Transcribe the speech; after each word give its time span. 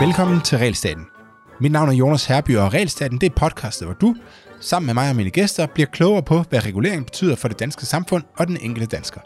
Velkommen 0.00 0.40
til 0.40 0.58
Realstaten. 0.58 1.06
Mit 1.60 1.72
navn 1.72 1.88
er 1.88 1.92
Jonas 1.92 2.26
Herby, 2.26 2.56
og 2.56 2.74
Realstaten 2.74 3.18
det 3.20 3.26
er 3.26 3.34
podcastet, 3.36 3.88
hvor 3.88 3.94
du, 3.94 4.14
sammen 4.60 4.86
med 4.86 4.94
mig 4.94 5.10
og 5.10 5.16
mine 5.16 5.30
gæster, 5.30 5.66
bliver 5.66 5.86
klogere 5.86 6.22
på, 6.22 6.44
hvad 6.48 6.66
regulering 6.66 7.04
betyder 7.04 7.36
for 7.36 7.48
det 7.48 7.58
danske 7.58 7.86
samfund 7.86 8.22
og 8.36 8.46
den 8.46 8.56
enkelte 8.60 8.96
dansker. 8.96 9.20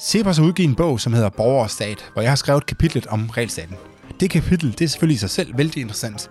Cepos 0.00 0.36
har 0.36 0.44
udgivet 0.44 0.68
en 0.68 0.74
bog, 0.74 1.00
som 1.00 1.12
hedder 1.12 1.28
Borger 1.28 1.62
og 1.62 1.70
Stat, 1.70 2.10
hvor 2.12 2.22
jeg 2.22 2.30
har 2.30 2.36
skrevet 2.36 2.66
kapitlet 2.66 3.06
om 3.06 3.30
Realstaten. 3.30 3.76
Det 4.20 4.30
kapitel 4.30 4.72
det 4.72 4.84
er 4.84 4.88
selvfølgelig 4.88 5.14
i 5.14 5.18
sig 5.18 5.30
selv 5.30 5.58
vældig 5.58 5.80
interessant, 5.80 6.30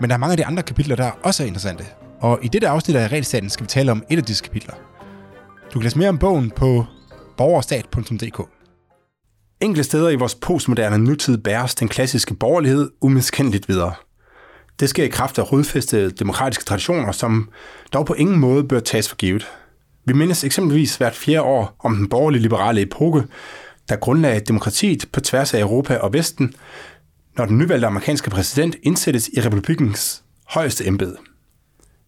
men 0.00 0.10
der 0.10 0.14
er 0.14 0.18
mange 0.18 0.32
af 0.32 0.36
de 0.36 0.46
andre 0.46 0.62
kapitler, 0.62 0.96
der 0.96 1.10
også 1.22 1.42
er 1.42 1.46
interessante. 1.46 1.84
Og 2.20 2.38
i 2.42 2.48
dette 2.48 2.68
afsnit 2.68 2.96
af 2.96 3.12
Realstaten 3.12 3.50
skal 3.50 3.64
vi 3.64 3.68
tale 3.68 3.92
om 3.92 4.04
et 4.10 4.16
af 4.16 4.24
disse 4.24 4.44
kapitler. 4.44 4.74
Du 5.74 5.78
kan 5.78 5.82
læse 5.82 5.98
mere 5.98 6.08
om 6.08 6.18
bogen 6.18 6.50
på 6.50 6.86
borgerstat.dk. 7.42 8.40
Enkelte 9.60 9.84
steder 9.84 10.08
i 10.08 10.14
vores 10.14 10.34
postmoderne 10.34 10.98
nutid 10.98 11.38
bæres 11.38 11.74
den 11.74 11.88
klassiske 11.88 12.34
borgerlighed 12.34 12.90
umiskendeligt 13.00 13.68
videre. 13.68 13.94
Det 14.80 14.88
sker 14.88 15.04
i 15.04 15.08
kraft 15.08 15.38
af 15.38 15.52
rodfæstede 15.52 16.10
demokratiske 16.10 16.64
traditioner, 16.64 17.12
som 17.12 17.50
dog 17.92 18.06
på 18.06 18.14
ingen 18.14 18.38
måde 18.38 18.64
bør 18.64 18.80
tages 18.80 19.08
for 19.08 19.16
givet. 19.16 19.48
Vi 20.04 20.12
mindes 20.12 20.44
eksempelvis 20.44 20.96
hvert 20.96 21.14
fjerde 21.14 21.42
år 21.42 21.76
om 21.78 21.96
den 21.96 22.08
borgerlige 22.08 22.42
liberale 22.42 22.80
epoke, 22.80 23.22
der 23.88 23.96
grundlagde 23.96 24.40
demokratiet 24.40 25.04
på 25.12 25.20
tværs 25.20 25.54
af 25.54 25.60
Europa 25.60 25.96
og 25.96 26.12
Vesten, 26.12 26.54
når 27.38 27.46
den 27.46 27.58
nyvalgte 27.58 27.86
amerikanske 27.86 28.30
præsident 28.30 28.76
indsættes 28.82 29.28
i 29.28 29.40
republikens 29.40 30.24
højeste 30.48 30.86
embede. 30.86 31.16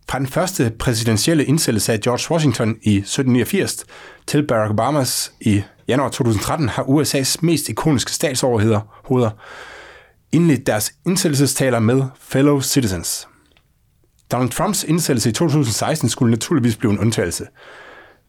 Fra 0.09 0.19
den 0.19 0.27
første 0.27 0.73
præsidentielle 0.79 1.45
indsættelse 1.45 1.93
af 1.93 2.01
George 2.01 2.33
Washington 2.33 2.69
i 2.69 2.97
1789 2.97 3.85
til 4.27 4.47
Barack 4.47 4.71
Obamas 4.71 5.33
i 5.41 5.63
januar 5.89 6.09
2013 6.09 6.69
har 6.69 6.83
USA's 6.83 7.37
mest 7.43 7.69
ikoniske 7.69 8.13
statsoverheder 8.13 9.31
indledt 10.33 10.67
deres 10.67 10.93
indsættelsestaler 11.07 11.79
med 11.79 12.03
fellow 12.21 12.61
citizens. 12.61 13.29
Donald 14.33 14.51
Trumps 14.51 14.85
indsættelse 14.85 15.31
i 15.31 15.33
2016 15.33 16.09
skulle 16.09 16.31
naturligvis 16.31 16.77
blive 16.77 16.93
en 16.93 16.99
undtagelse. 16.99 17.47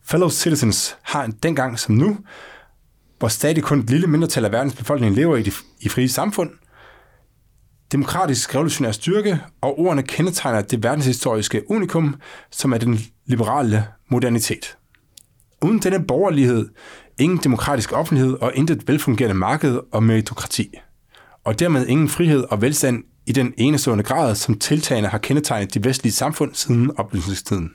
Fellow 0.06 0.30
citizens 0.30 0.98
har 1.02 1.30
dengang 1.44 1.80
som 1.80 1.96
nu, 1.96 2.18
hvor 3.20 3.28
stadig 3.28 3.64
kun 3.64 3.80
et 3.80 3.90
lille 3.90 4.08
mindretal 4.08 4.46
af 4.46 4.52
verdens 4.52 4.76
befolkning 4.76 5.16
lever 5.16 5.38
i 5.38 5.44
de 5.44 5.52
i 5.80 5.90
frie 5.90 6.10
samfund, 6.10 6.50
demokratisk 7.92 8.56
revolutionær 8.56 8.92
styrke, 8.92 9.40
og 9.62 9.80
ordene 9.80 10.04
kendetegner 10.04 10.62
det 10.62 10.84
verdenshistoriske 10.84 11.72
unikum, 11.72 12.16
som 12.52 12.74
er 12.74 12.78
den 12.78 13.00
liberale 13.26 13.88
modernitet. 14.10 14.78
Uden 15.62 15.80
denne 15.80 16.06
borgerlighed, 16.06 16.70
ingen 17.18 17.38
demokratisk 17.38 17.92
offentlighed 17.94 18.34
og 18.34 18.52
intet 18.56 18.88
velfungerende 18.88 19.36
marked 19.36 19.80
og 19.92 20.04
meritokrati. 20.04 20.72
Og 21.44 21.60
dermed 21.60 21.88
ingen 21.88 22.10
frihed 22.10 22.44
og 22.50 22.62
velstand 22.62 23.04
i 23.26 23.32
den 23.32 23.54
enestående 23.58 24.04
grad, 24.04 24.36
som 24.36 24.60
tiltagende 24.60 25.10
har 25.10 25.18
kendetegnet 25.18 25.74
de 25.74 25.84
vestlige 25.84 26.14
samfund 26.14 26.54
siden 26.54 26.98
oplysningstiden. 26.98 27.72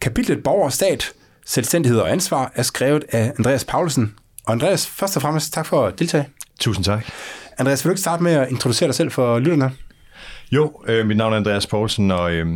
Kapitlet 0.00 0.42
Borger 0.42 0.64
og 0.64 0.72
Stat, 0.72 1.12
Selvstændighed 1.46 2.00
og 2.00 2.12
Ansvar 2.12 2.52
er 2.54 2.62
skrevet 2.62 3.04
af 3.08 3.32
Andreas 3.38 3.64
Paulsen. 3.64 4.14
Og 4.46 4.52
Andreas, 4.52 4.86
først 4.86 5.16
og 5.16 5.22
fremmest 5.22 5.52
tak 5.52 5.66
for 5.66 5.86
at 5.86 5.98
deltage. 5.98 6.28
Tusind 6.60 6.84
tak. 6.84 7.06
Andreas, 7.58 7.84
vil 7.84 7.88
du 7.88 7.92
ikke 7.92 8.00
starte 8.00 8.22
med 8.22 8.32
at 8.32 8.50
introducere 8.50 8.86
dig 8.86 8.94
selv 8.94 9.10
for 9.10 9.38
lytterne? 9.38 9.72
Jo, 10.52 10.82
øh, 10.86 11.06
mit 11.06 11.16
navn 11.16 11.32
er 11.32 11.36
Andreas 11.36 11.66
Poulsen, 11.66 12.10
og 12.10 12.32
øh, 12.32 12.46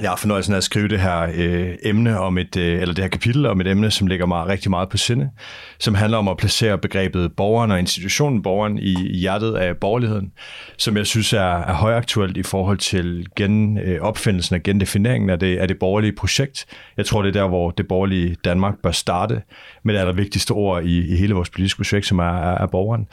jeg 0.00 0.10
har 0.10 0.16
fornøjelsen 0.16 0.52
af 0.52 0.56
at 0.56 0.64
skrive 0.64 0.88
det 0.88 1.00
her 1.00 1.28
øh, 1.34 1.74
emne 1.82 2.18
om 2.18 2.38
et, 2.38 2.56
øh, 2.56 2.80
eller 2.80 2.94
det 2.94 3.04
her 3.04 3.08
kapitel 3.08 3.46
om 3.46 3.60
et 3.60 3.66
emne, 3.66 3.90
som 3.90 4.06
ligger 4.06 4.26
mig 4.26 4.46
rigtig 4.46 4.70
meget 4.70 4.88
på 4.88 4.96
sinde, 4.96 5.30
som 5.78 5.94
handler 5.94 6.18
om 6.18 6.28
at 6.28 6.36
placere 6.36 6.78
begrebet 6.78 7.32
borgeren 7.36 7.70
og 7.70 7.78
institutionen 7.78 8.42
borgeren 8.42 8.78
i, 8.78 8.94
i 9.10 9.16
hjertet 9.16 9.54
af 9.54 9.76
borgerligheden, 9.76 10.32
som 10.78 10.96
jeg 10.96 11.06
synes 11.06 11.32
er, 11.32 11.40
er 11.40 11.72
højaktuelt 11.72 12.36
i 12.36 12.42
forhold 12.42 12.78
til 12.78 13.26
gen, 13.36 13.78
øh, 13.78 14.00
opfindelsen 14.00 14.54
og 14.56 14.62
gendefineringen 14.62 15.30
af 15.30 15.38
det, 15.38 15.58
af 15.58 15.68
det 15.68 15.78
borgerlige 15.78 16.12
projekt. 16.12 16.66
Jeg 16.96 17.06
tror, 17.06 17.22
det 17.22 17.28
er 17.36 17.40
der, 17.40 17.48
hvor 17.48 17.70
det 17.70 17.88
borgerlige 17.88 18.36
Danmark 18.44 18.74
bør 18.82 18.90
starte 18.90 19.42
med 19.82 19.94
det 19.94 20.00
allervigtigste 20.00 20.52
ord 20.52 20.84
i, 20.84 21.12
i 21.12 21.16
hele 21.16 21.34
vores 21.34 21.50
politiske 21.50 21.78
projekt, 21.78 22.06
som 22.06 22.18
er, 22.18 22.24
er, 22.24 22.58
er 22.58 22.66
borgeren. 22.66 23.06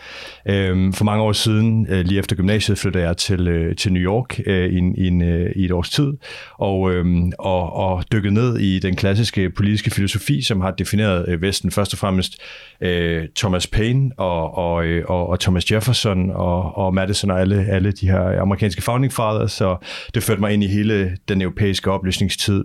Øh, 0.48 0.94
for 0.94 1.04
mange 1.04 1.24
år 1.24 1.32
siden, 1.32 1.88
øh, 1.90 2.06
lige 2.06 2.20
efter 2.20 2.36
gymnasiet, 2.36 2.78
flyttede 2.78 3.04
jeg 3.04 3.18
til, 3.18 3.48
øh, 3.48 3.76
til 3.76 3.94
New 3.94 4.04
York 4.04 4.40
øh, 4.46 4.74
i, 4.74 4.78
i, 4.98 5.08
en, 5.08 5.22
øh, 5.22 5.52
i 5.56 5.66
et 5.66 5.72
års 5.72 5.90
tid, 5.90 6.14
og 6.58 6.73
og, 6.74 6.92
øh, 6.92 7.06
og, 7.40 7.74
og 7.74 8.04
dykket 8.12 8.34
ned 8.34 8.60
i 8.60 8.80
den 8.80 8.96
klassiske 8.96 9.50
politiske 9.50 9.92
filosofi, 9.92 10.42
som 10.42 10.62
har 10.62 10.72
defineret 10.72 11.26
øh, 11.28 11.42
Vesten 11.42 11.72
først 11.72 11.94
og 11.94 12.00
fremmest 12.00 12.42
øh, 12.82 13.28
Thomas 13.38 13.68
Paine 13.68 14.12
og, 14.18 14.58
og, 14.58 14.86
øh, 14.86 15.06
og, 15.08 15.30
og 15.30 15.40
Thomas 15.40 15.72
Jefferson 15.72 16.32
og, 16.32 16.78
og 16.78 16.94
Madison 16.94 17.32
og 17.32 17.42
alle, 17.42 17.66
alle 17.66 17.92
de 17.92 18.08
her 18.08 18.42
amerikanske 18.42 18.82
founding 18.82 19.14
fathers, 19.14 19.52
så 19.52 19.78
det 20.14 20.24
førte 20.24 20.42
mig 20.42 20.54
ind 20.54 20.64
i 20.64 20.68
hele 20.68 21.18
den 21.28 21.42
europæiske 21.42 21.92
oplysningstid 21.92 22.64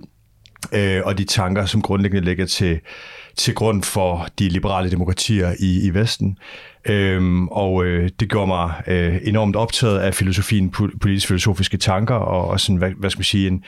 øh, 0.72 1.00
og 1.04 1.18
de 1.18 1.24
tanker, 1.24 1.66
som 1.66 1.82
grundlæggende 1.82 2.24
ligger 2.24 2.46
til, 2.46 2.80
til 3.36 3.54
grund 3.54 3.82
for 3.82 4.26
de 4.38 4.48
liberale 4.48 4.90
demokratier 4.90 5.54
i, 5.60 5.86
i 5.86 5.94
Vesten. 5.94 6.38
Øhm, 6.88 7.48
og 7.48 7.84
øh, 7.84 8.10
det 8.20 8.30
gjorde 8.30 8.46
mig 8.46 8.72
øh, 8.86 9.16
enormt 9.24 9.56
optaget 9.56 9.98
af 9.98 10.14
filosofien, 10.14 10.70
politisk-filosofiske 10.70 11.76
tanker, 11.76 12.14
og, 12.14 12.48
og 12.48 12.60
sådan, 12.60 12.76
hvad, 12.76 12.90
hvad 12.90 13.10
skal 13.10 13.18
man 13.18 13.24
sige, 13.24 13.46
en, 13.46 13.64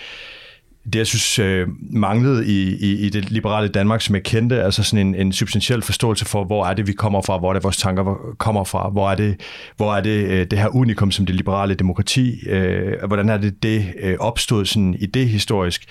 det, 0.84 0.96
jeg 0.96 1.06
synes 1.06 1.38
øh, 1.38 1.68
manglede 1.80 2.46
i, 2.46 2.76
i, 2.76 3.06
i 3.06 3.08
det 3.08 3.30
liberale 3.30 3.68
Danmark, 3.68 4.00
som 4.00 4.14
jeg 4.14 4.22
kendte, 4.22 4.62
altså 4.62 4.82
sådan 4.82 5.06
en, 5.06 5.14
en 5.14 5.32
substantiel 5.32 5.82
forståelse 5.82 6.24
for, 6.24 6.44
hvor 6.44 6.66
er 6.66 6.74
det, 6.74 6.86
vi 6.86 6.92
kommer 6.92 7.22
fra, 7.22 7.38
hvor 7.38 7.48
er 7.48 7.52
det, 7.52 7.64
vores 7.64 7.76
tanker 7.76 8.34
kommer 8.38 8.64
fra, 8.64 8.90
hvor 8.90 9.10
er 9.10 9.14
det, 9.14 9.40
hvor 9.76 9.94
er 9.94 10.00
det, 10.00 10.24
øh, 10.24 10.46
det 10.50 10.58
her 10.58 10.76
unikum 10.76 11.10
som 11.10 11.26
det 11.26 11.34
liberale 11.34 11.74
demokrati, 11.74 12.48
øh, 12.48 13.04
hvordan 13.06 13.28
er 13.28 13.36
det, 13.36 13.62
det 13.62 13.84
øh, 14.00 14.16
opstod 14.20 14.64
sådan 14.64 14.96
idehistorisk 15.00 15.84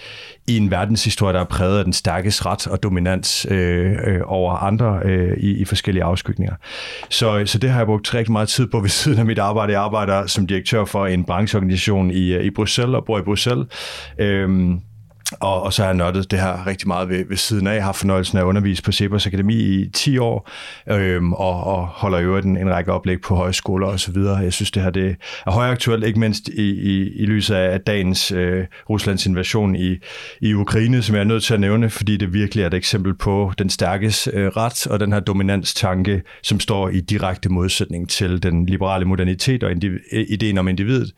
i 0.47 0.57
en 0.57 0.71
verdenshistorie, 0.71 1.33
der 1.33 1.39
er 1.39 1.45
præget 1.45 1.77
af 1.77 1.83
den 1.83 1.93
stærkes 1.93 2.45
ret 2.45 2.67
og 2.67 2.83
dominans 2.83 3.47
øh, 3.49 3.91
øh, 4.07 4.21
over 4.25 4.53
andre 4.53 4.99
øh, 5.05 5.37
i, 5.37 5.51
i 5.51 5.65
forskellige 5.65 6.03
afskygninger. 6.03 6.55
Så, 7.09 7.43
så 7.45 7.57
det 7.57 7.69
har 7.69 7.79
jeg 7.79 7.85
brugt 7.85 8.13
rigtig 8.13 8.31
meget 8.31 8.49
tid 8.49 8.67
på 8.67 8.79
ved 8.79 8.89
siden 8.89 9.19
af 9.19 9.25
mit 9.25 9.39
arbejde. 9.39 9.73
Jeg 9.73 9.81
arbejder 9.81 10.27
som 10.27 10.47
direktør 10.47 10.85
for 10.85 11.07
en 11.07 11.23
brancheorganisation 11.23 12.11
i, 12.11 12.33
øh, 12.33 12.43
i 12.43 12.49
Bruxelles 12.49 12.95
og 12.95 13.05
bor 13.05 13.19
i 13.19 13.21
Bruxelles. 13.21 13.67
Øh, 14.19 14.49
og, 15.31 15.63
og 15.63 15.73
så 15.73 15.81
har 15.81 15.89
jeg 15.89 15.97
nørdet 15.97 16.31
det 16.31 16.39
her 16.39 16.67
rigtig 16.67 16.87
meget 16.87 17.09
ved, 17.09 17.25
ved 17.29 17.37
siden 17.37 17.67
af. 17.67 17.75
Jeg 17.75 17.83
har 17.83 17.91
fornøjelsen 17.91 18.37
af 18.37 18.41
at 18.41 18.45
undervise 18.45 18.83
på 18.83 18.91
Cepos 18.91 19.27
Akademi 19.27 19.55
i 19.55 19.89
10 19.89 20.17
år, 20.17 20.49
øhm, 20.87 21.33
og, 21.33 21.63
og 21.63 21.87
holder 21.87 22.19
jo 22.19 22.37
en, 22.37 22.57
en 22.57 22.69
række 22.69 22.91
oplæg 22.91 23.21
på 23.21 23.35
højskoler 23.35 23.87
og 23.87 23.99
så 23.99 24.11
videre. 24.11 24.37
Jeg 24.37 24.53
synes, 24.53 24.71
det 24.71 24.83
her 24.83 24.89
det 24.89 25.15
er 25.45 25.51
højaktuelt, 25.51 26.05
ikke 26.05 26.19
mindst 26.19 26.47
i, 26.47 26.69
i, 26.71 27.13
i 27.15 27.25
lyset 27.25 27.55
af 27.55 27.81
dagens 27.81 28.31
øh, 28.31 28.65
Ruslands 28.89 29.25
invasion 29.25 29.75
i, 29.75 29.97
i 30.41 30.53
Ukraine, 30.53 31.01
som 31.01 31.15
jeg 31.15 31.21
er 31.21 31.25
nødt 31.25 31.43
til 31.43 31.53
at 31.53 31.59
nævne, 31.59 31.89
fordi 31.89 32.17
det 32.17 32.33
virkelig 32.33 32.61
er 32.61 32.67
et 32.67 32.73
eksempel 32.73 33.13
på 33.13 33.53
den 33.57 33.69
stærkes 33.69 34.29
øh, 34.33 34.47
ret 34.47 34.87
og 34.87 34.99
den 34.99 35.13
her 35.13 35.19
dominanstanke, 35.19 36.21
som 36.43 36.59
står 36.59 36.89
i 36.89 36.99
direkte 36.99 37.49
modsætning 37.49 38.09
til 38.09 38.43
den 38.43 38.65
liberale 38.65 39.05
modernitet 39.05 39.63
og 39.63 39.71
indiv- 39.71 39.99
øh, 40.11 40.25
ideen 40.29 40.57
om 40.57 40.67
individet, 40.67 41.13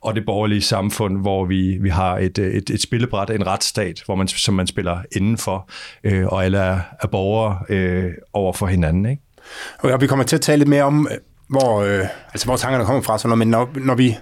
og 0.00 0.14
det 0.14 0.24
borgerlige 0.26 0.62
samfund, 0.62 1.20
hvor 1.20 1.44
vi, 1.44 1.78
vi 1.80 1.88
har 1.88 2.18
et, 2.18 2.38
øh, 2.38 2.54
et, 2.54 2.70
et 2.70 2.82
spillebræt, 2.82 3.30
en 3.30 3.46
retsstat, 3.54 4.02
hvor 4.06 4.14
man, 4.14 4.28
som 4.28 4.54
man 4.54 4.66
spiller 4.66 4.98
indenfor, 5.12 5.68
øh, 6.04 6.26
og 6.26 6.44
alle 6.44 6.58
er, 6.58 6.80
er 7.02 7.06
borgere 7.06 7.58
øh, 7.68 8.12
over 8.32 8.52
for 8.52 8.66
hinanden. 8.66 9.06
Ikke? 9.06 9.22
Og 9.78 10.00
vi 10.00 10.06
kommer 10.06 10.24
til 10.24 10.36
at 10.36 10.42
tale 10.42 10.58
lidt 10.58 10.68
mere 10.68 10.82
om, 10.82 11.08
øh, 11.10 11.16
hvor, 11.48 11.82
øh, 11.82 12.06
altså, 12.32 12.46
hvor 12.46 12.56
tankerne 12.56 12.84
kommer 12.84 13.02
fra, 13.02 13.18
så 13.18 13.28
når, 13.28 13.36
men 13.36 13.48
når, 13.48 13.70
når 13.74 13.94
vi 13.94 14.16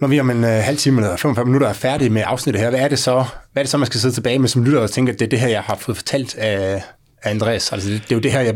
når 0.00 0.08
vi 0.08 0.20
om 0.20 0.30
en 0.30 0.44
øh, 0.44 0.50
halv 0.50 0.76
time 0.76 1.02
eller 1.02 1.16
45 1.16 1.44
minutter 1.44 1.68
er 1.68 1.72
færdige 1.72 2.10
med 2.10 2.22
afsnittet 2.26 2.62
her, 2.62 2.70
hvad 2.70 2.80
er 2.80 2.88
det 2.88 2.98
så, 2.98 3.24
hvad 3.52 3.60
er 3.60 3.64
det 3.64 3.70
så 3.70 3.78
man 3.78 3.86
skal 3.86 4.00
sidde 4.00 4.14
tilbage 4.14 4.38
med 4.38 4.48
som 4.48 4.64
lytter 4.64 4.80
og 4.80 4.90
tænke, 4.90 5.12
at 5.12 5.18
det 5.18 5.24
er 5.24 5.28
det 5.28 5.40
her, 5.40 5.48
jeg 5.48 5.62
har 5.62 5.74
fået 5.74 5.96
fortalt 5.96 6.34
af, 6.34 6.82
af 7.22 7.30
Andreas? 7.30 7.72
Altså, 7.72 7.90
det, 7.90 8.02
det 8.02 8.12
er 8.12 8.16
jo 8.16 8.20
det 8.20 8.32
her, 8.32 8.40
jeg 8.40 8.54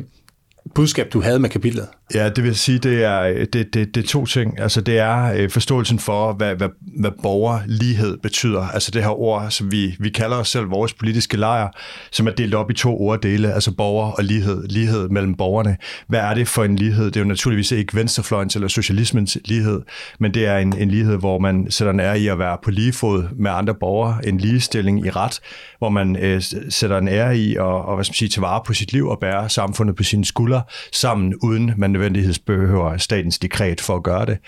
budskab, 0.75 1.13
du 1.13 1.21
havde 1.21 1.39
med 1.39 1.49
kapitlet? 1.49 1.89
Ja, 2.15 2.29
det 2.29 2.45
vil 2.45 2.57
sige, 2.57 2.79
det 2.79 3.05
er, 3.05 3.45
det, 3.53 3.75
det, 3.75 3.95
det 3.95 3.97
er 4.05 4.07
to 4.09 4.27
ting. 4.27 4.61
Altså, 4.61 4.81
det 4.81 4.99
er 4.99 5.33
øh, 5.37 5.51
forståelsen 5.51 5.99
for, 5.99 6.33
hvad, 6.33 6.55
hvad, 6.55 6.69
hvad 7.01 7.11
borgerlighed 7.23 8.17
betyder. 8.17 8.63
Altså 8.63 8.91
det 8.91 9.03
her 9.03 9.21
ord, 9.21 9.51
som 9.51 9.73
vi, 9.73 9.97
vi 9.99 10.09
kalder 10.09 10.37
os 10.37 10.49
selv 10.49 10.71
vores 10.71 10.95
politiske 10.95 11.37
lejr, 11.37 11.69
som 12.11 12.27
er 12.27 12.31
delt 12.31 12.55
op 12.55 12.71
i 12.71 12.75
to 12.75 13.01
orddele, 13.01 13.53
altså 13.53 13.73
borger 13.73 14.13
og 14.13 14.25
lighed. 14.25 14.69
Lighed 14.69 15.09
mellem 15.09 15.35
borgerne. 15.35 15.77
Hvad 16.09 16.21
er 16.21 16.35
det 16.35 16.49
for 16.49 16.65
en 16.65 16.77
lighed? 16.77 17.05
Det 17.05 17.17
er 17.17 17.21
jo 17.21 17.27
naturligvis 17.27 17.73
ikke 17.73 17.97
venstrefløjens 17.97 18.55
eller 18.55 18.69
socialismens 18.69 19.39
lighed, 19.45 19.81
men 20.21 20.35
det 20.35 20.47
er 20.47 20.59
en, 20.59 20.79
en 20.79 20.91
lighed, 20.91 21.17
hvor 21.17 21.39
man 21.39 21.71
sætter 21.71 21.93
en 21.93 22.01
ære 22.01 22.21
i 22.21 22.29
at 22.29 22.39
være 22.39 22.57
på 22.65 22.71
lige 22.71 22.93
fod 22.93 23.25
med 23.37 23.51
andre 23.51 23.75
borgere. 23.75 24.29
En 24.29 24.39
ligestilling 24.39 25.07
i 25.07 25.11
ret, 25.11 25.41
hvor 25.79 25.89
man 25.89 26.17
øh, 26.17 26.43
sætter 26.69 26.99
en 26.99 27.09
ære 27.09 27.39
i 27.39 27.57
at 27.57 27.61
og, 27.61 27.95
hvad 27.95 28.05
skal 28.05 28.13
man 28.13 28.17
sige, 28.17 28.29
tage 28.29 28.43
vare 28.43 28.63
på 28.67 28.75
sit 28.75 28.93
liv 28.93 29.09
og 29.09 29.19
bære 29.21 29.49
samfundet 29.49 29.97
på 29.97 30.03
sine 30.03 30.25
skuldre 30.25 30.50
buller 30.51 30.61
sammen, 30.93 31.35
uden 31.43 31.73
man 31.77 31.91
nødvendigvis 31.91 32.39
behøver 32.39 32.97
statens 32.97 33.39
dekret 33.39 33.81
for 33.81 33.97
at 33.97 34.03
gøre 34.03 34.27
det. 34.27 34.39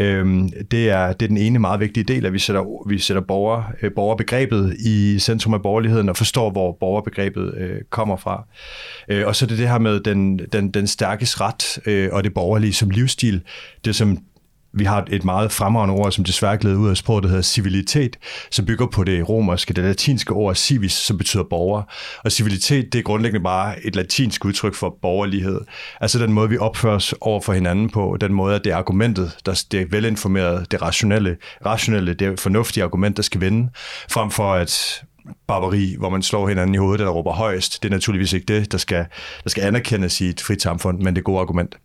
Øhm, 0.00 0.50
det, 0.70 0.90
er, 0.90 1.12
det 1.12 1.22
er 1.22 1.28
den 1.28 1.36
ene 1.36 1.58
meget 1.58 1.80
vigtige 1.80 2.04
del, 2.04 2.26
at 2.26 2.32
vi 2.32 2.38
sætter, 2.38 2.88
vi 2.88 2.98
sætter 2.98 3.22
borger, 3.22 3.62
øh, 3.82 3.90
borgerbegrebet 3.94 4.76
i 4.78 5.18
centrum 5.18 5.54
af 5.54 5.62
borgerligheden 5.62 6.08
og 6.08 6.16
forstår, 6.16 6.50
hvor 6.50 6.76
borgerbegrebet 6.80 7.54
øh, 7.56 7.80
kommer 7.90 8.16
fra. 8.16 8.46
Øh, 9.08 9.26
og 9.26 9.36
så 9.36 9.44
er 9.44 9.48
det 9.48 9.58
det 9.58 9.68
her 9.68 9.78
med 9.78 10.00
den, 10.00 10.38
den, 10.38 10.70
den 10.70 10.86
stærkes 10.86 11.40
ret 11.40 11.78
øh, 11.86 12.08
og 12.12 12.24
det 12.24 12.34
borgerlige 12.34 12.72
som 12.72 12.90
livsstil. 12.90 13.42
Det 13.84 13.96
som 13.96 14.18
vi 14.76 14.84
har 14.84 15.04
et 15.10 15.24
meget 15.24 15.52
fremragende 15.52 15.94
ord, 15.94 16.12
som 16.12 16.24
desværre 16.24 16.58
glæder 16.58 16.76
ud 16.76 16.90
af 16.90 16.96
sproget, 16.96 17.22
der 17.22 17.28
hedder 17.28 17.42
civilitet, 17.42 18.16
som 18.50 18.66
bygger 18.66 18.86
på 18.86 19.04
det 19.04 19.28
romerske, 19.28 19.74
det 19.74 19.84
latinske 19.84 20.32
ord 20.32 20.54
civis, 20.54 20.92
som 20.92 21.18
betyder 21.18 21.42
borger. 21.42 21.82
Og 22.24 22.32
civilitet, 22.32 22.92
det 22.92 22.98
er 22.98 23.02
grundlæggende 23.02 23.44
bare 23.44 23.86
et 23.86 23.96
latinsk 23.96 24.44
udtryk 24.44 24.74
for 24.74 24.98
borgerlighed. 25.02 25.60
Altså 26.00 26.18
den 26.18 26.32
måde, 26.32 26.48
vi 26.48 26.58
opfører 26.58 26.94
os 26.94 27.14
over 27.20 27.40
for 27.40 27.52
hinanden 27.52 27.90
på, 27.90 28.16
den 28.20 28.32
måde, 28.32 28.54
at 28.54 28.64
det 28.64 28.72
er 28.72 28.76
argumentet, 28.76 29.36
der, 29.46 29.64
det 29.72 29.80
er 29.80 29.86
velinformeret, 29.90 30.70
det 30.70 30.82
rationelle, 30.82 31.36
rationelle, 31.66 32.14
det 32.14 32.40
fornuftige 32.40 32.84
argument, 32.84 33.16
der 33.16 33.22
skal 33.22 33.40
vinde, 33.40 33.70
frem 34.10 34.30
for 34.30 34.52
at 34.52 35.02
barbari, 35.48 35.94
hvor 35.98 36.10
man 36.10 36.22
slår 36.22 36.48
hinanden 36.48 36.74
i 36.74 36.78
hovedet 36.78 37.00
eller 37.00 37.12
råber 37.12 37.32
højst. 37.32 37.82
Det 37.82 37.88
er 37.88 37.92
naturligvis 37.92 38.32
ikke 38.32 38.54
det, 38.54 38.72
der 38.72 38.78
skal, 38.78 39.06
der 39.44 39.50
skal 39.50 39.62
anerkendes 39.62 40.20
i 40.20 40.28
et 40.28 40.40
frit 40.40 40.62
samfund, 40.62 41.00
men 41.00 41.16
det 41.16 41.24
gode 41.24 41.40
argument. 41.40 41.76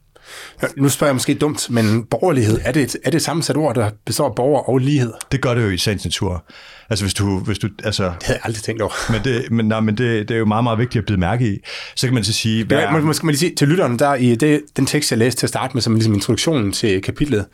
Nu 0.77 0.89
spørger 0.89 1.09
jeg 1.09 1.15
måske 1.15 1.33
dumt, 1.33 1.69
men 1.69 2.03
borgerlighed, 2.03 2.59
er 2.63 2.71
det, 2.71 2.95
er 3.03 3.11
det 3.11 3.21
sammensat 3.21 3.57
ord, 3.57 3.75
der 3.75 3.89
består 4.05 4.25
af 4.25 4.35
borger 4.35 4.69
og 4.69 4.77
lighed? 4.77 5.13
Det 5.31 5.41
gør 5.41 5.53
det 5.53 5.63
jo 5.63 5.69
i 5.69 5.77
sagens 5.77 6.05
natur. 6.05 6.43
Altså 6.89 7.05
hvis 7.05 7.13
du, 7.13 7.39
hvis 7.39 7.59
du 7.59 7.67
altså, 7.83 8.03
det 8.03 8.23
havde 8.23 8.37
jeg 8.37 8.45
aldrig 8.45 8.63
tænkt 8.63 8.81
over. 8.81 9.11
Men, 9.11 9.21
det, 9.23 9.51
men, 9.51 9.67
nej, 9.67 9.79
men 9.79 9.97
det, 9.97 10.29
det 10.29 10.35
er 10.35 10.39
jo 10.39 10.45
meget, 10.45 10.63
meget 10.63 10.79
vigtigt 10.79 11.01
at 11.01 11.05
blive 11.05 11.19
mærke 11.19 11.53
i. 11.53 11.57
Så 11.95 12.07
kan 12.07 12.13
man 12.13 12.23
så 12.23 12.33
sige... 12.33 12.65
Hvad 12.65 12.77
ja, 12.77 12.99
måske 12.99 13.25
man 13.25 13.33
lige 13.33 13.39
sige 13.39 13.55
til 13.55 13.67
lytterne, 13.67 13.97
der 13.97 14.15
i 14.15 14.35
det, 14.35 14.61
den 14.77 14.85
tekst, 14.85 15.11
jeg 15.11 15.19
læste 15.19 15.39
til 15.39 15.45
at 15.45 15.49
starte 15.49 15.73
med, 15.73 15.81
som 15.81 15.93
ligesom 15.93 16.13
introduktionen 16.13 16.71
til 16.71 17.01
kapitlet, 17.01 17.45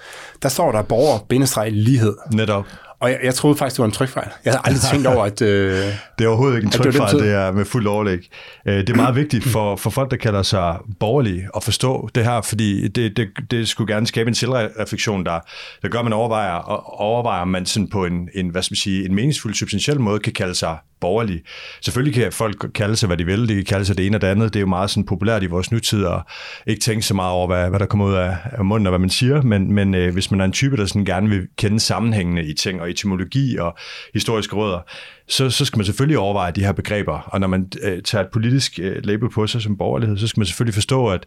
der 0.41 0.49
står 0.49 0.71
der 0.71 0.81
borger-lighed. 0.81 2.15
Netop. 2.33 2.65
Og 2.99 3.09
jeg, 3.09 3.19
jeg 3.23 3.35
troede 3.35 3.57
faktisk, 3.57 3.75
det 3.75 3.81
var 3.81 3.85
en 3.85 3.91
trykfejl. 3.91 4.27
Jeg 4.45 4.53
havde 4.53 4.61
aldrig 4.65 4.81
tænkt 4.81 5.07
over, 5.07 5.25
at... 5.25 5.41
Øh, 5.41 5.71
det 6.19 6.25
er 6.25 6.27
overhovedet 6.27 6.55
ikke 6.55 6.65
en 6.65 6.71
trykfejl, 6.71 7.13
det, 7.13 7.23
det 7.23 7.33
er 7.33 7.51
med 7.51 7.65
fuld 7.65 7.87
overlæg. 7.87 8.19
Øh, 8.67 8.77
det 8.77 8.89
er 8.89 8.95
meget 8.95 9.15
vigtigt 9.15 9.43
for, 9.43 9.75
for 9.75 9.89
folk, 9.89 10.11
der 10.11 10.17
kalder 10.17 10.43
sig 10.43 10.77
borgerlige, 10.99 11.49
at 11.55 11.63
forstå 11.63 12.09
det 12.15 12.23
her, 12.23 12.41
fordi 12.41 12.87
det, 12.87 13.17
det, 13.17 13.27
det 13.51 13.67
skulle 13.67 13.93
gerne 13.93 14.07
skabe 14.07 14.27
en 14.27 14.35
selvreflektion, 14.35 15.25
der, 15.25 15.39
der 15.81 15.87
gør, 15.87 15.99
at 15.99 16.05
man 16.05 16.13
overvejer, 16.13 16.53
og 16.53 16.99
overvejer 16.99 17.45
man 17.45 17.65
sådan 17.65 17.89
på 17.89 18.05
en, 18.05 18.29
en, 18.33 18.49
hvad 18.49 18.61
skal 18.61 18.73
man 18.73 18.77
sige, 18.77 19.05
en 19.05 19.15
meningsfuld, 19.15 19.53
substantiel 19.53 19.99
måde 19.99 20.19
kan 20.19 20.33
kalde 20.33 20.55
sig 20.55 20.77
borgerlig. 20.99 21.41
Selvfølgelig 21.81 22.13
kan 22.13 22.31
folk 22.31 22.65
kalde 22.75 22.95
sig, 22.95 23.07
hvad 23.07 23.17
de 23.17 23.25
vil. 23.25 23.49
De 23.49 23.55
kan 23.55 23.65
kalde 23.65 23.85
sig 23.85 23.97
det 23.97 24.05
ene 24.05 24.17
og 24.17 24.21
det 24.21 24.27
andet. 24.27 24.53
Det 24.53 24.59
er 24.59 24.61
jo 24.61 24.67
meget 24.67 24.89
sådan 24.89 25.05
populært 25.05 25.43
i 25.43 25.45
vores 25.45 25.71
nutid 25.71 26.05
at 26.05 26.21
ikke 26.67 26.81
tænke 26.81 27.05
så 27.05 27.13
meget 27.13 27.31
over, 27.31 27.47
hvad, 27.47 27.69
hvad 27.69 27.79
der 27.79 27.85
kommer 27.85 28.05
ud 28.05 28.13
af, 28.13 28.37
af 28.43 28.65
munden 28.65 28.87
og 28.87 28.91
hvad 28.91 28.99
man 28.99 29.09
siger. 29.09 29.41
Men, 29.41 29.73
men 29.73 29.95
øh, 29.95 30.13
hvis 30.13 30.31
man 30.31 30.41
er 30.41 30.45
en 30.45 30.51
type, 30.51 30.77
der 30.77 30.85
sådan 30.85 31.05
gerne 31.05 31.29
vil 31.29 31.47
kende 31.57 31.79
sammenhængene 31.79 32.45
i 32.45 32.53
ting 32.53 32.81
og 32.81 32.86
etymologi 32.89 33.57
og 33.57 33.77
historiske 34.13 34.55
rødder, 34.55 34.79
så, 35.27 35.49
så 35.49 35.65
skal 35.65 35.77
man 35.77 35.85
selvfølgelig 35.85 36.17
overveje 36.17 36.51
de 36.51 36.63
her 36.63 36.71
begreber. 36.71 37.19
Og 37.19 37.39
når 37.39 37.47
man 37.47 37.71
øh, 37.83 38.01
tager 38.03 38.23
et 38.23 38.29
politisk 38.33 38.79
øh, 38.79 39.05
label 39.05 39.29
på 39.29 39.47
sig 39.47 39.61
som 39.61 39.77
borgerlighed, 39.77 40.17
så 40.17 40.27
skal 40.27 40.39
man 40.39 40.45
selvfølgelig 40.45 40.73
forstå, 40.73 41.07
at 41.07 41.25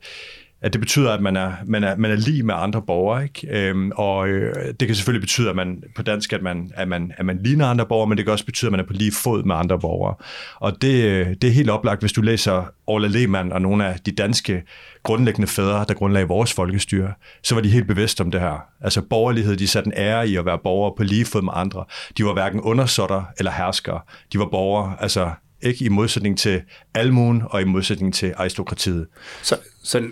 at 0.63 0.73
det 0.73 0.81
betyder, 0.81 1.13
at 1.13 1.21
man 1.21 1.37
er, 1.37 1.53
man 1.65 1.85
er, 1.85 1.97
man 1.97 2.11
er 2.11 2.17
lige 2.17 2.43
med 2.43 2.55
andre 2.59 2.83
borgere. 2.83 3.23
Ikke? 3.23 3.49
Øhm, 3.51 3.93
og 3.97 4.29
øh, 4.29 4.55
det 4.81 4.89
kan 4.89 4.95
selvfølgelig 4.95 5.21
betyde, 5.23 5.51
at 5.51 5.57
man 5.57 5.83
på 5.97 6.03
dansk, 6.03 6.33
at 6.33 6.43
man, 6.43 6.71
at, 6.75 6.89
man, 6.89 7.13
at 7.17 7.27
man 7.27 7.41
ligner 7.43 7.67
andre 7.67 7.87
borgere, 7.87 8.09
men 8.09 8.19
det 8.19 8.27
kan 8.27 8.33
også 8.33 8.47
betyde, 8.47 8.69
at 8.69 8.73
man 8.73 8.81
er 8.81 8.85
på 8.85 8.93
lige 8.93 9.13
fod 9.13 9.43
med 9.43 9.57
andre 9.57 9.79
borgere. 9.79 10.15
Og 10.57 10.83
det, 10.83 11.05
øh, 11.05 11.27
det 11.43 11.45
er 11.45 11.53
helt 11.53 11.71
oplagt, 11.71 12.01
hvis 12.01 12.13
du 12.13 12.23
læser 12.23 12.65
Orla 12.87 13.09
Lehmann 13.09 13.53
og 13.53 13.63
nogle 13.63 13.87
af 13.87 13.99
de 14.07 14.13
danske 14.13 14.63
grundlæggende 15.03 15.49
fædre, 15.49 15.85
der 15.89 15.95
grundlagde 15.95 16.29
vores 16.29 16.53
folkestyre, 16.53 17.13
så 17.43 17.55
var 17.55 17.63
de 17.63 17.69
helt 17.69 17.87
bevidste 17.87 18.21
om 18.21 18.31
det 18.31 18.41
her. 18.41 18.65
Altså 18.81 19.03
borgerlighed, 19.03 19.57
de 19.57 19.69
satte 19.69 19.87
en 19.87 19.93
ære 19.97 20.29
i 20.29 20.37
at 20.37 20.47
være 20.47 20.59
borgere 20.59 20.95
på 20.97 21.03
lige 21.03 21.25
fod 21.25 21.43
med 21.43 21.53
andre. 21.57 21.85
De 22.19 22.25
var 22.25 22.33
hverken 22.33 22.61
undersåtter 22.61 23.23
eller 23.39 23.53
herskere. 23.53 24.01
De 24.33 24.39
var 24.39 24.49
borgere, 24.51 24.97
altså 25.01 25.31
ikke 25.63 25.85
i 25.85 25.89
modsætning 25.89 26.39
til 26.39 26.63
almuen 26.95 27.43
og 27.45 27.61
i 27.61 27.65
modsætning 27.65 28.15
til 28.15 28.33
aristokratiet. 28.37 29.07
Så, 29.43 29.57
så 29.85 30.03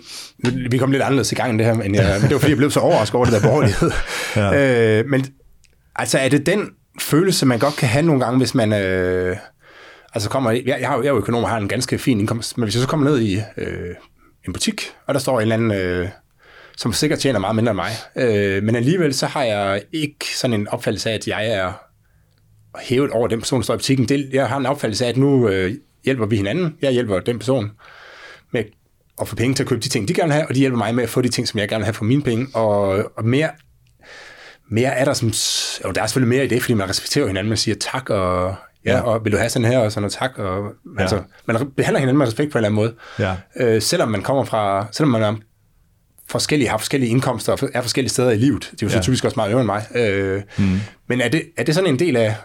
vi 0.69 0.77
kom 0.77 0.91
lidt 0.91 1.03
anderledes 1.03 1.31
i 1.31 1.35
gang 1.35 1.49
end 1.49 1.59
det 1.59 1.67
her, 1.67 1.73
men, 1.73 1.95
jeg, 1.95 2.17
men 2.21 2.29
det 2.29 2.33
var 2.33 2.39
fordi, 2.39 2.51
jeg 2.51 2.57
blev 2.57 2.71
så 2.71 2.79
overrasket 2.79 3.15
over 3.15 3.25
det 3.25 3.33
der 3.33 3.41
borgerlighed. 3.41 3.91
ja. 4.35 4.99
øh, 4.99 5.09
men 5.09 5.25
altså 5.95 6.19
er 6.19 6.29
det 6.29 6.45
den 6.45 6.69
følelse, 7.01 7.45
man 7.45 7.59
godt 7.59 7.75
kan 7.75 7.89
have 7.89 8.05
nogle 8.05 8.21
gange, 8.21 8.37
hvis 8.37 8.55
man... 8.55 8.73
Øh, 8.73 9.37
altså 10.13 10.29
kommer, 10.29 10.51
jeg, 10.51 10.63
jeg, 10.65 10.79
jeg 10.81 11.05
er 11.05 11.09
jo 11.09 11.17
økonom 11.17 11.43
og 11.43 11.49
har 11.49 11.57
en 11.57 11.67
ganske 11.67 11.97
fin 11.97 12.19
indkomst, 12.19 12.57
men 12.57 12.63
hvis 12.63 12.75
jeg 12.75 12.81
så 12.81 12.87
kommer 12.87 13.09
ned 13.09 13.19
i 13.19 13.41
øh, 13.57 13.95
en 14.47 14.53
butik, 14.53 14.81
og 15.07 15.13
der 15.13 15.19
står 15.19 15.39
en 15.39 15.41
eller 15.41 15.55
anden... 15.55 15.71
Øh, 15.71 16.09
som 16.79 16.93
sikkert 16.93 17.19
tjener 17.19 17.39
meget 17.39 17.55
mindre 17.55 17.71
end 17.71 17.75
mig. 17.75 17.91
Øh, 18.15 18.63
men 18.63 18.75
alligevel 18.75 19.13
så 19.13 19.25
har 19.25 19.43
jeg 19.43 19.81
ikke 19.93 20.37
sådan 20.37 20.53
en 20.59 20.67
opfattelse 20.67 21.09
af, 21.09 21.13
at 21.13 21.27
jeg 21.27 21.47
er 21.47 21.73
hævet 22.81 23.11
over 23.11 23.27
den 23.27 23.39
person, 23.39 23.59
der 23.59 23.63
står 23.63 23.73
i 23.73 23.77
butikken. 23.77 24.09
Det, 24.09 24.29
jeg 24.33 24.47
har 24.47 24.57
en 24.57 24.65
opfattelse 24.65 25.05
af, 25.05 25.09
at 25.09 25.17
nu 25.17 25.49
øh, 25.49 25.75
hjælper 26.05 26.25
vi 26.25 26.35
hinanden. 26.35 26.75
Jeg 26.81 26.91
hjælper 26.91 27.19
den 27.19 27.39
person 27.39 27.71
med 28.53 28.63
at 29.21 29.27
få 29.27 29.35
penge 29.35 29.55
til 29.55 29.63
at 29.63 29.69
købe 29.69 29.81
de 29.81 29.89
ting, 29.89 30.07
de 30.07 30.13
gerne 30.13 30.27
vil 30.27 30.33
have, 30.33 30.47
og 30.47 30.55
de 30.55 30.59
hjælper 30.59 30.77
mig 30.77 30.95
med 30.95 31.03
at 31.03 31.09
få 31.09 31.21
de 31.21 31.29
ting, 31.29 31.47
som 31.47 31.59
jeg 31.59 31.69
gerne 31.69 31.79
vil 31.79 31.85
have 31.85 31.93
for 31.93 32.05
mine 32.05 32.21
penge. 32.21 32.47
Og, 32.53 33.11
og 33.17 33.25
mere, 33.25 33.49
mere 34.69 34.89
er 34.89 35.05
der 35.05 35.13
som... 35.13 35.27
Jo, 35.85 35.91
der 35.91 36.01
er 36.01 36.07
selvfølgelig 36.07 36.37
mere 36.37 36.45
i 36.45 36.47
det, 36.47 36.61
fordi 36.61 36.73
man 36.73 36.89
respekterer 36.89 37.27
hinanden. 37.27 37.49
Man 37.49 37.57
siger 37.57 37.75
tak, 37.79 38.09
og 38.09 38.55
ja, 38.85 38.97
ja. 38.97 39.01
og 39.01 39.23
vil 39.23 39.31
du 39.31 39.37
have 39.37 39.49
sådan 39.49 39.67
her, 39.67 39.79
og 39.79 39.91
sådan 39.91 40.01
noget 40.01 40.13
tak. 40.13 40.37
Og, 40.37 40.71
ja. 40.97 41.01
altså, 41.01 41.21
man 41.45 41.71
behandler 41.77 41.99
hinanden 41.99 42.17
med 42.17 42.27
respekt 42.27 42.51
på 42.51 42.57
en 42.57 42.65
eller 42.65 42.69
anden 42.69 42.75
måde. 42.75 42.93
Ja. 43.19 43.35
Øh, 43.55 43.81
selvom 43.81 44.09
man 44.09 44.21
kommer 44.21 44.43
fra... 44.43 44.87
Selvom 44.91 45.11
man 45.11 45.23
er 45.23 45.35
forskellige, 46.27 46.69
har 46.69 46.77
forskellige 46.77 47.09
indkomster 47.09 47.53
og 47.53 47.59
er 47.73 47.81
forskellige 47.81 48.09
steder 48.09 48.31
i 48.31 48.37
livet. 48.37 48.69
Det 48.71 48.83
er 48.83 48.85
jo 48.85 48.89
så 48.89 48.97
ja. 48.97 49.01
typisk 49.01 49.25
også 49.25 49.35
meget 49.35 49.51
øvrigt 49.51 49.63
end 49.63 49.91
mig. 49.95 50.03
Øh, 50.03 50.41
mm. 50.57 50.79
Men 51.07 51.21
er 51.21 51.29
det, 51.29 51.43
er 51.57 51.63
det 51.63 51.75
sådan 51.75 51.89
en 51.89 51.99
del 51.99 52.15
af, 52.15 52.35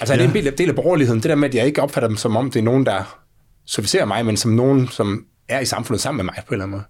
Altså 0.00 0.14
er 0.14 0.18
ja. 0.18 0.26
det 0.26 0.46
en 0.46 0.54
del 0.58 0.68
af 0.68 0.74
borgerligheden, 0.74 1.22
det 1.22 1.28
der 1.28 1.34
med, 1.34 1.48
at 1.48 1.54
jeg 1.54 1.66
ikke 1.66 1.82
opfatter 1.82 2.08
dem 2.08 2.16
som 2.16 2.36
om, 2.36 2.50
det 2.50 2.60
er 2.60 2.64
nogen, 2.64 2.86
der 2.86 3.18
servicerer 3.66 4.04
mig, 4.04 4.26
men 4.26 4.36
som 4.36 4.50
nogen, 4.50 4.88
som 4.88 5.24
er 5.48 5.60
i 5.60 5.64
samfundet 5.64 6.00
sammen 6.00 6.16
med 6.16 6.24
mig 6.24 6.44
på 6.46 6.54
en 6.54 6.54
eller 6.54 6.64
anden 6.64 6.78
måde? 6.78 6.84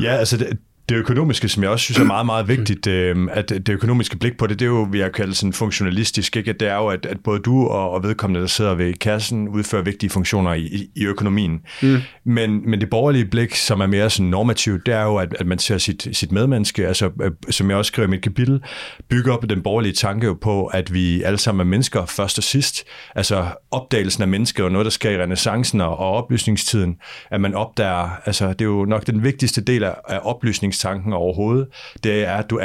Ja, 0.00 0.16
altså 0.16 0.36
det, 0.36 0.58
det 0.88 0.96
økonomiske, 0.96 1.48
som 1.48 1.62
jeg 1.62 1.70
også 1.70 1.84
synes 1.84 1.98
er 1.98 2.04
meget, 2.04 2.26
meget 2.26 2.48
vigtigt, 2.48 2.86
øh, 2.86 3.28
at 3.30 3.48
det 3.48 3.68
økonomiske 3.68 4.18
blik 4.18 4.38
på 4.38 4.46
det, 4.46 4.58
det 4.58 4.64
er 4.64 4.70
jo, 4.70 4.88
vi 4.92 5.00
har 5.00 5.08
kaldt 5.08 5.36
sådan 5.36 5.52
funktionalistisk, 5.52 6.36
ikke? 6.36 6.52
Det 6.52 6.68
er 6.68 6.74
jo, 6.74 6.86
at, 6.86 7.06
at 7.06 7.16
både 7.24 7.38
du 7.38 7.66
og, 7.66 7.90
og 7.90 8.02
vedkommende, 8.02 8.40
der 8.40 8.46
sidder 8.46 8.74
ved 8.74 8.94
kassen, 8.94 9.48
udfører 9.48 9.82
vigtige 9.82 10.10
funktioner 10.10 10.54
i, 10.54 10.90
i 10.96 11.04
økonomien. 11.04 11.60
Mm. 11.82 11.96
Men, 12.24 12.70
men 12.70 12.80
det 12.80 12.90
borgerlige 12.90 13.24
blik, 13.24 13.54
som 13.54 13.80
er 13.80 13.86
mere 13.86 14.10
sådan 14.10 14.30
normativt, 14.30 14.86
det 14.86 14.94
er 14.94 15.02
jo, 15.02 15.16
at, 15.16 15.36
at 15.38 15.46
man 15.46 15.58
ser 15.58 15.78
sit, 15.78 16.08
sit 16.12 16.32
medmenneske, 16.32 16.86
altså 16.86 17.10
øh, 17.22 17.30
som 17.50 17.70
jeg 17.70 17.78
også 17.78 17.88
skriver 17.88 18.06
i 18.06 18.10
mit 18.10 18.22
kapitel, 18.22 18.60
bygger 19.08 19.32
op 19.32 19.44
den 19.50 19.62
borgerlige 19.62 19.92
tanke 19.92 20.26
jo 20.26 20.34
på, 20.40 20.66
at 20.66 20.94
vi 20.94 21.22
alle 21.22 21.38
sammen 21.38 21.60
er 21.60 21.70
mennesker 21.70 22.06
først 22.06 22.38
og 22.38 22.44
sidst. 22.44 22.84
Altså 23.14 23.46
opdagelsen 23.70 24.22
af 24.22 24.28
mennesker 24.28 24.64
er 24.64 24.68
noget, 24.68 24.84
der 24.84 24.90
sker 24.90 25.10
i 25.10 25.22
renaissancen 25.22 25.80
og, 25.80 25.98
og 25.98 26.12
oplysningstiden, 26.12 26.96
at 27.30 27.40
man 27.40 27.54
opdager, 27.54 28.20
altså 28.26 28.48
det 28.48 28.60
er 28.60 28.64
jo 28.64 28.84
nok 28.84 29.06
den 29.06 29.24
vigtigste 29.24 29.60
del 29.60 29.84
af, 29.84 29.94
af 30.08 30.20
oplysnings 30.22 30.77
tanken 30.78 31.12
overhovedet, 31.12 31.68
det 32.04 32.24
er, 32.24 32.34
at 32.34 32.50
du 32.50 32.60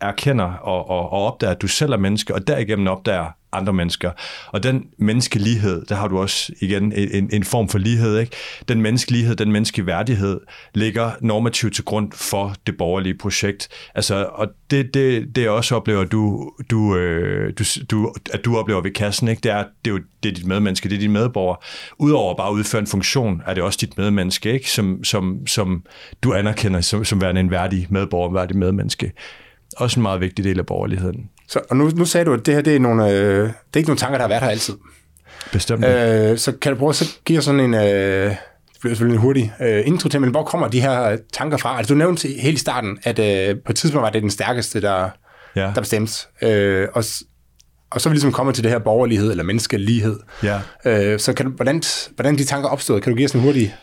erkender 0.00 0.52
og, 0.52 0.90
og, 0.90 1.12
og 1.12 1.26
opdager, 1.26 1.50
at 1.50 1.62
du 1.62 1.68
selv 1.68 1.92
er 1.92 1.96
menneske, 1.96 2.34
og 2.34 2.46
derigennem 2.46 2.86
opdager 2.86 3.30
andre 3.52 3.72
mennesker. 3.72 4.10
Og 4.46 4.62
den 4.62 4.84
menneskelighed, 4.98 5.84
der 5.86 5.94
har 5.94 6.08
du 6.08 6.18
også 6.18 6.52
igen 6.60 6.92
en, 6.92 7.30
en 7.32 7.44
form 7.44 7.68
for 7.68 7.78
lighed. 7.78 8.18
Ikke? 8.18 8.32
Den 8.68 8.82
menneskelighed, 8.82 9.36
den 9.36 9.52
menneskeværdighed 9.52 10.40
ligger 10.74 11.10
normativt 11.20 11.74
til 11.74 11.84
grund 11.84 12.12
for 12.12 12.54
det 12.66 12.76
borgerlige 12.76 13.14
projekt. 13.18 13.68
Altså, 13.94 14.28
og 14.32 14.48
det, 14.70 14.94
det, 14.94 15.36
det 15.36 15.42
jeg 15.42 15.50
også 15.50 15.76
oplever, 15.76 16.04
du, 16.04 16.52
du, 16.70 16.96
øh, 16.96 17.52
du, 17.58 17.64
du, 17.90 18.14
at 18.32 18.44
du 18.44 18.56
oplever 18.56 18.80
ved 18.80 18.90
kassen, 18.90 19.28
ikke? 19.28 19.40
Det, 19.40 19.52
er, 19.52 19.64
det 19.84 19.90
er 19.90 19.94
jo 19.94 20.00
det 20.22 20.28
er 20.28 20.34
dit 20.34 20.46
medmenneske, 20.46 20.88
det 20.88 20.94
er 20.94 21.00
din 21.00 21.12
medborger. 21.12 21.64
Udover 21.98 22.36
bare 22.36 22.48
at 22.48 22.52
udføre 22.52 22.80
en 22.80 22.86
funktion, 22.86 23.42
er 23.46 23.54
det 23.54 23.62
også 23.62 23.78
dit 23.80 23.98
medmenneske, 23.98 24.52
ikke? 24.52 24.70
Som, 24.70 25.04
som, 25.04 25.46
som 25.46 25.84
du 26.22 26.34
anerkender 26.34 26.80
som, 26.80 27.04
som 27.04 27.20
værende 27.20 27.40
en 27.40 27.50
værdig 27.50 27.86
medborger, 27.90 28.28
en 28.28 28.34
værdig 28.34 28.56
medmenneske. 28.56 29.12
Også 29.76 30.00
en 30.00 30.02
meget 30.02 30.20
vigtig 30.20 30.44
del 30.44 30.58
af 30.58 30.66
borgerligheden. 30.66 31.30
Så, 31.52 31.60
og 31.70 31.76
nu, 31.76 31.90
nu 31.96 32.04
sagde 32.04 32.24
du, 32.24 32.32
at 32.32 32.46
det 32.46 32.54
her 32.54 32.60
det 32.60 32.76
er, 32.76 32.80
nogle, 32.80 33.10
øh, 33.10 33.38
det 33.38 33.54
er 33.74 33.76
ikke 33.76 33.88
nogle 33.88 33.98
tanker, 33.98 34.18
der 34.18 34.22
har 34.22 34.28
været 34.28 34.42
her 34.42 34.50
altid. 34.50 34.74
Bestemt. 35.52 35.84
Øh, 35.84 36.38
så 36.38 36.52
kan 36.52 36.72
du 36.72 36.78
prøve 36.78 36.90
at 36.90 37.18
give 37.24 37.42
sådan 37.42 37.60
en... 37.60 37.74
Øh, 37.74 38.34
bliver 38.80 38.94
selvfølgelig 38.94 39.16
en 39.16 39.20
hurtig 39.20 39.52
øh, 39.60 39.86
intro 39.86 40.08
til, 40.08 40.20
men 40.20 40.30
hvor 40.30 40.44
kommer 40.44 40.68
de 40.68 40.80
her 40.80 41.16
tanker 41.32 41.56
fra? 41.56 41.78
Altså, 41.78 41.94
du 41.94 41.98
nævnte 41.98 42.28
helt 42.28 42.56
i 42.56 42.60
starten, 42.60 42.98
at 43.02 43.18
øh, 43.18 43.56
på 43.66 43.72
et 43.72 43.76
tidspunkt 43.76 44.02
var 44.02 44.10
det 44.10 44.22
den 44.22 44.30
stærkeste, 44.30 44.80
der, 44.80 45.08
ja. 45.56 45.72
der 45.74 45.80
bestemte. 45.80 46.26
Øh, 46.42 46.88
og, 46.94 47.04
og 47.90 48.00
så 48.00 48.08
er 48.08 48.10
vi 48.10 48.14
ligesom 48.14 48.32
kommet 48.32 48.54
til 48.54 48.64
det 48.64 48.72
her 48.72 48.78
borgerlighed, 48.78 49.30
eller 49.30 49.44
menneskelighed. 49.44 50.20
Ja. 50.42 50.60
Øh, 50.84 51.18
så 51.18 51.32
kan 51.32 51.46
du, 51.46 51.52
hvordan, 51.52 51.82
hvordan 52.14 52.38
de 52.38 52.44
tanker 52.44 52.68
opstod? 52.68 53.00
Kan 53.00 53.12
du 53.12 53.16
give 53.16 53.24
os 53.24 53.32
en 53.32 53.40
hurtig 53.40 53.74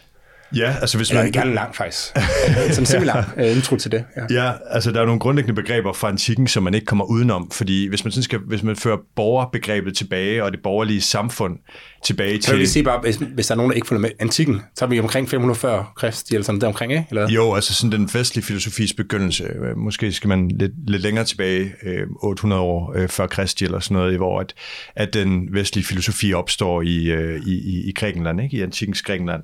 Ja, 0.56 0.76
altså 0.82 0.98
hvis 0.98 1.14
man... 1.14 1.26
Eller 1.26 1.42
gerne 1.42 1.54
lang 1.54 1.76
faktisk. 1.76 2.08
Sådan 2.08 2.68
en 2.68 2.74
simpelthen 2.74 3.04
lang 3.04 3.26
uh, 3.38 3.52
intro 3.58 3.76
til 3.76 3.92
det. 3.92 4.06
Ja. 4.30 4.46
ja, 4.46 4.54
altså 4.70 4.92
der 4.92 5.02
er 5.02 5.06
nogle 5.06 5.20
grundlæggende 5.20 5.62
begreber 5.62 5.94
fra 5.94 6.08
antikken, 6.10 6.48
som 6.48 6.64
man 6.64 6.74
ikke 6.74 6.86
kommer 6.86 7.06
udenom, 7.06 7.52
fordi 7.52 7.88
hvis 7.88 8.04
man, 8.04 8.12
sådan 8.12 8.24
skal, 8.24 8.40
hvis 8.40 8.64
man 8.64 8.76
fører 8.76 8.98
borgerbegrebet 9.16 9.98
tilbage 9.98 10.44
og 10.44 10.52
det 10.52 10.60
borgerlige 10.64 11.02
samfund 11.02 11.58
tilbage 12.04 12.32
Kan 12.32 12.42
til... 12.42 12.52
du 12.52 12.58
lige 12.58 12.68
sige 12.68 12.84
bare, 12.84 13.00
hvis, 13.00 13.16
hvis 13.16 13.48
der 13.48 13.54
er 13.54 13.56
nogen, 13.56 13.70
der 13.70 13.76
ikke 13.76 13.88
følger 13.88 14.02
med 14.02 14.10
antikken, 14.20 14.62
så 14.76 14.86
er 14.86 14.90
vi 14.90 15.00
omkring 15.00 15.30
540 15.30 15.86
Kristi, 15.96 16.34
eller 16.36 16.46
sådan 16.46 16.62
der 16.62 16.68
omkring, 16.68 16.92
ikke? 16.92 17.06
Eller? 17.10 17.30
Jo, 17.30 17.54
altså 17.54 17.74
sådan 17.74 17.92
den 17.92 18.10
vestlige 18.14 18.46
filosofis 18.46 18.94
begyndelse. 18.94 19.44
øh, 19.44 19.78
Måske 19.78 20.12
skal 20.12 20.28
man 20.28 20.48
lidt, 20.48 20.72
lidt 20.90 21.02
længere 21.02 21.26
tilbage, 21.26 21.74
øh, 21.84 22.08
800 22.24 22.62
år 22.62 22.94
øh, 22.96 23.10
før 23.10 23.28
Kristi 23.28 23.66
eller 23.66 23.80
sådan 23.80 23.98
noget, 23.98 24.18
hvor 24.18 24.40
at, 24.40 24.54
at 24.96 25.14
den 25.14 25.54
vestlige 25.54 25.86
filosofi 25.86 26.34
opstår 26.34 26.82
i, 26.82 27.06
øh, 27.06 27.42
i, 27.46 27.52
i, 27.52 27.90
i 27.90 27.92
Grækenland, 27.92 28.42
ikke? 28.42 28.58
i 28.58 28.62
antikens 28.62 29.02
Grækenland. 29.02 29.44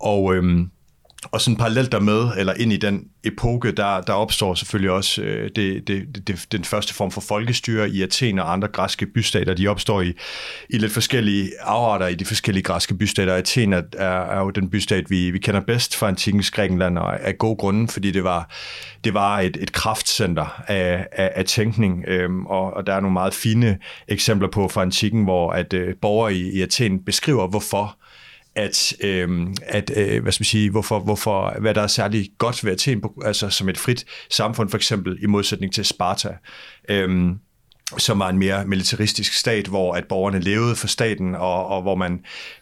Og, 0.00 0.34
øhm, 0.34 0.70
og 1.24 1.40
sådan 1.40 1.56
parallelt 1.56 1.92
dermed, 1.92 2.30
eller 2.38 2.54
ind 2.54 2.72
i 2.72 2.76
den 2.76 3.04
epoke, 3.24 3.72
der, 3.72 4.00
der 4.00 4.12
opstår 4.12 4.54
selvfølgelig 4.54 4.90
også 4.90 5.22
øh, 5.22 5.50
det, 5.56 5.88
det, 5.88 6.26
det, 6.26 6.46
den 6.52 6.64
første 6.64 6.94
form 6.94 7.10
for 7.10 7.20
folkestyre 7.20 7.90
i 7.90 8.02
Athen 8.02 8.38
og 8.38 8.52
andre 8.52 8.68
græske 8.68 9.06
bystater. 9.06 9.54
De 9.54 9.68
opstår 9.68 10.00
i, 10.02 10.12
i 10.70 10.78
lidt 10.78 10.92
forskellige 10.92 11.50
afarter 11.60 12.06
i 12.06 12.14
de 12.14 12.24
forskellige 12.24 12.62
græske 12.62 12.94
bystater. 12.94 13.34
Athen 13.34 13.72
er, 13.72 13.82
er, 13.98 14.40
jo 14.40 14.50
den 14.50 14.70
bystat, 14.70 15.10
vi, 15.10 15.30
vi 15.30 15.38
kender 15.38 15.60
bedst 15.60 15.96
fra 15.96 16.08
antikens 16.08 16.50
Grækenland, 16.50 16.98
og 16.98 17.20
af 17.20 17.38
gode 17.38 17.56
grunde, 17.56 17.88
fordi 17.88 18.10
det 18.10 18.24
var, 18.24 18.50
det 19.04 19.14
var 19.14 19.40
et, 19.40 19.56
et 19.60 19.72
kraftcenter 19.72 20.62
af, 20.66 21.06
af, 21.12 21.32
af 21.34 21.44
tænkning, 21.44 22.04
øhm, 22.08 22.46
og, 22.46 22.74
og 22.74 22.86
der 22.86 22.94
er 22.94 23.00
nogle 23.00 23.12
meget 23.12 23.34
fine 23.34 23.78
eksempler 24.08 24.48
på 24.48 24.68
fra 24.68 24.82
antikken, 24.82 25.24
hvor 25.24 25.50
at 25.50 25.72
øh, 25.72 25.94
borgere 26.02 26.34
i, 26.34 26.50
i 26.50 26.62
Athen 26.62 27.04
beskriver, 27.04 27.46
hvorfor 27.46 27.96
at, 28.60 28.92
øh, 29.00 29.46
at 29.62 29.90
øh, 29.96 30.22
hvad 30.22 30.32
skal 30.32 30.42
man 30.42 30.44
sige, 30.44 30.70
hvorfor, 30.70 31.00
hvorfor, 31.00 31.60
hvad 31.60 31.74
der 31.74 31.82
er 31.82 31.86
særlig 31.86 32.30
godt 32.38 32.64
ved 32.64 32.72
Athen, 32.72 33.02
altså 33.24 33.50
som 33.50 33.68
et 33.68 33.78
frit 33.78 34.04
samfund, 34.30 34.68
for 34.68 34.76
eksempel 34.76 35.18
i 35.22 35.26
modsætning 35.26 35.72
til 35.72 35.84
Sparta. 35.84 36.36
Øh, 36.88 37.30
som 37.98 38.18
var 38.18 38.28
en 38.28 38.38
mere 38.38 38.64
militaristisk 38.64 39.32
stat, 39.32 39.66
hvor 39.66 39.94
at 39.94 40.04
borgerne 40.08 40.40
levede 40.40 40.76
for 40.76 40.86
staten, 40.86 41.34
og, 41.34 41.66
og 41.66 41.82
hvor 41.82 41.94
man 41.94 42.12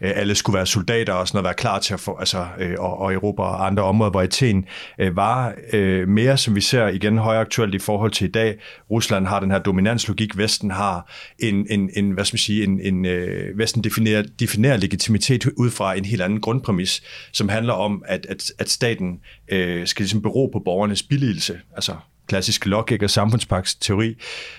øh, 0.00 0.12
alle 0.14 0.34
skulle 0.34 0.56
være 0.56 0.66
soldater 0.66 1.12
og 1.12 1.28
sådan 1.28 1.36
noget, 1.36 1.44
være 1.44 1.54
klar 1.54 1.78
til 1.78 1.94
at 1.94 2.00
få, 2.00 2.16
altså, 2.18 2.46
øh, 2.58 2.74
og, 2.78 2.98
og 2.98 3.12
Europa 3.12 3.42
og 3.42 3.66
andre 3.66 3.82
områder, 3.82 4.10
hvor 4.10 4.22
Athen 4.22 4.64
øh, 4.98 5.16
var 5.16 5.54
øh, 5.72 6.08
mere, 6.08 6.36
som 6.36 6.54
vi 6.54 6.60
ser 6.60 6.86
igen 6.86 7.18
højere 7.18 7.40
aktuelt 7.40 7.74
i 7.74 7.78
forhold 7.78 8.10
til 8.10 8.28
i 8.28 8.30
dag. 8.30 8.58
Rusland 8.90 9.26
har 9.26 9.40
den 9.40 9.50
her 9.50 9.58
dominanslogik, 9.58 10.38
Vesten 10.38 10.70
har 10.70 11.12
en, 11.38 11.66
en, 11.70 11.90
en 11.96 12.10
hvad 12.10 12.24
skal 12.24 12.34
man 12.34 12.38
sige, 12.38 12.64
en, 12.64 12.80
en 12.80 13.04
øh, 13.06 13.58
Vesten 13.58 13.84
definerer, 13.84 14.22
definerer 14.40 14.76
legitimitet 14.76 15.46
ud 15.56 15.70
fra 15.70 15.94
en 15.94 16.04
helt 16.04 16.22
anden 16.22 16.40
grundpræmis, 16.40 17.02
som 17.32 17.48
handler 17.48 17.72
om, 17.72 18.02
at, 18.06 18.26
at, 18.28 18.52
at 18.58 18.70
staten 18.70 19.20
øh, 19.48 19.86
skal 19.86 20.02
ligesom 20.02 20.22
bero 20.22 20.50
på 20.52 20.58
borgernes 20.64 21.02
billigelse, 21.02 21.60
altså 21.74 21.92
klassisk 22.28 22.66
logik 22.66 23.02
og 23.02 23.10
samfundspagtsteori. 23.10 24.16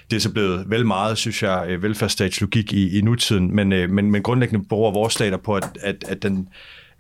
Det 0.10 0.16
er 0.16 0.20
så 0.20 0.32
blevet 0.32 0.70
vel 0.70 0.86
meget, 0.86 1.18
synes 1.18 1.44
jeg, 1.44 1.66
øh, 1.70 1.84
velfærdsstatslogik 1.84 2.74
i, 2.74 2.98
i 2.98 3.02
nutiden, 3.02 3.56
men, 3.56 3.74
øh, 3.74 3.90
men, 3.90 4.12
men 4.12 4.24
grundlæggende 4.24 4.66
bruger 4.70 4.92
vores 4.92 5.14
stater 5.14 5.38
på, 5.38 5.56
at, 5.56 5.78
at, 5.82 5.96
at, 6.08 6.24
den, 6.24 6.48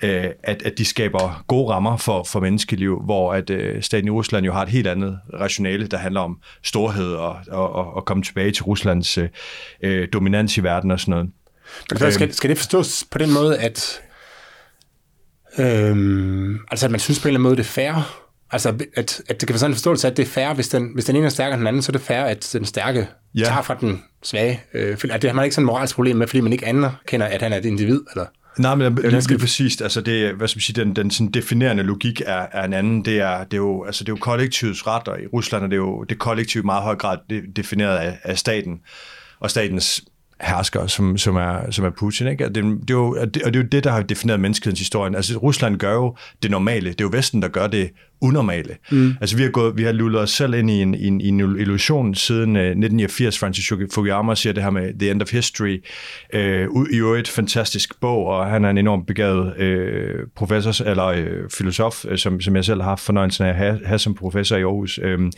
øh, 0.03 0.25
at, 0.43 0.61
at 0.63 0.77
de 0.77 0.85
skaber 0.85 1.43
gode 1.47 1.69
rammer 1.69 1.97
for, 1.97 2.23
for 2.23 2.39
menneskeliv, 2.39 3.01
hvor 3.05 3.33
at 3.33 3.51
staten 3.81 4.07
i 4.07 4.11
Rusland 4.11 4.45
jo 4.45 4.53
har 4.53 4.63
et 4.63 4.69
helt 4.69 4.87
andet 4.87 5.19
rationale, 5.33 5.87
der 5.87 5.97
handler 5.97 6.21
om 6.21 6.39
storhed 6.63 7.13
og, 7.13 7.37
og, 7.51 7.73
og, 7.73 7.93
og 7.93 8.05
komme 8.05 8.23
tilbage 8.23 8.51
til 8.51 8.63
Ruslands 8.63 9.17
øh, 9.83 10.07
dominans 10.13 10.57
i 10.57 10.63
verden 10.63 10.91
og 10.91 10.99
sådan 10.99 11.11
noget. 11.11 11.29
Men 11.91 12.11
skal, 12.11 12.33
skal 12.33 12.49
det 12.49 12.57
forstås 12.57 13.05
på 13.11 13.17
den 13.17 13.33
måde, 13.33 13.57
at, 13.57 14.01
øhm, 15.57 16.59
altså 16.71 16.85
at 16.85 16.91
man 16.91 16.99
synes 16.99 17.19
på 17.19 17.27
en 17.27 17.29
eller 17.29 17.39
anden 17.39 17.43
måde, 17.43 17.55
det 17.55 17.63
er 17.63 17.67
fair, 17.67 18.28
Altså, 18.51 18.69
at, 18.95 19.21
at 19.27 19.41
det 19.41 19.47
kan 19.47 19.49
være 19.49 19.59
sådan 19.59 19.71
en 19.71 19.75
forståelse 19.75 20.07
at 20.07 20.17
det 20.17 20.23
er 20.23 20.29
fair, 20.29 20.53
hvis 20.53 20.69
den, 20.69 20.91
hvis 20.93 21.05
den 21.05 21.15
ene 21.15 21.25
er 21.25 21.29
stærkere 21.29 21.53
end 21.53 21.59
den 21.59 21.67
anden, 21.67 21.81
så 21.81 21.89
er 21.89 21.91
det 21.91 22.01
fair, 22.01 22.21
at 22.21 22.49
den 22.53 22.65
stærke 22.65 23.07
ja. 23.35 23.43
tager 23.43 23.61
fra 23.61 23.77
den 23.81 24.03
svage. 24.23 24.63
Øh, 24.73 24.97
at 25.11 25.21
det 25.21 25.29
har 25.29 25.35
man 25.35 25.45
ikke 25.45 25.55
sådan 25.55 25.63
et 25.63 25.65
moralsk 25.65 25.95
problem 25.95 26.15
med, 26.15 26.27
fordi 26.27 26.41
man 26.41 26.53
ikke 26.53 26.65
anerkender, 26.65 27.25
at 27.25 27.41
han 27.41 27.53
er 27.53 27.57
et 27.57 27.65
individ, 27.65 28.01
eller? 28.11 28.25
Nej, 28.57 28.75
men 28.75 28.97
det 28.97 29.05
er 29.05 29.27
lige 29.29 29.39
præcis. 29.39 29.81
Altså 29.81 30.01
det, 30.01 30.33
hvad 30.33 30.47
skal 30.47 30.57
man 30.57 30.61
sige, 30.61 30.83
den, 30.83 30.95
den 30.95 31.11
sådan 31.11 31.31
definerende 31.31 31.83
logik 31.83 32.21
er, 32.25 32.45
er 32.51 32.63
en 32.63 32.73
anden. 32.73 33.05
Det 33.05 33.19
er, 33.19 33.43
det 33.43 33.53
er 33.53 33.57
jo, 33.57 33.83
altså 33.85 34.03
det 34.03 34.09
er 34.09 34.13
jo 34.13 34.19
kollektivets 34.21 34.87
ret, 34.87 35.07
og 35.07 35.21
i 35.21 35.27
Rusland 35.27 35.63
er 35.63 35.67
det 35.67 35.77
jo 35.77 36.03
det 36.03 36.19
kollektiv 36.19 36.65
meget 36.65 36.83
høj 36.83 36.95
grad 36.95 37.17
defineret 37.55 37.97
af, 37.97 38.19
af 38.23 38.37
staten 38.37 38.79
og 39.39 39.49
statens 39.49 40.03
hersker, 40.41 40.87
som, 40.87 41.17
som, 41.17 41.35
er, 41.35 41.71
som 41.71 41.85
er 41.85 41.89
Putin. 41.89 42.27
Ikke? 42.27 42.43
Det, 42.43 42.55
det, 42.55 42.63
er 42.63 42.93
jo, 42.93 43.17
og 43.19 43.33
det, 43.33 43.43
og 43.43 43.53
det 43.53 43.59
er 43.59 43.63
jo 43.63 43.69
det, 43.71 43.83
der 43.83 43.91
har 43.91 44.01
defineret 44.01 44.39
menneskehedens 44.39 44.79
historie. 44.79 45.15
Altså 45.15 45.37
Rusland 45.37 45.77
gør 45.77 45.93
jo 45.93 46.15
det 46.43 46.51
normale. 46.51 46.89
Det 46.89 47.01
er 47.01 47.05
jo 47.05 47.09
Vesten, 47.13 47.41
der 47.41 47.47
gør 47.47 47.67
det 47.67 47.89
unormale. 48.21 48.77
Mm. 48.91 49.13
Altså 49.21 49.37
vi 49.37 49.43
har, 49.43 49.49
gået, 49.49 49.77
vi 49.77 49.83
har 49.83 49.91
lullet 49.91 50.21
os 50.21 50.31
selv 50.31 50.53
ind 50.53 50.69
i 50.69 50.81
en, 50.81 50.95
en, 50.95 51.21
en 51.21 51.39
illusion 51.39 52.15
siden 52.15 52.55
uh, 52.55 52.61
1989. 52.61 53.39
Francis 53.39 53.73
Fukuyama 53.93 54.35
siger 54.35 54.53
det 54.53 54.63
her 54.63 54.69
med 54.69 54.99
The 54.99 55.11
End 55.11 55.21
of 55.21 55.31
History. 55.31 55.83
Uh, 56.33 56.39
I 56.91 56.97
øvrigt 56.97 57.27
fantastisk 57.27 57.99
bog, 57.99 58.25
og 58.25 58.45
han 58.45 58.65
er 58.65 58.69
en 58.69 58.77
enormt 58.77 59.07
begavet 59.07 59.53
uh, 59.59 60.27
professor, 60.35 60.85
eller 60.85 61.11
uh, 61.11 61.49
filosof, 61.57 62.05
uh, 62.05 62.15
som, 62.15 62.41
som 62.41 62.55
jeg 62.55 62.65
selv 62.65 62.81
har 62.81 62.89
haft 62.89 63.03
fornøjelsen 63.03 63.45
af 63.45 63.49
at 63.49 63.55
have, 63.55 63.79
have 63.85 63.99
som 63.99 64.13
professor 64.13 64.57
i 64.57 64.61
Aarhus. 64.61 64.99
Uh, 64.99 65.29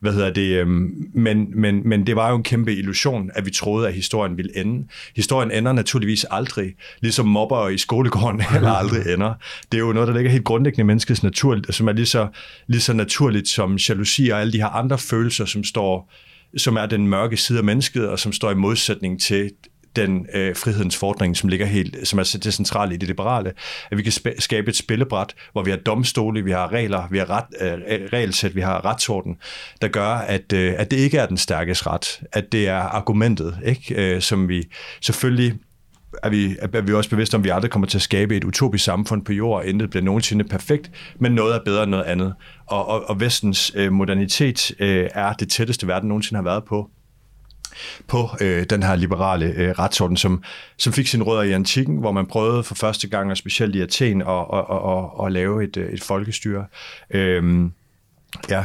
hvad 0.00 0.12
hedder 0.12 0.30
det? 0.30 0.62
Uh, 0.62 0.68
men, 1.14 1.60
men, 1.60 1.88
men 1.88 2.06
det 2.06 2.16
var 2.16 2.30
jo 2.30 2.36
en 2.36 2.42
kæmpe 2.42 2.74
illusion, 2.74 3.30
at 3.34 3.46
vi 3.46 3.50
troede, 3.50 3.88
at 3.88 3.94
historien 3.94 4.36
ville 4.44 4.60
ende. 4.60 4.86
Historien 5.16 5.50
ender 5.50 5.72
naturligvis 5.72 6.26
aldrig, 6.30 6.74
ligesom 7.00 7.26
mobber 7.26 7.68
i 7.68 7.78
skolegården 7.78 8.40
heller 8.52 8.70
aldrig 8.70 9.14
ender. 9.14 9.34
Det 9.72 9.78
er 9.78 9.82
jo 9.82 9.92
noget, 9.92 10.08
der 10.08 10.14
ligger 10.14 10.30
helt 10.30 10.44
grundlæggende 10.44 10.80
i 10.80 10.86
menneskets 10.86 11.22
natur, 11.22 11.60
som 11.70 11.88
er 11.88 11.92
lige 11.92 12.06
så 12.06 12.28
lige 12.66 12.80
så 12.80 12.92
naturligt 12.92 13.48
som 13.48 13.76
jalousi 13.76 14.28
og 14.28 14.40
alle 14.40 14.52
de 14.52 14.58
her 14.58 14.68
andre 14.68 14.98
følelser, 14.98 15.44
som 15.44 15.64
står 15.64 16.12
som 16.56 16.76
er 16.76 16.86
den 16.86 17.08
mørke 17.08 17.36
side 17.36 17.58
af 17.58 17.64
mennesket, 17.64 18.08
og 18.08 18.18
som 18.18 18.32
står 18.32 18.50
i 18.50 18.54
modsætning 18.54 19.20
til 19.20 19.50
den 19.96 20.26
øh, 20.34 20.56
frihedens 20.56 20.96
fordring, 20.96 21.36
som 21.36 21.48
ligger 21.48 21.66
helt, 21.66 22.08
som 22.08 22.18
er 22.18 22.38
det 22.44 22.54
centrale 22.54 22.94
i 22.94 22.96
det 22.96 23.08
liberale, 23.08 23.52
at 23.90 23.98
vi 23.98 24.02
kan 24.02 24.12
sp- 24.12 24.40
skabe 24.40 24.68
et 24.68 24.76
spillebræt, 24.76 25.34
hvor 25.52 25.62
vi 25.62 25.70
har 25.70 25.78
domstole, 25.78 26.44
vi 26.44 26.50
har 26.50 26.72
regler, 26.72 27.08
vi 27.10 27.18
har 27.18 27.30
ret, 27.30 27.44
øh, 27.60 28.08
regelsæt, 28.12 28.54
vi 28.54 28.60
har 28.60 28.84
retsorden, 28.84 29.36
der 29.82 29.88
gør, 29.88 30.08
at, 30.08 30.52
øh, 30.52 30.74
at 30.76 30.90
det 30.90 30.96
ikke 30.96 31.18
er 31.18 31.26
den 31.26 31.36
stærkes 31.36 31.86
ret, 31.86 32.20
at 32.32 32.52
det 32.52 32.68
er 32.68 32.80
argumentet, 32.80 33.58
ikke? 33.64 34.14
Øh, 34.14 34.20
som 34.20 34.48
vi 34.48 34.64
selvfølgelig 35.00 35.54
er 36.22 36.28
vi, 36.28 36.56
er 36.60 36.80
vi 36.80 36.92
også 36.92 37.10
bevidste 37.10 37.34
om, 37.34 37.40
at 37.40 37.44
vi 37.44 37.48
aldrig 37.48 37.70
kommer 37.70 37.88
til 37.88 37.98
at 37.98 38.02
skabe 38.02 38.36
et 38.36 38.44
utopisk 38.44 38.84
samfund 38.84 39.24
på 39.24 39.32
jord, 39.32 39.56
og 39.56 39.66
intet 39.66 39.90
bliver 39.90 40.04
nogensinde 40.04 40.44
perfekt, 40.44 40.90
men 41.18 41.32
noget 41.32 41.54
er 41.54 41.60
bedre 41.64 41.82
end 41.82 41.90
noget 41.90 42.04
andet. 42.04 42.34
Og, 42.66 42.88
og, 42.88 43.08
og 43.08 43.20
vestens 43.20 43.72
øh, 43.74 43.92
modernitet 43.92 44.72
øh, 44.78 45.08
er 45.14 45.32
det 45.32 45.50
tætteste, 45.50 45.86
verden 45.86 46.08
nogensinde 46.08 46.38
har 46.38 46.44
været 46.44 46.64
på 46.64 46.90
på 48.08 48.28
øh, 48.40 48.66
den 48.70 48.82
her 48.82 48.96
liberale 48.96 49.46
øh, 49.46 49.70
retsorden, 49.70 50.16
som, 50.16 50.42
som 50.76 50.92
fik 50.92 51.06
sin 51.06 51.22
rødder 51.22 51.42
i 51.42 51.52
antikken, 51.52 51.96
hvor 51.96 52.12
man 52.12 52.26
prøvede 52.26 52.64
for 52.64 52.74
første 52.74 53.08
gang, 53.08 53.30
og 53.30 53.36
specielt 53.36 53.76
i 53.76 53.80
Athen, 53.80 54.22
at, 54.22 54.28
at, 54.28 54.64
at, 54.70 54.80
at, 54.86 55.26
at 55.26 55.32
lave 55.32 55.64
et, 55.64 55.76
øh, 55.76 55.92
et 55.92 56.02
folkestyre. 56.02 56.66
Øhm, 57.10 57.72
ja, 58.50 58.64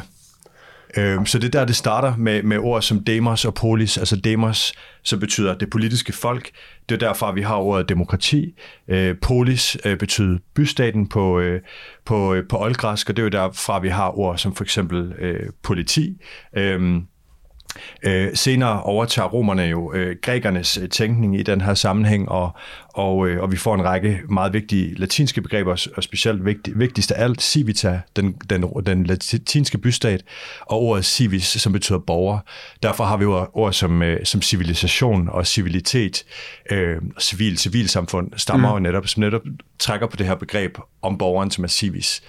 Øh, 0.97 1.25
så 1.25 1.39
det 1.39 1.53
der, 1.53 1.65
det 1.65 1.75
starter 1.75 2.15
med, 2.15 2.43
med 2.43 2.57
ord 2.57 2.81
som 2.81 3.03
demos 3.03 3.45
og 3.45 3.53
polis, 3.53 3.97
altså 3.97 4.15
demos, 4.15 4.73
så 5.03 5.17
betyder 5.17 5.55
det 5.55 5.69
politiske 5.69 6.13
folk. 6.13 6.49
Det 6.89 6.95
er 6.95 7.07
derfor, 7.07 7.31
vi 7.31 7.41
har 7.41 7.55
ordet 7.55 7.89
demokrati. 7.89 8.55
Øh, 8.87 9.15
polis 9.21 9.77
øh, 9.85 9.97
betyder 9.97 10.37
bystaten 10.53 11.07
på, 11.07 11.39
øh, 11.39 11.61
på, 12.05 12.33
øh, 12.33 12.47
på 12.47 12.59
oldgræsk, 12.59 13.09
og 13.09 13.17
det 13.17 13.21
er 13.21 13.25
jo 13.25 13.29
derfra, 13.29 13.79
vi 13.79 13.89
har 13.89 14.19
ord 14.19 14.37
som 14.37 14.55
for 14.55 14.63
eksempel 14.63 15.13
øh, 15.19 15.49
politi. 15.63 16.17
Øh, 16.57 17.01
Øh, 18.03 18.29
senere 18.33 18.83
overtager 18.83 19.27
romerne 19.27 19.63
jo 19.63 19.93
øh, 19.93 20.15
grækernes 20.21 20.77
øh, 20.77 20.89
tænkning 20.89 21.39
i 21.39 21.43
den 21.43 21.61
her 21.61 21.73
sammenhæng, 21.73 22.29
og, 22.29 22.51
og, 22.93 23.27
øh, 23.27 23.41
og 23.41 23.51
vi 23.51 23.57
får 23.57 23.75
en 23.75 23.83
række 23.83 24.19
meget 24.29 24.53
vigtige 24.53 24.95
latinske 24.95 25.41
begreber, 25.41 25.87
og 25.97 26.03
specielt 26.03 26.45
vigtig, 26.45 26.79
vigtigst 26.79 27.11
af 27.11 27.23
alt 27.23 27.41
civita, 27.41 28.01
den, 28.15 28.35
den, 28.49 28.65
den 28.85 29.05
latinske 29.05 29.77
bystat, 29.77 30.23
og 30.61 30.81
ordet 30.81 31.05
civis, 31.05 31.43
som 31.45 31.73
betyder 31.73 31.99
borger. 31.99 32.39
Derfor 32.83 33.03
har 33.03 33.17
vi 33.17 33.23
jo 33.23 33.47
ord 33.53 33.73
som, 33.73 34.01
øh, 34.01 34.25
som 34.25 34.41
civilisation 34.41 35.29
og 35.29 35.47
civilitet, 35.47 36.23
øh, 36.71 36.97
civil, 37.19 37.57
civilsamfund, 37.57 38.31
stammer 38.37 38.69
mm. 38.69 38.73
jo 38.73 38.79
netop, 38.79 39.07
som 39.07 39.21
netop 39.21 39.41
trækker 39.79 40.07
på 40.07 40.15
det 40.15 40.25
her 40.25 40.35
begreb 40.35 40.77
om 41.01 41.17
borgeren, 41.17 41.51
som 41.51 41.63
er 41.63 41.67
civis 41.67 42.21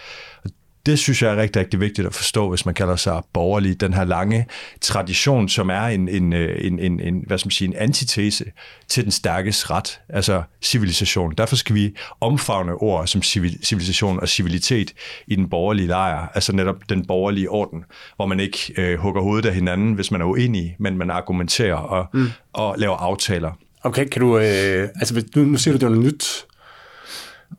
det 0.86 0.98
synes 0.98 1.22
jeg 1.22 1.32
er 1.32 1.36
rigtig, 1.36 1.60
rigtig 1.60 1.80
vigtigt 1.80 2.06
at 2.06 2.14
forstå, 2.14 2.48
hvis 2.48 2.66
man 2.66 2.74
kalder 2.74 2.96
sig 2.96 3.22
borgerlig. 3.32 3.80
Den 3.80 3.94
her 3.94 4.04
lange 4.04 4.46
tradition, 4.80 5.48
som 5.48 5.70
er 5.70 5.82
en, 5.82 6.08
en, 6.08 6.32
en, 6.32 6.78
en, 6.78 7.00
en, 7.00 7.24
hvad 7.26 7.38
skal 7.38 7.46
man 7.46 7.50
sige, 7.50 7.68
en 7.68 7.74
antitese 7.76 8.44
til 8.88 9.04
den 9.04 9.12
stærkes 9.12 9.70
ret, 9.70 10.00
altså 10.08 10.42
civilisation. 10.62 11.34
Derfor 11.38 11.56
skal 11.56 11.74
vi 11.74 11.94
omfavne 12.20 12.74
ord 12.74 13.06
som 13.06 13.22
civilisation 13.22 14.20
og 14.20 14.28
civilitet 14.28 14.92
i 15.26 15.36
den 15.36 15.48
borgerlige 15.48 15.86
lejr, 15.86 16.28
altså 16.34 16.52
netop 16.52 16.76
den 16.88 17.06
borgerlige 17.06 17.50
orden, 17.50 17.84
hvor 18.16 18.26
man 18.26 18.40
ikke 18.40 18.74
øh, 18.76 18.98
hugger 18.98 19.22
hovedet 19.22 19.48
af 19.48 19.54
hinanden, 19.54 19.92
hvis 19.92 20.10
man 20.10 20.20
er 20.20 20.24
uenig, 20.24 20.76
men 20.78 20.98
man 20.98 21.10
argumenterer 21.10 21.74
og, 21.74 22.06
mm. 22.14 22.28
og 22.52 22.74
laver 22.78 22.96
aftaler. 22.96 23.52
Okay, 23.82 24.08
kan 24.08 24.20
du, 24.22 24.38
øh, 24.38 24.88
altså 25.00 25.24
nu, 25.36 25.44
nu 25.44 25.58
siger 25.58 25.72
du, 25.72 25.78
det 25.78 25.86
er 25.86 25.88
noget 25.88 26.04
nyt, 26.04 26.46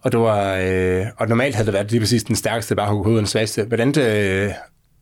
og, 0.01 0.11
det 0.11 0.19
var, 0.19 0.55
øh, 0.55 1.05
og 1.17 1.27
normalt 1.27 1.55
havde 1.55 1.65
det 1.65 1.73
været 1.73 1.91
lige 1.91 1.99
præcis 1.99 2.23
den 2.23 2.35
stærkeste, 2.35 2.75
bare 2.75 2.89
hugge 2.89 3.03
hovedet 3.03 3.19
den 3.19 3.27
svageste. 3.27 3.63
Hvordan, 3.63 3.91
det, 3.91 4.01
øh, 4.01 4.51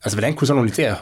altså, 0.03 0.17
hvordan 0.17 0.33
kunne 0.33 0.47
sådan 0.47 0.63
nogle 0.63 0.71
idéer 0.71 0.95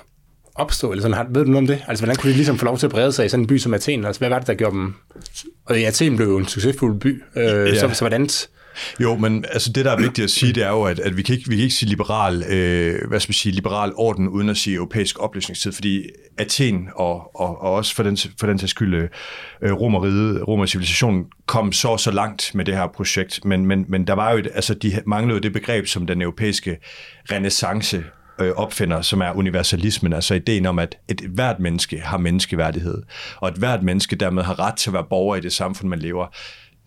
opstå? 0.56 0.92
Eller 0.92 1.02
sådan, 1.02 1.26
ved 1.30 1.46
du 1.46 1.52
noget 1.52 1.58
om 1.58 1.68
det? 1.68 1.84
Altså, 1.88 2.06
hvordan 2.06 2.16
kunne 2.16 2.32
de 2.32 2.36
ligesom 2.36 2.58
få 2.58 2.66
lov 2.66 2.78
til 2.78 2.88
at 2.88 2.92
brede 2.92 3.12
sig 3.12 3.26
i 3.26 3.30
sådan 3.30 3.44
en 3.44 3.48
by 3.48 3.58
som 3.58 3.74
Athen? 3.74 4.06
Altså, 4.06 4.20
hvad 4.20 4.30
var 4.30 4.40
det, 4.40 4.48
der 4.48 4.54
gjorde 4.54 4.76
dem... 4.76 4.94
Og 5.66 5.78
Athen 5.78 6.16
blev 6.16 6.28
jo 6.28 6.38
en 6.38 6.48
succesfuld 6.48 7.00
by. 7.00 7.24
Øh, 7.36 7.44
ja. 7.44 7.80
så, 7.80 7.90
så 7.94 8.02
hvordan 8.02 8.30
jo, 9.00 9.16
men 9.16 9.46
altså 9.52 9.72
det, 9.72 9.86
der 9.86 9.92
er 9.92 9.98
vigtigt 9.98 10.24
at 10.24 10.32
sige, 10.32 10.54
det 10.54 10.64
er 10.64 10.70
jo, 10.70 10.84
at, 10.84 11.00
at 11.00 11.18
vi, 11.18 11.22
kan 11.22 11.36
ikke, 11.36 11.50
vi 11.50 11.56
kan 11.56 11.64
ikke 11.64 11.76
sige 11.76 11.90
liberal, 11.90 12.44
øh, 12.50 13.08
hvad 13.08 13.20
skal 13.20 13.30
man 13.30 13.34
sige, 13.34 13.56
liberal 13.56 13.92
orden, 13.96 14.28
uden 14.28 14.50
at 14.50 14.58
sige 14.58 14.76
europæisk 14.76 15.20
oplysningstid, 15.20 15.72
fordi 15.72 16.04
Athen 16.38 16.90
og, 16.96 17.36
og, 17.36 17.62
og 17.62 17.74
også 17.74 17.96
for 17.96 18.04
den, 18.04 18.18
for 18.40 18.48
den 18.48 18.58
til 18.58 18.70
skyld 18.70 19.10
øh, 19.62 19.72
romeriet, 19.74 20.48
romercivilisationen 20.48 21.26
kom 21.46 21.72
så 21.72 21.98
så 21.98 22.12
langt 22.12 22.52
med 22.56 22.66
det 22.66 22.76
her 22.76 22.88
projekt, 22.88 23.46
men, 23.46 23.66
men, 23.66 23.86
men 23.88 24.08
der 24.08 24.14
var 24.14 24.32
jo 24.32 24.38
et, 24.38 24.48
altså 24.54 24.74
de 24.74 25.02
manglede 25.06 25.38
jo 25.38 25.42
det 25.42 25.54
begreb, 25.54 25.88
som 25.88 26.08
den 26.08 26.22
europæiske 26.22 26.78
renaissance 27.32 28.04
øh, 28.40 28.52
opfinder, 28.52 29.02
som 29.02 29.22
er 29.22 29.32
universalismen, 29.32 30.14
altså 30.14 30.34
ideen 30.34 30.66
om, 30.66 30.80
at 30.80 30.98
et 31.08 31.22
hvert 31.22 31.60
menneske 31.60 32.00
har 32.00 32.18
menneskeværdighed, 32.18 33.04
og 33.36 33.50
et 33.50 33.56
hvert 33.56 33.84
menneske 33.84 34.16
dermed 34.16 34.44
har 34.44 34.60
ret 34.60 34.76
til 34.76 34.90
at 34.90 34.94
være 34.94 35.06
borger 35.10 35.36
i 35.36 35.42
det 35.42 35.54
samfund, 35.54 35.90
man 35.90 36.00
lever 36.00 36.28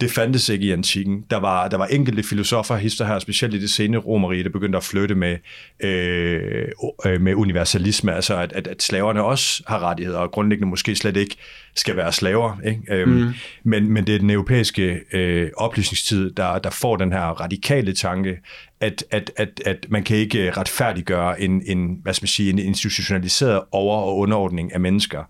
det 0.00 0.10
fandtes 0.10 0.48
ikke 0.48 0.66
i 0.66 0.70
antikken. 0.70 1.24
Der 1.30 1.36
var, 1.36 1.68
der 1.68 1.76
var 1.76 1.86
enkelte 1.86 2.22
filosofer, 2.22 2.76
hister 2.76 3.06
her, 3.06 3.18
specielt 3.18 3.54
i 3.54 3.60
det 3.60 3.70
sene 3.70 3.96
romerige, 3.96 4.44
der 4.44 4.50
begyndte 4.50 4.76
at 4.76 4.84
flytte 4.84 5.14
med, 5.14 5.36
øh, 5.80 6.68
øh, 7.06 7.20
med 7.20 7.34
universalisme, 7.34 8.14
altså 8.14 8.36
at, 8.36 8.52
at, 8.52 8.66
at 8.66 8.82
slaverne 8.82 9.24
også 9.24 9.62
har 9.66 9.78
rettigheder, 9.78 10.18
og 10.18 10.30
grundlæggende 10.30 10.70
måske 10.70 10.96
slet 10.96 11.16
ikke 11.16 11.36
skal 11.74 11.96
være 11.96 12.12
slaver. 12.12 12.60
Ikke? 12.66 12.82
Øhm, 12.90 13.10
mm. 13.10 13.32
men, 13.64 13.92
men 13.92 14.06
det 14.06 14.14
er 14.14 14.18
den 14.18 14.30
europæiske 14.30 15.00
øh, 15.12 15.50
oplysningstid, 15.56 16.30
der, 16.30 16.58
der 16.58 16.70
får 16.70 16.96
den 16.96 17.12
her 17.12 17.20
radikale 17.20 17.92
tanke, 17.92 18.38
at, 18.80 19.04
at, 19.10 19.30
at, 19.36 19.62
at 19.66 19.86
man 19.90 20.04
kan 20.04 20.16
ikke 20.16 20.50
retfærdiggøre 20.50 21.40
en, 21.40 21.62
en, 21.66 21.98
hvad 22.02 22.14
skal 22.14 22.24
man 22.24 22.28
sige, 22.28 22.50
en 22.50 22.58
institutionaliseret 22.58 23.60
over- 23.72 24.02
og 24.02 24.18
underordning 24.18 24.74
af 24.74 24.80
mennesker. 24.80 25.24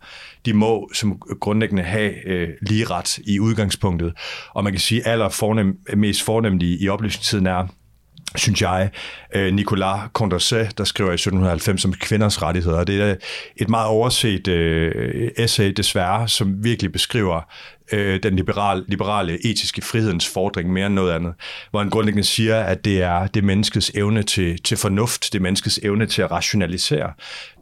De 0.47 0.53
må 0.53 0.91
som 0.95 1.19
grundlæggende 1.41 1.83
have 1.83 2.27
øh, 2.27 2.49
lige 2.63 2.85
ret 2.85 3.19
i 3.19 3.41
udgangspunktet. 3.41 4.13
Og 4.55 4.65
man 4.65 4.73
kan 4.73 4.81
sige, 4.81 5.07
at 5.07 5.13
aller 5.13 5.29
fornem, 5.29 5.79
mest 5.97 6.23
fornemlige 6.23 6.79
i 6.79 6.89
oplysningstiden 6.89 7.47
er, 7.47 7.67
synes 8.37 8.63
jeg, 8.63 8.91
øh, 9.35 9.55
Nicolas 9.55 10.01
Condorcet, 10.13 10.79
der 10.79 10.85
skriver 10.85 11.11
i 11.11 11.15
1790 11.15 11.85
om 11.85 11.93
kvinders 11.93 12.43
rettigheder. 12.43 12.85
Det 12.85 13.03
er 13.03 13.15
et 13.57 13.69
meget 13.69 13.87
overset 13.87 14.49
øh, 14.49 15.31
essay, 15.37 15.73
desværre, 15.77 16.29
som 16.29 16.65
virkelig 16.65 16.93
beskriver 16.93 17.41
øh, 17.93 18.23
den 18.23 18.37
liberale, 18.37 18.85
liberale 18.89 19.47
etiske 19.47 19.83
frihedens 19.83 20.29
fordring 20.29 20.73
mere 20.73 20.87
end 20.87 20.95
noget 20.95 21.13
andet, 21.13 21.35
hvor 21.71 21.81
han 21.81 21.91
grundlæggende 21.91 22.25
siger, 22.29 22.61
at 22.61 22.85
det 22.85 23.03
er 23.03 23.27
det 23.27 23.45
menneskets 23.45 23.93
evne 23.95 24.23
til, 24.23 24.63
til 24.63 24.77
fornuft, 24.77 25.33
det 25.33 25.43
menneskets 25.43 25.81
evne 25.83 26.07
til 26.07 26.23
at 26.23 26.31
rationalisere, 26.31 27.13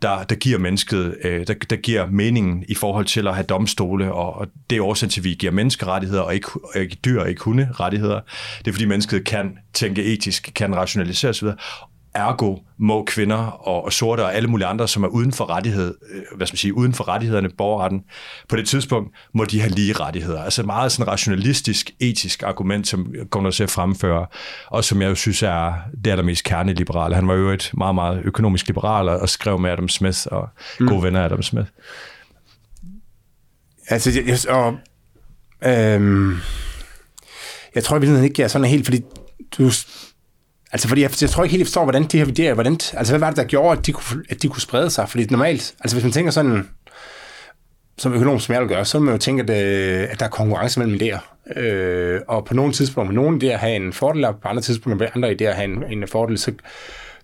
der, 0.03 0.23
der 0.23 0.35
giver 0.35 0.59
mennesket, 0.59 1.17
øh, 1.25 1.47
der, 1.47 1.55
der 1.71 1.77
giver 1.77 2.07
meningen 2.07 2.65
i 2.69 2.75
forhold 2.75 3.07
til 3.07 3.29
at 3.29 3.35
have 3.35 3.47
domstole, 3.47 4.13
og, 4.13 4.35
og 4.35 4.47
det 4.71 4.79
er 4.79 4.85
årsagen 4.85 5.11
til, 5.11 5.21
at 5.21 5.25
vi 5.25 5.35
giver 5.35 5.53
menneskerettigheder, 5.53 6.23
og 6.23 6.35
ikke, 6.35 6.49
og 6.75 6.81
ikke 6.81 6.97
dyr 7.05 7.21
og 7.21 7.29
ikke 7.29 7.43
hunderettigheder. 7.43 8.21
Det 8.59 8.69
er 8.69 8.73
fordi 8.73 8.87
mennesket 8.87 9.25
kan 9.25 9.59
tænke 9.75 10.05
etisk, 10.05 10.53
kan 10.55 10.77
rationalisere 10.77 11.31
osv., 11.31 11.49
Ergo 12.19 12.57
må 12.79 13.05
kvinder 13.05 13.37
og, 13.37 13.85
og 13.85 13.93
sorte 13.93 14.25
og 14.25 14.35
alle 14.35 14.49
mulige 14.49 14.67
andre, 14.67 14.89
som 14.89 15.05
er 15.05 15.09
uden 15.09 15.33
for 15.33 15.51
rettighed, 15.51 15.95
øh, 16.13 16.37
hvad 16.37 16.47
skal 16.47 16.55
man 16.55 16.59
sige, 16.59 16.75
uden 16.75 16.95
for 16.95 17.09
rettighederne, 17.09 17.49
borgerretten, 17.49 18.03
på 18.49 18.57
det 18.57 18.69
tidspunkt 18.69 19.17
må 19.35 19.45
de 19.45 19.61
have 19.61 19.71
lige 19.71 19.93
rettigheder. 19.93 20.43
Altså 20.43 20.63
meget 20.63 20.93
sådan 20.93 21.13
rationalistisk, 21.13 21.91
etisk 22.01 22.43
argument, 22.43 22.89
som 22.89 23.15
kommer 23.31 23.51
til 23.51 23.63
at 23.63 23.71
fremføre, 23.71 24.27
og 24.67 24.85
som 24.85 25.03
jeg 25.03 25.09
jo 25.09 25.15
synes 25.15 25.43
er 25.43 25.73
det 26.05 26.11
allermest 26.11 26.45
kerneliberale. 26.45 27.15
Han 27.15 27.29
var 27.29 27.35
jo 27.35 27.51
et 27.51 27.71
meget, 27.77 27.95
meget 27.95 28.21
økonomisk 28.25 28.67
liberal 28.67 29.09
og 29.09 29.29
skrev 29.29 29.59
med 29.59 29.71
Adam 29.71 29.89
Smith 29.89 30.19
og 30.31 30.49
mm. 30.81 30.89
gode 30.89 31.03
venner 31.03 31.21
af 31.21 31.25
Adam 31.25 31.43
Smith. 31.43 31.69
Altså, 33.89 34.23
jeg, 34.27 34.39
og, 34.49 34.77
øhm, 35.65 36.37
jeg 37.75 37.85
tror 37.85 37.99
i 37.99 38.25
ikke, 38.25 38.35
jeg 38.39 38.45
er 38.45 38.49
sådan 38.49 38.69
helt, 38.69 38.85
fordi 38.85 39.01
du 39.59 39.71
Altså, 40.73 40.89
fordi 40.89 41.03
jeg, 41.03 41.11
jeg 41.23 41.31
tror 41.31 41.45
ikke 41.45 41.51
helt, 41.51 41.61
jeg 41.61 41.67
forstår, 41.67 41.85
hvordan 41.85 42.05
de 42.05 42.19
her 42.19 42.27
idéer, 42.27 42.55
hvordan, 42.55 42.73
altså, 42.73 43.13
hvad 43.13 43.19
var 43.19 43.31
det, 43.31 43.37
der 43.37 43.45
gjorde, 43.45 43.79
at 43.79 43.87
de 43.87 43.93
kunne, 43.93 44.25
at 44.31 44.43
de 44.43 44.49
kunne 44.49 44.61
sprede 44.61 44.91
sig? 44.91 45.09
Fordi 45.09 45.27
normalt, 45.31 45.75
altså, 45.81 45.97
hvis 45.97 46.05
man 46.05 46.13
tænker 46.13 46.31
sådan, 46.31 46.69
som 47.99 48.15
økonom, 48.15 48.41
som 48.41 48.53
jeg 48.53 48.61
vil 48.61 48.69
gøre, 48.69 48.85
så 48.85 48.99
vil 48.99 49.05
man 49.05 49.15
jo 49.15 49.19
tænke, 49.19 49.43
at, 49.43 49.51
øh, 49.51 50.09
at 50.11 50.21
der 50.21 50.27
er 50.27 50.31
konkurrence 50.31 50.81
mellem 50.81 51.01
idéer. 51.03 51.21
Øh, 51.61 52.21
og 52.29 52.45
på 52.45 52.55
nogle 52.55 52.73
tidspunkter, 52.73 53.13
vil 53.13 53.23
nogle 53.23 53.39
idéer 53.43 53.57
have 53.57 53.77
en 53.77 53.93
fordel, 53.93 54.25
og 54.25 54.35
på 54.43 54.49
andre 54.49 54.63
tidspunkter, 54.63 55.07
vil 55.07 55.11
andre 55.15 55.31
idéer 55.31 55.55
have 55.55 55.65
en, 55.65 55.85
en 56.03 56.09
fordel, 56.09 56.39
så, 56.39 56.53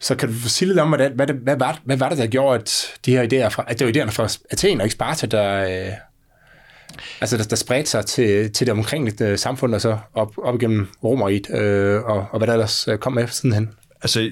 så 0.01 0.15
kan 0.15 0.29
du 0.29 0.35
sige 0.35 0.69
lidt 0.69 0.79
om, 0.79 0.89
hvad, 0.89 1.11
hvad, 1.11 1.27
hvad, 1.27 1.57
hvad, 1.57 1.67
hvad 1.85 1.97
var 1.97 2.09
det, 2.09 2.19
der 2.19 2.27
gjorde, 2.27 2.61
at 2.61 2.87
de 3.07 3.17
her 3.17 3.23
idéer, 3.23 3.49
fra, 3.49 3.65
at 3.67 3.79
det 3.79 3.87
var 3.87 3.93
idéerne 3.93 4.11
fra 4.11 4.29
Athen 4.51 4.81
og 4.81 4.85
ikke 4.85 4.93
Sparta, 4.93 5.27
der, 5.27 5.87
øh, 5.87 5.93
altså 7.21 7.37
der, 7.37 7.45
der 7.45 7.57
spredte 7.57 7.91
sig 7.91 8.07
til, 8.07 8.53
til 8.53 8.67
det 8.67 8.73
omkringliggende 8.73 9.33
øh, 9.33 9.39
samfund, 9.39 9.75
og 9.75 9.81
så 9.81 9.99
op, 10.15 10.39
op 10.39 10.55
igennem 10.55 10.89
Romeriet, 11.05 11.51
øh, 11.51 12.03
og, 12.03 12.27
og 12.31 12.39
hvad 12.39 12.47
der 12.47 12.53
ellers 12.53 12.89
øh, 12.89 12.99
kom 12.99 13.13
med 13.13 13.29
sidenhen. 13.29 13.71
Altså, 14.03 14.31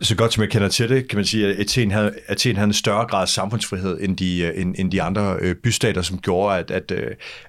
så 0.00 0.16
godt 0.16 0.32
som 0.32 0.42
jeg 0.42 0.50
kender 0.50 0.68
til 0.68 0.88
det, 0.88 1.08
kan 1.08 1.16
man 1.16 1.24
sige, 1.24 1.46
at 1.46 1.60
Athen 1.60 1.90
havde, 1.90 2.14
Athen 2.26 2.56
havde 2.56 2.66
en 2.66 2.72
større 2.72 3.06
grad 3.06 3.22
af 3.22 3.28
samfundsfrihed 3.28 3.98
end 4.00 4.16
de, 4.16 4.40
øh, 4.40 4.60
end, 4.60 4.74
end 4.78 4.92
de 4.92 5.02
andre 5.02 5.36
øh, 5.40 5.54
bystater, 5.54 6.02
som 6.02 6.18
gjorde, 6.18 6.58
at, 6.58 6.70
at, 6.70 6.92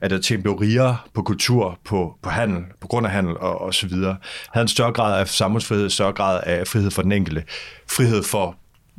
at 0.02 0.12
Athen 0.12 0.42
blev 0.42 0.54
rigere 0.54 0.98
på 1.14 1.22
kultur, 1.22 1.80
på, 1.86 2.14
på 2.24 2.30
handel, 2.30 2.64
på 2.82 2.88
grund 2.88 3.06
af 3.06 3.12
handel 3.12 3.38
og, 3.38 3.62
og 3.62 3.74
så 3.74 3.88
videre. 3.88 4.18
Havde 4.54 4.64
en 4.64 4.68
større 4.68 4.94
grad 4.94 5.20
af 5.20 5.28
samfundsfrihed, 5.28 5.90
større 5.90 6.14
grad 6.14 6.42
af 6.46 6.68
frihed 6.68 6.92
for 6.92 7.02
den 7.02 7.12
enkelte. 7.12 7.44
Frihed 7.90 8.24
for 8.24 8.56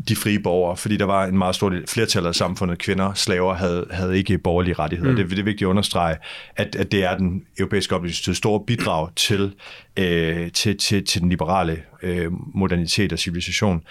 de 0.08 0.16
frie 0.16 0.40
borgere, 0.40 0.76
fordi 0.76 0.96
der 0.96 1.04
var 1.04 1.24
en 1.24 1.38
meget 1.38 1.54
stor 1.54 1.72
flertal 1.88 2.26
af 2.26 2.34
samfundet, 2.34 2.78
kvinder, 2.78 3.14
slaver, 3.14 3.54
havde, 3.54 3.86
havde 3.90 4.18
ikke 4.18 4.38
borgerlige 4.38 4.74
rettigheder. 4.74 5.10
Mm. 5.10 5.16
Det, 5.16 5.30
det 5.30 5.38
er 5.38 5.42
vigtigt 5.42 5.62
at 5.62 5.70
understrege, 5.70 6.16
at, 6.56 6.76
at 6.76 6.92
det 6.92 7.04
er 7.04 7.16
den 7.16 7.42
europæiske 7.58 7.94
oplysning 7.94 8.36
store 8.36 8.60
bidrag 8.66 9.08
til, 9.16 9.54
øh, 9.96 10.52
til, 10.52 10.78
til, 10.78 11.04
til 11.04 11.20
den 11.20 11.28
liberale 11.28 11.82
øh, 12.02 12.32
modernitet 12.54 13.12
og 13.12 13.18
civilisation. 13.18 13.82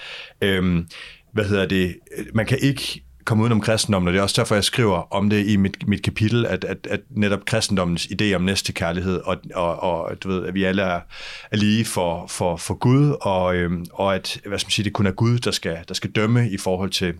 Øh, 0.42 0.84
hvad 1.34 1.46
hedder 1.46 1.66
det? 1.66 1.96
Man 2.34 2.46
kan 2.46 2.58
ikke 2.62 3.04
komme 3.30 3.42
udenom 3.44 3.62
kristendommen, 3.62 4.08
og 4.08 4.14
det 4.14 4.20
er 4.20 4.24
også 4.24 4.42
derfor, 4.42 4.56
jeg 4.56 4.64
skriver 4.64 5.14
om 5.14 5.30
det 5.30 5.48
i 5.48 5.56
mit, 5.56 5.88
mit 5.88 6.02
kapitel, 6.02 6.46
at, 6.46 6.64
at, 6.64 6.88
at 6.90 7.00
netop 7.10 7.46
kristendommens 7.46 8.06
idé 8.06 8.34
om 8.34 8.42
næstekærlighed, 8.42 9.22
og, 9.26 9.38
og, 9.56 9.84
og 9.84 10.24
du 10.24 10.30
ved, 10.30 10.46
at 10.46 10.54
vi 10.54 10.64
alle 10.64 10.82
er, 10.82 11.00
er 11.52 11.58
lige 11.58 11.86
for, 11.86 12.28
for, 12.28 12.58
for 12.58 12.74
Gud, 12.74 13.16
og, 13.22 13.56
øhm, 13.56 13.86
og 13.94 14.16
at 14.16 14.42
hvad 14.46 14.60
skal 14.60 14.68
man 14.68 14.72
sige, 14.72 14.84
det 14.84 14.94
kun 14.94 15.06
er 15.06 15.12
Gud, 15.12 15.40
der 15.40 15.52
skal, 15.52 15.78
der 15.88 15.94
skal 15.94 16.12
dømme 16.12 16.50
i 16.50 16.58
forhold 16.58 16.90
til 16.90 17.14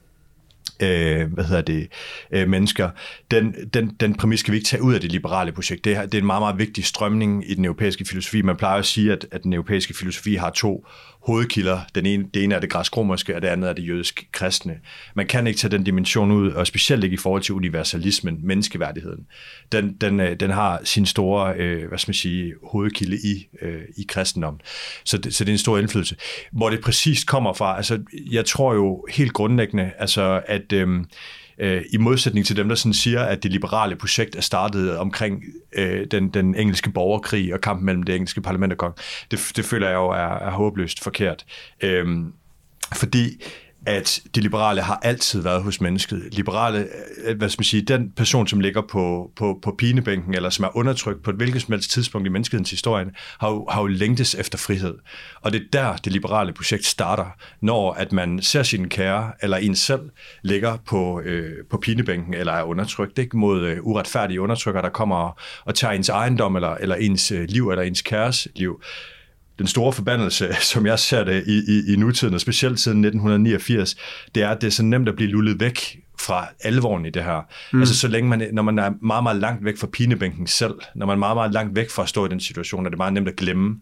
øh, 0.80 1.34
hvad 1.34 1.44
hedder 1.44 1.62
det, 1.62 1.88
øh, 2.32 2.50
mennesker, 2.50 2.90
den, 3.32 3.56
den, 3.74 3.90
den 4.00 4.16
præmis 4.16 4.40
skal 4.40 4.52
vi 4.52 4.58
ikke 4.58 4.68
tage 4.68 4.84
ud 4.84 4.94
af 4.94 5.02
det 5.02 5.12
liberale 5.12 5.52
projekt. 5.52 5.86
Det 5.86 5.96
er, 5.96 6.06
det 6.06 6.14
er 6.14 6.20
en 6.20 6.26
meget, 6.26 6.42
meget 6.42 6.58
vigtig 6.58 6.86
strømning 6.86 7.52
i 7.52 7.54
den 7.54 7.66
europæiske 7.66 8.06
filosofi. 8.06 8.42
Man 8.42 8.56
plejer 8.56 8.80
at 8.80 8.86
sige, 8.86 9.12
at, 9.12 9.26
at 9.32 9.44
den 9.44 9.54
europæiske 9.54 9.94
filosofi 9.94 10.36
har 10.36 10.50
to 10.50 10.86
hovedkilder. 11.20 11.80
Den 11.96 12.06
ene, 12.06 12.26
det 12.34 12.44
ene 12.44 12.56
er 12.56 12.60
det 12.60 12.70
græsk-romerske, 12.70 13.36
og 13.36 13.42
det 13.42 13.48
andet 13.48 13.70
er 13.70 13.74
det 13.74 13.88
jødisk-kristne. 13.88 14.80
Man 15.16 15.28
kan 15.28 15.48
ikke 15.48 15.60
tage 15.60 15.72
den 15.72 15.84
dimension 15.84 16.32
ud, 16.32 16.52
og 16.52 16.68
specielt 16.68 17.04
ikke 17.04 17.14
i 17.14 17.18
forhold 17.18 17.42
til 17.42 17.56
universalismen, 17.56 18.40
menneskeværdigheden. 18.44 19.26
Den, 19.72 19.94
den, 19.94 20.20
øh, 20.20 20.40
den 20.40 20.52
har 20.52 20.82
sin 20.84 21.06
store 21.06 21.54
øh, 21.56 21.88
hvad 21.88 21.98
skal 21.98 22.10
man 22.10 22.16
sige, 22.16 22.54
hovedkilde 22.64 23.18
i, 23.18 23.48
øh, 23.62 23.82
i 23.98 24.06
kristendom. 24.10 24.60
Så 25.04 25.18
det, 25.18 25.36
så 25.36 25.44
det 25.44 25.52
er 25.52 25.54
en 25.54 25.58
stor 25.58 25.78
indflydelse. 25.78 26.16
Hvor 26.52 26.70
det 26.70 26.82
præcist 26.82 27.28
kommer 27.28 27.54
fra, 27.54 27.78
altså 27.78 28.00
jeg 28.32 28.46
tror 28.46 28.74
jo 28.74 29.06
helt 29.10 29.34
grundlæggende, 29.34 29.92
altså 29.98 30.42
at 30.48 30.74
øh, 30.74 30.88
øh, 31.60 31.82
i 31.94 31.98
modsætning 31.98 32.46
til 32.46 32.56
dem, 32.56 32.70
der 32.70 32.76
sådan 32.76 32.94
siger, 32.94 33.24
at 33.24 33.44
det 33.44 33.52
liberale 33.52 33.96
projekt 33.96 34.36
er 34.36 34.42
startet 34.42 34.98
omkring 34.98 35.44
øh, 35.76 36.08
den, 36.12 36.30
den 36.30 36.56
engelske 36.56 36.92
borgerkrig 36.92 37.54
og 37.54 37.62
kampen 37.62 37.86
mellem 37.86 38.04
det 38.04 38.16
engelske 38.16 38.42
parlament 38.42 38.74
og 38.74 38.78
kong. 38.78 38.96
Det, 39.32 39.52
det 39.56 39.66
føler 39.66 39.88
jeg 39.88 39.96
jo 39.96 40.10
er, 40.10 40.40
er 40.40 40.52
håbløst 40.52 41.04
forkert. 41.04 41.46
Øh, 41.82 42.08
fordi 42.96 43.44
at 43.86 44.22
de 44.36 44.42
liberale 44.42 44.82
har 44.82 45.00
altid 45.04 45.42
været 45.42 45.64
hos 45.64 45.82
mennesket. 45.82 46.30
Liberale, 46.32 46.88
øh, 47.26 47.38
hvad 47.38 47.50
skal 47.50 47.60
man 47.60 47.66
sige, 47.66 47.82
den 47.82 48.12
person, 48.12 48.48
som 48.48 48.60
ligger 48.60 48.82
på, 48.82 49.32
på, 49.36 49.60
på 49.62 49.76
pinebænken, 49.78 50.34
eller 50.34 50.50
som 50.50 50.66
er 50.66 50.78
undertrykt 50.78 51.24
på 51.24 51.30
et 51.30 51.36
hvilket 51.36 51.62
som 51.62 51.72
helst 51.72 51.92
tidspunkt 51.92 52.28
i 52.28 52.30
menneskehedens 52.30 52.70
historie, 52.70 53.06
har 53.40 53.50
jo, 53.50 53.68
har 53.70 53.82
jo 53.82 53.88
længtes 53.88 54.36
efter 54.36 54.58
frihed. 54.58 54.96
Og 55.42 55.54
det 55.54 55.62
er 55.62 55.66
der, 55.74 55.96
det 55.96 56.12
liberale 56.12 56.54
projekt 56.54 56.86
starter, 56.86 57.26
når 57.62 57.94
at 57.94 58.12
man 58.12 58.42
ser 58.42 58.64
sin 58.64 58.90
kære, 58.90 59.32
eller 59.42 59.58
en 59.58 59.76
selv, 59.76 60.10
ligger 60.44 60.78
på, 60.88 61.22
øh, 61.22 61.52
på 61.70 61.78
pinebænken, 61.78 62.34
eller 62.34 62.54
er 62.54 62.64
undertrykt, 62.64 63.18
ikke 63.18 63.38
mod 63.38 63.66
øh, 63.66 63.78
uretfærdige 63.82 64.42
undertrykker, 64.42 64.82
der 64.82 64.90
kommer 64.90 65.42
og 65.66 65.76
tager 65.76 65.94
ens 65.94 66.10
ejendom, 66.10 66.56
eller, 66.56 66.76
eller 66.76 66.96
ens 66.96 67.32
øh, 67.32 67.46
liv, 67.50 67.70
eller 67.70 67.84
ens 67.84 68.02
kæres 68.02 68.48
liv 68.56 68.82
den 69.60 69.68
store 69.68 69.94
forbandelse, 69.94 70.54
som 70.74 70.86
jeg 70.86 71.00
ser 71.00 71.24
det 71.24 71.44
i, 71.48 71.58
i, 71.58 71.94
i 71.94 71.96
nutiden, 71.96 72.34
og 72.34 72.42
specielt 72.42 72.80
siden 72.80 73.06
1989, 73.06 73.96
det 74.36 74.44
er, 74.44 74.50
at 74.50 74.62
det 74.62 74.68
er 74.68 74.72
så 74.72 74.84
nemt 74.84 75.10
at 75.10 75.16
blive 75.16 75.30
lullet 75.30 75.60
væk 75.60 76.00
fra 76.20 76.48
alvoren 76.64 77.06
i 77.06 77.10
det 77.10 77.24
her. 77.24 77.42
Mm. 77.74 77.80
Altså 77.80 77.96
så 77.96 78.08
længe 78.08 78.30
man, 78.30 78.50
når 78.54 78.64
man 78.64 78.80
er 78.80 78.92
meget, 79.02 79.24
meget 79.24 79.38
langt 79.38 79.66
væk 79.66 79.78
fra 79.78 79.88
pinebænken 79.88 80.48
selv, 80.48 80.74
når 80.96 81.06
man 81.06 81.14
er 81.14 81.20
meget, 81.20 81.36
meget 81.36 81.54
langt 81.54 81.76
væk 81.76 81.90
fra 81.90 82.04
at 82.04 82.10
stå 82.10 82.26
i 82.26 82.30
den 82.30 82.40
situation, 82.40 82.86
er 82.86 82.90
det 82.90 82.98
meget 82.98 83.14
nemt 83.14 83.28
at 83.28 83.36
glemme 83.36 83.76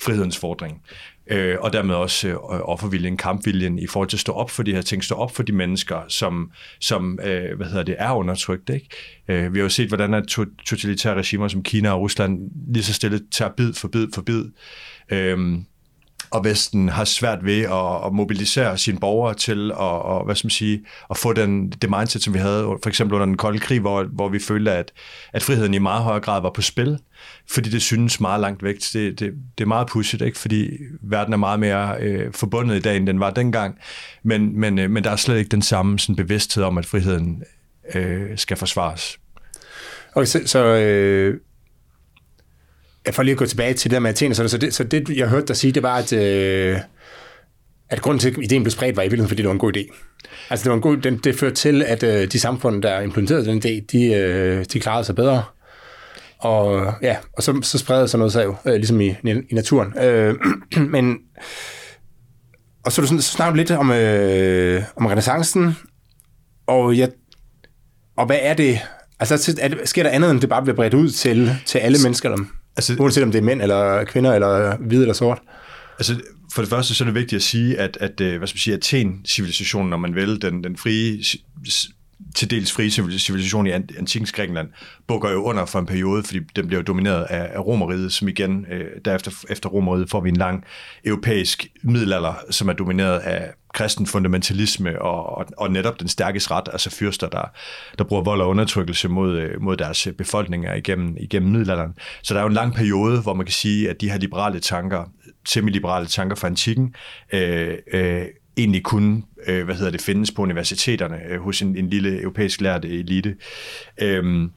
frihedens 0.00 0.38
fordring. 0.38 0.82
Øh, 1.26 1.56
og 1.60 1.72
dermed 1.72 1.94
også 1.94 2.28
øh, 2.28 2.36
offerviljen, 2.44 3.16
kampviljen 3.16 3.78
i 3.78 3.86
forhold 3.86 4.08
til 4.08 4.16
at 4.16 4.20
stå 4.20 4.32
op 4.32 4.50
for 4.50 4.62
de 4.62 4.74
her 4.74 4.82
ting, 4.82 5.04
stå 5.04 5.14
op 5.14 5.36
for 5.36 5.42
de 5.42 5.52
mennesker, 5.52 6.00
som, 6.08 6.50
som 6.80 7.18
øh, 7.24 7.56
hvad 7.56 7.66
hedder 7.66 7.82
det, 7.82 7.96
er 7.98 8.12
undertrykt. 8.12 8.70
Ikke? 8.70 8.88
Øh, 9.28 9.54
vi 9.54 9.58
har 9.58 9.62
jo 9.62 9.68
set, 9.68 9.88
hvordan 9.88 10.14
at 10.14 10.26
totalitære 10.66 11.14
regimer 11.14 11.48
som 11.48 11.62
Kina 11.62 11.90
og 11.90 12.00
Rusland 12.00 12.50
lige 12.74 12.82
så 12.82 12.94
stille 12.94 13.20
tager 13.30 13.50
bid 13.56 13.72
for 13.72 13.88
bid 13.88 14.06
for 14.14 14.22
bid. 14.22 14.44
Øhm, 15.10 15.66
og 16.32 16.44
Vesten 16.44 16.88
har 16.88 17.04
svært 17.04 17.44
ved 17.44 17.60
at, 17.62 18.06
at 18.06 18.12
mobilisere 18.12 18.78
sine 18.78 18.98
borgere 18.98 19.34
til 19.34 19.70
at, 19.70 19.76
og, 19.78 20.24
hvad 20.24 20.34
skal 20.34 20.46
man 20.46 20.50
sige, 20.50 20.84
at 21.10 21.16
få 21.16 21.32
den, 21.32 21.70
det 21.70 21.90
mindset, 21.90 22.22
som 22.22 22.34
vi 22.34 22.38
havde 22.38 22.62
for 22.62 22.88
eksempel 22.88 23.14
under 23.14 23.26
den 23.26 23.36
kolde 23.36 23.58
krig, 23.58 23.80
hvor, 23.80 24.04
hvor 24.04 24.28
vi 24.28 24.38
følte, 24.38 24.72
at, 24.72 24.92
at 25.32 25.42
friheden 25.42 25.74
i 25.74 25.78
meget 25.78 26.02
højere 26.02 26.20
grad 26.20 26.42
var 26.42 26.50
på 26.50 26.62
spil, 26.62 26.98
fordi 27.50 27.70
det 27.70 27.82
synes 27.82 28.20
meget 28.20 28.40
langt 28.40 28.62
væk. 28.62 28.76
Det, 28.92 29.20
det, 29.20 29.32
det 29.58 29.64
er 29.64 29.68
meget 29.68 29.86
pudsigt, 29.86 30.22
ikke? 30.22 30.38
fordi 30.38 30.70
verden 31.02 31.32
er 31.32 31.36
meget 31.36 31.60
mere 31.60 31.96
øh, 32.00 32.32
forbundet 32.32 32.76
i 32.76 32.80
dag, 32.80 32.96
end 32.96 33.06
den 33.06 33.20
var 33.20 33.30
dengang, 33.30 33.78
men, 34.22 34.60
men, 34.60 34.78
øh, 34.78 34.90
men 34.90 35.04
der 35.04 35.10
er 35.10 35.16
slet 35.16 35.38
ikke 35.38 35.48
den 35.48 35.62
samme 35.62 35.98
sådan, 35.98 36.16
bevidsthed 36.16 36.64
om, 36.64 36.78
at 36.78 36.86
friheden 36.86 37.42
øh, 37.94 38.38
skal 38.38 38.56
forsvares. 38.56 39.18
Okay, 40.14 40.26
så, 40.26 40.40
så 40.46 40.64
øh, 40.64 41.40
jeg 43.06 43.24
lige 43.24 43.32
at 43.32 43.38
gå 43.38 43.46
tilbage 43.46 43.74
til 43.74 43.90
det 43.90 43.94
der 43.94 44.00
med 44.00 44.10
Athen, 44.10 44.34
så 44.34 44.58
det, 44.58 44.74
så 44.74 44.84
det, 44.84 45.10
jeg 45.10 45.28
hørte 45.28 45.46
dig 45.46 45.56
sige, 45.56 45.72
det 45.72 45.82
var, 45.82 45.96
at, 45.96 46.12
øh, 46.12 46.78
at 47.90 48.02
grunden 48.02 48.18
til, 48.18 48.30
at 48.30 48.36
ideen 48.42 48.62
blev 48.62 48.70
spredt, 48.70 48.96
var 48.96 49.02
i 49.02 49.04
virkeligheden, 49.04 49.28
fordi 49.28 49.42
det 49.42 49.48
var 49.48 49.52
en 49.52 49.58
god 49.58 49.76
idé. 49.76 49.94
Altså 50.50 50.64
det, 50.64 50.70
var 50.70 50.76
en 50.76 50.82
god, 50.82 50.96
den, 50.96 51.16
det 51.18 51.38
førte 51.38 51.54
til, 51.54 51.82
at 51.82 52.02
øh, 52.02 52.32
de 52.32 52.40
samfund, 52.40 52.82
der 52.82 53.00
implementerede 53.00 53.44
den 53.44 53.58
idé, 53.58 53.86
de, 53.92 54.14
øh, 54.14 54.64
de 54.72 54.80
klarede 54.80 55.04
sig 55.04 55.14
bedre. 55.14 55.44
Og 56.38 56.92
ja, 57.02 57.16
og 57.36 57.42
så, 57.42 57.60
så 57.62 57.78
spredte 57.78 58.08
sig 58.08 58.18
noget 58.18 58.32
sav, 58.32 58.56
øh, 58.66 58.74
ligesom 58.74 59.00
i, 59.00 59.14
i 59.24 59.54
naturen. 59.54 59.98
Øh, 59.98 60.34
men, 60.94 61.18
og 62.84 62.92
så, 62.92 63.06
så 63.06 63.20
snakker 63.20 63.50
du 63.50 63.56
lidt 63.56 63.70
om, 63.70 63.90
øh, 63.90 64.82
om 64.96 65.06
renaissancen, 65.06 65.76
og, 66.66 66.94
ja, 66.94 67.06
og 68.16 68.26
hvad 68.26 68.38
er 68.42 68.54
det, 68.54 68.80
altså 69.20 69.56
er 69.60 69.68
det, 69.68 69.88
sker 69.88 70.02
der 70.02 70.10
andet, 70.10 70.30
end 70.30 70.40
det 70.40 70.48
bare 70.48 70.62
bliver 70.62 70.76
bredt 70.76 70.94
ud 70.94 71.10
til, 71.10 71.50
til 71.66 71.78
alle 71.78 71.98
mennesker? 72.04 72.30
Eller? 72.30 72.44
Altså, 72.76 72.96
Uanset 72.98 73.22
om 73.22 73.32
det 73.32 73.38
er 73.38 73.42
mænd 73.42 73.62
eller 73.62 74.04
kvinder, 74.04 74.32
eller 74.34 74.76
hvid 74.76 75.00
eller 75.00 75.14
sort. 75.14 75.38
Altså, 75.98 76.20
for 76.54 76.62
det 76.62 76.68
første 76.68 76.94
så 76.94 77.04
er 77.04 77.06
det 77.06 77.14
vigtigt 77.14 77.36
at 77.36 77.42
sige, 77.42 77.78
at, 77.78 77.98
at 78.00 78.20
øh, 78.20 78.38
hvad 78.38 78.48
skal 78.48 78.56
man 78.56 78.60
sige, 78.60 78.74
Athen-civilisationen, 78.74 79.90
når 79.90 79.96
man 79.96 80.14
vil, 80.14 80.42
den, 80.42 80.64
den 80.64 80.76
frie 80.76 81.24
til 82.34 82.50
dels 82.50 82.72
frie 82.72 82.90
civilisation 82.90 83.66
i 83.66 83.70
antikens 83.70 84.32
Grækenland, 84.32 84.68
bukker 85.06 85.30
jo 85.30 85.42
under 85.42 85.64
for 85.64 85.78
en 85.78 85.86
periode, 85.86 86.22
fordi 86.22 86.40
den 86.56 86.66
bliver 86.66 86.80
jo 86.80 86.84
domineret 86.84 87.22
af, 87.24 87.50
af 87.52 87.66
romeriet, 87.66 88.12
som 88.12 88.28
igen, 88.28 88.66
øh, 88.70 88.86
derefter 89.04 89.30
efter 89.50 89.68
romeriet 89.68 90.10
får 90.10 90.20
vi 90.20 90.28
en 90.28 90.36
lang 90.36 90.64
europæisk 91.04 91.66
middelalder, 91.82 92.34
som 92.50 92.68
er 92.68 92.72
domineret 92.72 93.18
af 93.18 93.52
kristen 93.74 94.06
fundamentalisme 94.06 95.02
og, 95.02 95.38
og, 95.38 95.46
og 95.56 95.70
netop 95.70 96.00
den 96.00 96.08
stærkes 96.08 96.50
ret, 96.50 96.68
altså 96.72 96.90
fyrster, 96.90 97.28
der, 97.28 97.44
der 97.98 98.04
bruger 98.04 98.22
vold 98.22 98.40
og 98.40 98.48
undertrykkelse 98.48 99.08
mod, 99.08 99.38
øh, 99.38 99.62
mod 99.62 99.76
deres 99.76 100.06
øh, 100.06 100.12
befolkninger 100.12 100.74
igennem, 100.74 101.16
igennem 101.20 101.52
middelalderen. 101.52 101.94
Så 102.22 102.34
der 102.34 102.40
er 102.40 102.44
jo 102.44 102.48
en 102.48 102.54
lang 102.54 102.74
periode, 102.74 103.20
hvor 103.20 103.34
man 103.34 103.46
kan 103.46 103.52
sige, 103.52 103.90
at 103.90 104.00
de 104.00 104.10
her 104.10 104.18
liberale 104.18 104.60
tanker, 104.60 105.04
semi-liberale 105.48 106.06
tanker 106.06 106.36
fra 106.36 106.46
antikken, 106.48 106.94
øh, 107.32 107.74
øh, 107.92 108.24
egentlig 108.56 108.82
kun 108.82 109.24
øh, 109.46 109.64
hvad 109.64 109.74
hedder 109.74 109.90
det, 109.90 110.02
findes 110.02 110.30
på 110.30 110.42
universiteterne 110.42 111.18
øh, 111.28 111.40
hos 111.40 111.62
en, 111.62 111.76
en 111.76 111.90
lille 111.90 112.20
europæisk 112.20 112.60
lært 112.60 112.84
elite. 112.84 113.36
Øhm, 114.02 114.50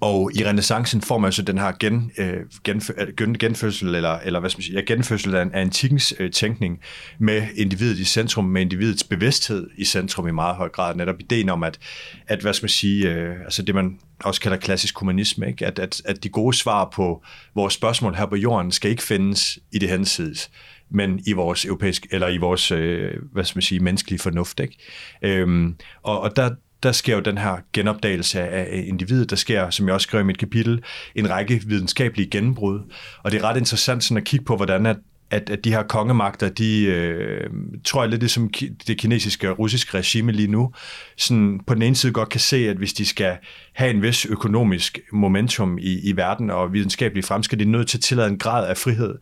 og 0.00 0.30
i 0.34 0.44
renaissancen 0.44 1.02
får 1.02 1.18
man 1.18 1.32
så 1.32 1.42
den 1.42 1.58
her 1.58 1.72
gen, 1.80 2.12
øh, 2.18 2.36
genf, 2.64 2.90
øh, 2.98 3.08
gen, 3.16 3.38
genfødsel, 3.38 3.94
eller, 3.94 4.18
eller 4.18 4.40
hvad 4.40 4.50
skal 4.50 4.58
man 4.58 4.62
sige, 4.62 4.74
ja, 4.74 4.94
genfødsel 4.94 5.34
af, 5.34 5.46
af 5.52 5.60
antikens 5.60 6.14
øh, 6.18 6.30
tænkning 6.30 6.80
med 7.18 7.42
individet 7.56 7.98
i 7.98 8.04
centrum, 8.04 8.44
med 8.44 8.62
individets 8.62 9.04
bevidsthed 9.04 9.70
i 9.76 9.84
centrum 9.84 10.28
i 10.28 10.30
meget 10.30 10.56
høj 10.56 10.68
grad. 10.68 10.94
Netop 10.94 11.20
ideen 11.20 11.48
om, 11.48 11.62
at, 11.62 11.78
at 12.26 12.40
hvad 12.40 12.54
skal 12.54 12.64
man 12.64 12.68
sige, 12.68 13.10
øh, 13.10 13.40
altså 13.40 13.62
det 13.62 13.74
man 13.74 13.98
også 14.24 14.40
kalder 14.40 14.56
klassisk 14.56 14.98
humanisme, 14.98 15.48
ikke? 15.48 15.66
At, 15.66 15.78
at, 15.78 16.02
at 16.04 16.24
de 16.24 16.28
gode 16.28 16.56
svar 16.56 16.90
på 16.94 17.22
vores 17.54 17.74
spørgsmål 17.74 18.14
her 18.14 18.26
på 18.26 18.36
jorden 18.36 18.72
skal 18.72 18.90
ikke 18.90 19.02
findes 19.02 19.58
i 19.72 19.78
det 19.78 19.88
hensides 19.88 20.50
men 20.90 21.20
i 21.26 21.32
vores 21.32 21.64
europæisk 21.64 22.06
eller 22.10 22.28
i 22.28 22.36
vores, 22.36 22.70
øh, 22.70 23.10
hvad 23.32 23.44
skal 23.44 23.56
man 23.56 23.62
sige, 23.62 23.80
menneskelige 23.80 24.20
fornuft. 24.20 24.60
Ikke? 24.60 24.76
Øhm, 25.22 25.76
og, 26.02 26.20
og 26.20 26.36
der, 26.36 26.50
der 26.82 26.92
sker 26.92 27.14
jo 27.14 27.20
den 27.20 27.38
her 27.38 27.56
genopdagelse 27.72 28.40
af 28.40 28.84
individet. 28.86 29.30
Der 29.30 29.36
sker, 29.36 29.70
som 29.70 29.86
jeg 29.86 29.94
også 29.94 30.04
skrev 30.04 30.20
i 30.20 30.24
mit 30.24 30.38
kapitel, 30.38 30.82
en 31.14 31.30
række 31.30 31.62
videnskabelige 31.66 32.30
gennembrud. 32.30 32.80
Og 33.22 33.30
det 33.30 33.40
er 33.40 33.44
ret 33.44 33.56
interessant 33.56 34.04
sådan 34.04 34.16
at 34.16 34.24
kigge 34.24 34.44
på, 34.44 34.56
hvordan 34.56 34.86
at 34.86 34.96
at, 35.30 35.50
at 35.50 35.64
de 35.64 35.70
her 35.70 35.82
kongemagter, 35.82 36.48
de 36.48 36.84
øh, 36.84 37.50
tror 37.84 38.02
jeg 38.02 38.10
lidt 38.10 38.20
det 38.20 38.30
som 38.30 38.50
det 38.86 38.98
kinesiske 38.98 39.50
og 39.50 39.58
russiske 39.58 39.98
regime 39.98 40.32
lige 40.32 40.48
nu, 40.48 40.72
sådan 41.16 41.60
på 41.66 41.74
den 41.74 41.82
ene 41.82 41.96
side 41.96 42.12
godt 42.12 42.28
kan 42.28 42.40
se, 42.40 42.68
at 42.68 42.76
hvis 42.76 42.92
de 42.92 43.06
skal 43.06 43.36
have 43.72 43.90
en 43.90 44.02
vis 44.02 44.26
økonomisk 44.26 44.98
momentum 45.12 45.78
i, 45.78 46.10
i 46.10 46.16
verden 46.16 46.50
og 46.50 46.72
videnskabelige 46.72 47.26
fremskridt, 47.26 47.60
de 47.60 47.64
er 47.64 47.68
nødt 47.68 47.88
til 47.88 47.98
at 47.98 48.02
tillade 48.02 48.28
en 48.28 48.38
grad 48.38 48.68
af 48.68 48.76
frihed. 48.76 49.14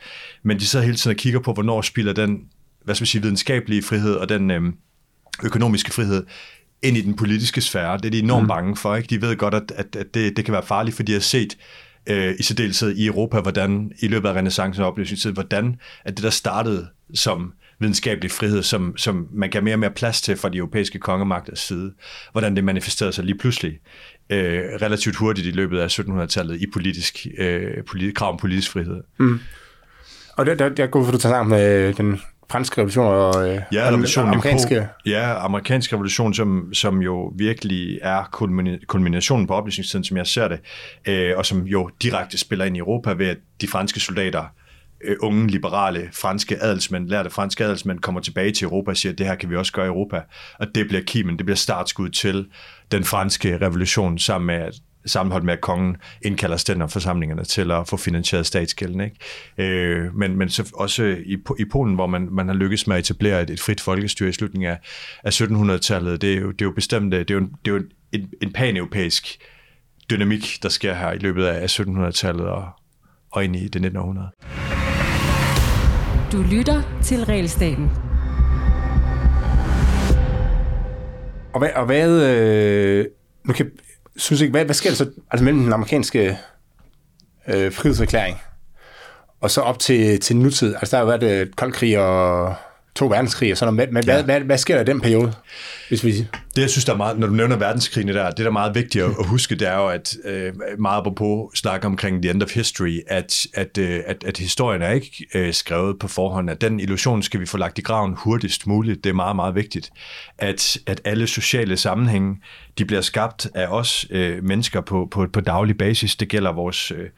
Men 0.43 0.59
de 0.59 0.67
sidder 0.67 0.85
hele 0.85 0.97
tiden 0.97 1.15
og 1.15 1.19
kigger 1.19 1.41
på, 1.41 1.53
hvornår 1.53 1.83
spiller 1.83 2.13
den 2.13 2.41
hvad 2.89 2.95
skal 2.95 3.03
man 3.03 3.07
sige, 3.07 3.23
videnskabelige 3.23 3.83
frihed 3.83 4.15
og 4.15 4.29
den 4.29 4.51
øh, 4.51 4.63
økonomiske 5.45 5.93
frihed 5.93 6.27
ind 6.83 6.97
i 6.97 7.01
den 7.01 7.17
politiske 7.17 7.61
sfære. 7.61 7.97
Det 7.97 8.05
er 8.05 8.11
de 8.11 8.19
enormt 8.19 8.43
mm. 8.43 8.49
bange 8.49 8.77
for. 8.77 8.97
Ikke? 8.97 9.07
De 9.07 9.23
ved 9.23 9.37
godt, 9.37 9.55
at, 9.55 9.73
at, 9.77 9.97
at 9.97 10.15
det, 10.15 10.37
det 10.37 10.45
kan 10.45 10.53
være 10.53 10.63
farligt, 10.63 10.97
for 10.97 11.03
de 11.03 11.13
har 11.13 11.21
set 11.21 11.57
øh, 12.07 12.35
i 12.39 12.43
særdeleshed 12.43 12.97
i 12.97 13.07
Europa, 13.07 13.41
hvordan 13.41 13.93
i 13.99 14.09
løbet 14.09 14.29
af 14.29 14.33
renaissancen 14.33 14.83
og 14.83 14.91
oplysningstiden, 14.91 15.35
hvordan 15.35 15.77
at 16.05 16.17
det 16.17 16.25
der 16.25 16.31
startede 16.31 16.87
som 17.15 17.53
videnskabelig 17.81 18.31
frihed, 18.31 18.63
som, 18.63 18.97
som 18.97 19.29
man 19.33 19.51
gav 19.51 19.63
mere 19.63 19.75
og 19.75 19.79
mere 19.79 19.91
plads 19.91 20.21
til 20.21 20.37
fra 20.37 20.49
de 20.49 20.57
europæiske 20.57 20.99
kongemagters 20.99 21.59
side, 21.59 21.93
hvordan 22.33 22.57
det 22.57 22.65
manifesterede 22.65 23.13
sig 23.13 23.25
lige 23.25 23.39
pludselig 23.39 23.79
øh, 24.31 24.63
relativt 24.83 25.17
hurtigt 25.17 25.47
i 25.47 25.51
løbet 25.51 25.81
af 25.81 25.99
1700-tallet 25.99 26.63
i 26.63 26.67
politisk, 26.73 27.27
øh, 27.39 27.85
politi- 27.87 28.13
krav 28.13 28.33
om 28.33 28.39
politisk 28.39 28.71
frihed. 28.71 29.01
Mm. 29.19 29.41
Og 30.37 30.47
der, 30.47 30.55
der, 30.55 30.69
der 30.69 30.87
går 30.87 31.05
for, 31.05 31.13
du 31.13 31.19
tager 31.19 31.35
sammen 31.35 31.59
med 31.59 31.89
øh, 31.89 31.97
den 31.97 32.21
franske 32.51 32.79
revolution 32.79 33.07
og 33.07 33.49
øh, 33.49 33.61
ja, 33.73 33.89
revolutionen 33.89 34.29
amerikanske... 34.29 34.81
På, 34.81 35.11
ja, 35.11 35.45
amerikanske 35.45 35.95
revolution, 35.95 36.35
som, 36.35 36.75
som 36.75 37.03
jo 37.03 37.33
virkelig 37.37 37.99
er 38.03 38.29
kulminationen 38.87 39.47
på 39.47 39.55
oplysningstiden, 39.55 40.05
som 40.05 40.17
jeg 40.17 40.27
ser 40.27 40.49
det, 40.49 40.61
øh, 41.09 41.37
og 41.37 41.47
som 41.47 41.63
jo 41.63 41.91
direkte 42.03 42.39
spiller 42.39 42.65
ind 42.65 42.77
i 42.77 42.79
Europa 42.79 43.13
ved, 43.13 43.27
at 43.27 43.39
de 43.61 43.69
franske 43.69 44.01
soldater 44.01 44.45
øh, 45.05 45.17
unge, 45.21 45.47
liberale 45.47 46.09
franske 46.13 46.63
adelsmænd, 46.63 47.09
lærte 47.09 47.31
franske 47.31 47.65
adelsmænd, 47.65 47.99
kommer 47.99 48.21
tilbage 48.21 48.53
til 48.53 48.65
Europa 48.65 48.91
og 48.91 48.97
siger, 48.97 49.13
at 49.13 49.19
det 49.19 49.27
her 49.27 49.35
kan 49.35 49.51
vi 49.51 49.57
også 49.57 49.73
gøre 49.73 49.87
i 49.87 49.89
Europa. 49.89 50.23
Og 50.59 50.67
det 50.75 50.89
bliver 50.89 51.03
kimen, 51.03 51.37
det 51.37 51.47
bliver 51.47 51.57
startskud 51.57 52.09
til 52.09 52.47
den 52.93 53.05
franske 53.05 53.59
revolution, 53.59 54.19
sammen 54.19 54.47
med 54.47 54.73
sammenholdt 55.09 55.45
med, 55.45 55.53
at 55.53 55.61
kongen 55.61 55.97
indkalder 56.23 56.57
stænderforsamlingerne 56.57 57.45
til 57.45 57.71
at 57.71 57.89
få 57.89 57.97
finansieret 57.97 58.47
statsgælden. 58.47 59.01
Ikke? 59.01 59.17
Øh, 59.59 60.15
men, 60.15 60.37
men 60.37 60.49
så 60.49 60.71
også 60.75 61.17
i, 61.27 61.37
i 61.59 61.65
Polen, 61.65 61.95
hvor 61.95 62.07
man, 62.07 62.29
man 62.31 62.49
har 62.49 62.55
lykkes 62.55 62.87
med 62.87 62.97
at 62.97 63.01
etablere 63.01 63.43
et, 63.43 63.51
et 63.51 63.61
frit 63.61 63.81
folkestyre 63.81 64.29
i 64.29 64.33
slutningen 64.33 64.71
af, 64.71 64.79
af 65.25 65.41
1700-tallet, 65.41 66.23
det 66.23 66.33
er 66.33 66.41
jo, 66.41 66.51
det 66.51 66.61
er 66.61 66.67
jo 66.67 66.73
bestemt, 66.73 67.13
det 67.13 67.31
er 67.31 67.35
jo, 67.35 67.41
det 67.41 67.71
er 67.71 67.75
jo 67.75 67.83
en, 68.13 68.29
en 68.43 68.53
pan-europæisk 68.53 69.39
dynamik, 70.11 70.59
der 70.63 70.69
sker 70.69 70.95
her 70.95 71.13
i 71.13 71.19
løbet 71.19 71.45
af 71.45 71.81
1700-tallet 71.81 72.47
og, 72.47 72.69
og 73.33 73.45
ind 73.45 73.57
i 73.57 73.69
det 73.69 73.83
19. 73.83 73.99
århundrede. 73.99 74.31
Du 76.33 76.43
lytter 76.51 76.83
til 77.03 77.25
Realstaten. 77.25 77.91
Og 81.53 81.59
hvad, 81.59 81.71
og 81.75 81.87
hvad 81.87 82.23
øh, 82.23 83.07
nu 83.45 83.53
kan, 83.53 83.71
synes 84.19 84.41
ikke, 84.41 84.51
hvad, 84.51 84.65
hvad 84.65 84.75
sker 84.75 84.91
der 84.91 84.97
så 84.97 85.11
altså 85.31 85.45
mellem 85.45 85.63
den 85.63 85.73
amerikanske 85.73 86.39
øh, 87.49 87.73
frihedserklæring 87.73 88.41
og 89.41 89.51
så 89.51 89.61
op 89.61 89.79
til, 89.79 90.21
til 90.21 90.37
nutid? 90.37 90.75
Altså 90.75 90.97
der 90.97 91.05
har 91.05 91.13
jo 91.13 91.19
været 91.19 91.43
et 91.43 91.57
koldkrig 91.57 91.99
og 91.99 92.55
to 92.99 93.07
verdenskrig 93.07 93.53
og 93.53 93.59
sådan 93.59 93.75
noget. 93.75 93.93
Men 93.93 94.05
ja. 94.05 94.13
hvad, 94.13 94.25
hvad, 94.25 94.41
hvad 94.41 94.59
sker 94.59 94.75
der 94.75 94.83
i 94.83 94.85
den 94.85 95.01
periode? 95.01 95.33
Hvis 95.89 96.05
vi... 96.05 96.13
Det, 96.13 96.63
jeg 96.63 96.71
synes, 96.71 96.85
der 96.85 96.93
er 96.93 96.97
meget, 96.97 97.19
når 97.19 97.27
du 97.27 97.33
nævner 97.33 97.57
verdenskrigene 97.57 98.15
der, 98.15 98.31
det, 98.31 98.39
der 98.39 98.47
er 98.47 98.51
meget 98.51 98.75
vigtigt 98.75 99.05
at, 99.05 99.27
huske, 99.27 99.55
det 99.55 99.69
er 99.69 99.77
jo, 99.77 99.89
at 99.89 100.17
øh, 100.25 100.53
meget 100.79 101.05
på 101.17 101.53
snakke 101.55 101.87
omkring 101.87 102.23
the 102.23 102.31
end 102.31 102.43
of 102.43 102.55
history, 102.55 103.01
at, 103.07 103.47
at, 103.55 103.79
øh, 103.79 104.01
at, 104.07 104.25
at 104.27 104.39
historien 104.39 104.83
er 104.83 104.91
ikke 104.91 105.27
øh, 105.35 105.55
skrevet 105.55 105.99
på 105.99 106.09
forhånd, 106.09 106.51
at 106.51 106.61
den 106.61 106.81
illusion 106.81 107.23
skal 107.23 107.41
vi 107.41 107.47
få 107.47 107.57
lagt 107.59 107.79
i 107.79 107.83
graven 107.83 108.15
hurtigst 108.17 108.67
muligt. 108.67 109.05
Det 109.05 109.11
er 109.11 109.15
meget, 109.15 109.37
meget 109.37 109.55
vigtigt, 109.55 109.91
at, 110.39 110.79
at 110.87 111.01
alle 111.05 111.27
sociale 111.27 111.77
sammenhænge, 111.77 112.37
de 112.79 112.85
bliver 112.85 113.03
skabt 113.03 113.49
af 113.55 113.67
os 113.67 114.07
øh, 114.11 114.45
mennesker 114.45 114.81
på, 114.81 115.09
på, 115.11 115.27
på 115.33 115.41
daglig 115.41 115.79
basis. 115.79 116.17
Det 116.17 116.29
gælder 116.29 116.53
vores... 116.53 116.91
Øh, 116.91 117.09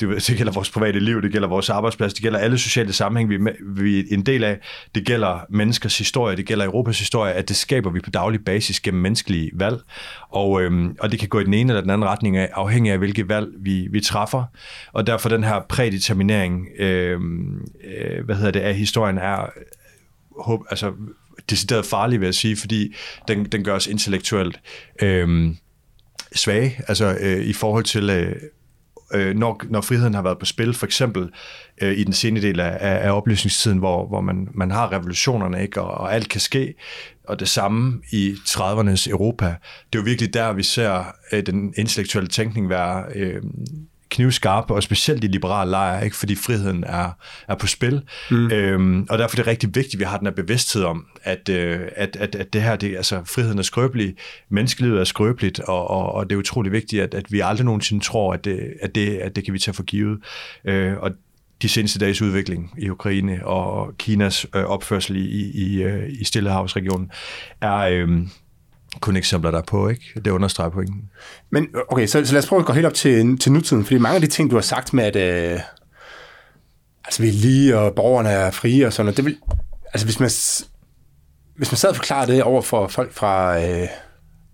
det, 0.00 0.26
det 0.26 0.36
gælder 0.36 0.52
vores 0.52 0.70
private 0.70 1.00
liv, 1.00 1.22
det 1.22 1.32
gælder 1.32 1.48
vores 1.48 1.70
arbejdsplads, 1.70 2.14
det 2.14 2.22
gælder 2.22 2.38
alle 2.38 2.58
sociale 2.58 2.92
sammenhæng, 2.92 3.30
vi, 3.30 3.52
vi 3.66 4.00
er 4.00 4.04
en 4.10 4.22
del 4.22 4.44
af. 4.44 4.58
Det 4.94 5.06
gælder 5.06 5.46
menneskers 5.50 5.98
historie, 5.98 6.36
det 6.36 6.46
gælder 6.46 6.64
Europas 6.64 6.98
historie, 6.98 7.32
at 7.32 7.48
det 7.48 7.56
skaber 7.56 7.90
vi 7.90 8.00
på 8.00 8.10
daglig 8.10 8.44
basis 8.44 8.80
gennem 8.80 9.02
menneskelige 9.02 9.50
valg. 9.54 9.80
Og, 10.28 10.62
øhm, 10.62 10.96
og 11.00 11.12
det 11.12 11.20
kan 11.20 11.28
gå 11.28 11.40
i 11.40 11.44
den 11.44 11.54
ene 11.54 11.72
eller 11.72 11.80
den 11.80 11.90
anden 11.90 12.08
retning 12.08 12.36
af, 12.36 12.50
afhængig 12.52 12.92
af, 12.92 12.98
hvilke 12.98 13.28
valg 13.28 13.48
vi, 13.58 13.88
vi 13.90 14.00
træffer. 14.00 14.44
Og 14.92 15.06
derfor 15.06 15.28
den 15.28 15.44
her 15.44 15.60
prædeterminering 15.68 16.68
øhm, 16.78 17.66
øh, 17.84 18.24
hvad 18.24 18.36
hedder 18.36 18.50
det, 18.50 18.60
af 18.60 18.74
historien 18.74 19.18
er 19.18 19.50
håb, 20.40 20.60
altså, 20.70 20.92
decideret 21.50 21.86
farlig, 21.86 22.20
vil 22.20 22.26
jeg 22.26 22.34
sige, 22.34 22.56
fordi 22.56 22.94
den, 23.28 23.44
den 23.44 23.64
gør 23.64 23.74
os 23.74 23.86
intellektuelt 23.86 24.60
øhm, 25.02 25.56
svage, 26.34 26.80
altså 26.88 27.16
øh, 27.20 27.44
i 27.44 27.52
forhold 27.52 27.84
til, 27.84 28.10
øh, 28.10 28.36
øh, 29.14 29.36
når, 29.36 29.60
når 29.70 29.80
friheden 29.80 30.14
har 30.14 30.22
været 30.22 30.38
på 30.38 30.44
spil, 30.44 30.74
for 30.74 30.86
eksempel 30.86 31.30
øh, 31.82 31.98
i 31.98 32.04
den 32.04 32.12
senere 32.12 32.42
del 32.42 32.60
af, 32.60 32.78
af 32.80 33.10
oplysningstiden, 33.10 33.78
hvor, 33.78 34.06
hvor 34.06 34.20
man, 34.20 34.48
man 34.54 34.70
har 34.70 34.92
revolutionerne, 34.92 35.62
ikke, 35.62 35.82
og, 35.82 35.90
og 35.90 36.14
alt 36.14 36.28
kan 36.28 36.40
ske, 36.40 36.74
og 37.28 37.40
det 37.40 37.48
samme 37.48 38.00
i 38.12 38.34
30'ernes 38.48 39.10
Europa. 39.10 39.46
Det 39.92 39.98
er 39.98 40.02
jo 40.02 40.04
virkelig 40.04 40.34
der, 40.34 40.52
vi 40.52 40.62
ser 40.62 41.14
øh, 41.32 41.46
den 41.46 41.74
intellektuelle 41.76 42.28
tænkning 42.28 42.68
være 42.68 43.04
øh, 43.14 43.42
knivskarpe, 44.14 44.74
og 44.74 44.82
specielt 44.82 45.24
i 45.24 45.26
liberale 45.26 45.70
lejre, 45.70 46.04
ikke? 46.04 46.16
fordi 46.16 46.34
friheden 46.34 46.84
er, 46.84 47.10
er 47.48 47.54
på 47.54 47.66
spil. 47.66 48.02
Mm. 48.30 48.50
Øhm, 48.50 49.06
og 49.10 49.18
derfor 49.18 49.36
er 49.36 49.42
det 49.42 49.46
rigtig 49.46 49.74
vigtigt, 49.74 49.94
at 49.94 50.00
vi 50.00 50.04
har 50.04 50.16
den 50.18 50.26
her 50.26 50.34
bevidsthed 50.34 50.84
om, 50.84 51.06
at, 51.22 51.48
øh, 51.48 51.80
at, 51.96 52.16
at, 52.16 52.34
at 52.34 52.52
det 52.52 52.62
her, 52.62 52.76
det, 52.76 52.96
altså 52.96 53.22
friheden 53.26 53.58
er 53.58 53.62
skrøbelig, 53.62 54.14
menneskelivet 54.48 55.00
er 55.00 55.04
skrøbeligt, 55.04 55.60
og, 55.60 55.90
og, 55.90 56.12
og 56.12 56.30
det 56.30 56.36
er 56.36 56.38
utrolig 56.38 56.72
vigtigt, 56.72 57.02
at, 57.02 57.14
at 57.14 57.32
vi 57.32 57.40
aldrig 57.40 57.64
nogensinde 57.64 58.04
tror, 58.04 58.32
at 58.34 58.44
det, 58.44 58.74
at 58.82 58.94
det, 58.94 59.16
at 59.16 59.36
det 59.36 59.44
kan 59.44 59.54
vi 59.54 59.58
tage 59.58 59.74
for 59.74 59.82
givet. 59.82 60.18
Øh, 60.64 60.92
og 60.98 61.10
de 61.62 61.68
seneste 61.68 61.98
dages 61.98 62.22
udvikling 62.22 62.74
i 62.78 62.90
Ukraine 62.90 63.46
og 63.46 63.96
Kinas 63.98 64.46
øh, 64.54 64.64
opførsel 64.64 65.16
i, 65.16 65.50
i, 65.50 65.82
øh, 65.82 66.08
i 66.20 66.24
Stillehavsregionen 66.24 67.10
er, 67.60 67.76
øh, 67.76 68.08
kun 69.00 69.16
eksempler 69.16 69.50
der 69.50 69.62
på, 69.62 69.88
ikke? 69.88 70.20
Det 70.24 70.30
understreger 70.30 70.70
pointen. 70.70 71.10
Men 71.50 71.68
okay, 71.88 72.06
så, 72.06 72.24
så 72.24 72.32
lad 72.32 72.42
os 72.42 72.48
prøve 72.48 72.60
at 72.60 72.66
gå 72.66 72.72
helt 72.72 72.86
op 72.86 72.94
til, 72.94 73.38
til 73.38 73.52
nutiden, 73.52 73.84
fordi 73.84 73.98
mange 73.98 74.14
af 74.14 74.20
de 74.20 74.26
ting, 74.26 74.50
du 74.50 74.56
har 74.56 74.62
sagt 74.62 74.92
med, 74.94 75.04
at 75.04 75.16
øh, 75.16 75.60
altså, 77.04 77.22
vi 77.22 77.28
er 77.28 77.32
lige, 77.32 77.78
og 77.78 77.94
borgerne 77.94 78.28
er 78.28 78.50
frie 78.50 78.86
og 78.86 78.92
sådan 78.92 79.06
noget, 79.06 79.16
det 79.16 79.24
vil, 79.24 79.36
altså 79.92 80.06
hvis 80.06 80.20
man, 80.20 80.30
hvis 81.56 81.72
man 81.72 81.76
sad 81.76 81.90
og 81.90 81.96
forklarer 81.96 82.26
det 82.26 82.42
over 82.42 82.62
for 82.62 82.88
folk 82.88 83.12
fra, 83.12 83.58
øh, 83.58 83.88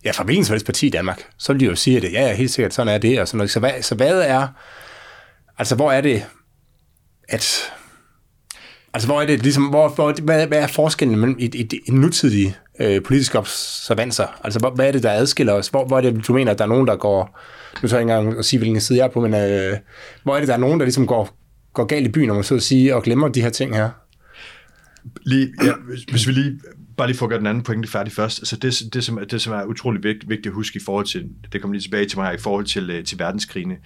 ja, 0.04 0.10
fra 0.10 0.24
hvilken 0.24 0.44
som 0.44 0.52
helst 0.52 0.66
parti 0.66 0.86
i 0.86 0.90
Danmark, 0.90 1.22
så 1.38 1.52
vil 1.52 1.60
de 1.60 1.64
jo 1.64 1.74
sige, 1.74 1.96
at 1.96 2.02
ja, 2.02 2.08
ja, 2.26 2.34
helt 2.34 2.50
sikkert, 2.50 2.74
sådan 2.74 2.94
er 2.94 2.98
det, 2.98 3.20
og 3.20 3.28
sådan 3.28 3.36
noget. 3.36 3.50
Så 3.50 3.60
hvad, 3.60 3.82
så 3.82 3.94
hvad 3.94 4.20
er, 4.20 4.48
altså 5.58 5.74
hvor 5.74 5.92
er 5.92 6.00
det, 6.00 6.24
at, 7.28 7.72
altså 8.94 9.08
hvor 9.08 9.22
er 9.22 9.26
det 9.26 9.42
ligesom, 9.42 9.64
hvor, 9.64 9.88
hvor, 9.88 10.14
hvad, 10.22 10.46
hvad 10.46 10.58
er 10.58 10.66
forskellen 10.66 11.18
mellem 11.18 11.36
et, 11.40 11.54
et, 11.54 11.72
et 11.72 11.94
nutidigt 11.94 12.60
øh, 12.80 13.02
politiske 13.02 13.38
observanser? 13.38 14.40
Altså, 14.44 14.60
hvad, 14.60 14.70
hvad 14.74 14.88
er 14.88 14.92
det, 14.92 15.02
der 15.02 15.10
adskiller 15.10 15.52
os? 15.52 15.68
Hvor, 15.68 15.86
hvor 15.86 15.96
er 15.96 16.00
det, 16.00 16.26
du 16.28 16.32
mener, 16.32 16.52
at 16.52 16.58
der 16.58 16.64
er 16.64 16.68
nogen, 16.68 16.86
der 16.86 16.96
går... 16.96 17.40
Nu 17.82 17.88
tager 17.88 18.00
jeg 18.00 18.04
ikke 18.04 18.18
engang 18.18 18.38
at 18.38 18.44
sige, 18.44 18.58
hvilken 18.58 18.80
side 18.80 18.98
jeg 18.98 19.04
er 19.04 19.10
på, 19.10 19.20
men 19.20 19.34
øh, 19.34 19.76
hvor 20.22 20.34
er 20.34 20.38
det, 20.38 20.48
der 20.48 20.54
er 20.54 20.58
nogen, 20.58 20.80
der 20.80 20.86
ligesom 20.86 21.06
går, 21.06 21.38
går 21.72 21.84
galt 21.84 22.06
i 22.06 22.10
byen, 22.10 22.30
om 22.30 22.36
man 22.36 22.44
så 22.44 22.54
at 22.54 22.62
sige, 22.62 22.96
og 22.96 23.02
glemmer 23.02 23.28
de 23.28 23.42
her 23.42 23.50
ting 23.50 23.76
her? 23.76 23.90
Lige, 25.26 25.52
ja, 25.64 25.72
hvis, 25.88 26.02
hvis 26.02 26.26
vi 26.26 26.32
lige 26.32 26.60
bare 26.96 27.08
lige 27.08 27.18
får 27.18 27.26
gøre 27.26 27.38
den 27.38 27.46
anden 27.46 27.62
pointe 27.62 27.88
færdig 27.88 28.12
først. 28.12 28.38
Altså 28.38 28.56
det, 28.56 28.94
det, 28.94 29.04
som, 29.04 29.18
det, 29.30 29.42
som 29.42 29.52
er 29.52 29.64
utrolig 29.64 30.02
vigtigt, 30.02 30.28
vigtigt 30.28 30.46
at 30.46 30.52
huske 30.52 30.76
i 30.76 30.82
forhold 30.84 31.06
til, 31.06 31.28
det 31.52 31.60
kommer 31.60 31.74
lige 31.74 31.82
tilbage 31.82 32.06
til 32.06 32.18
mig 32.18 32.26
her, 32.26 32.34
i 32.34 32.38
forhold 32.38 32.64
til, 32.64 32.90
øh, 32.90 33.04
til 33.04 33.18
verdenskrigene, 33.18 33.76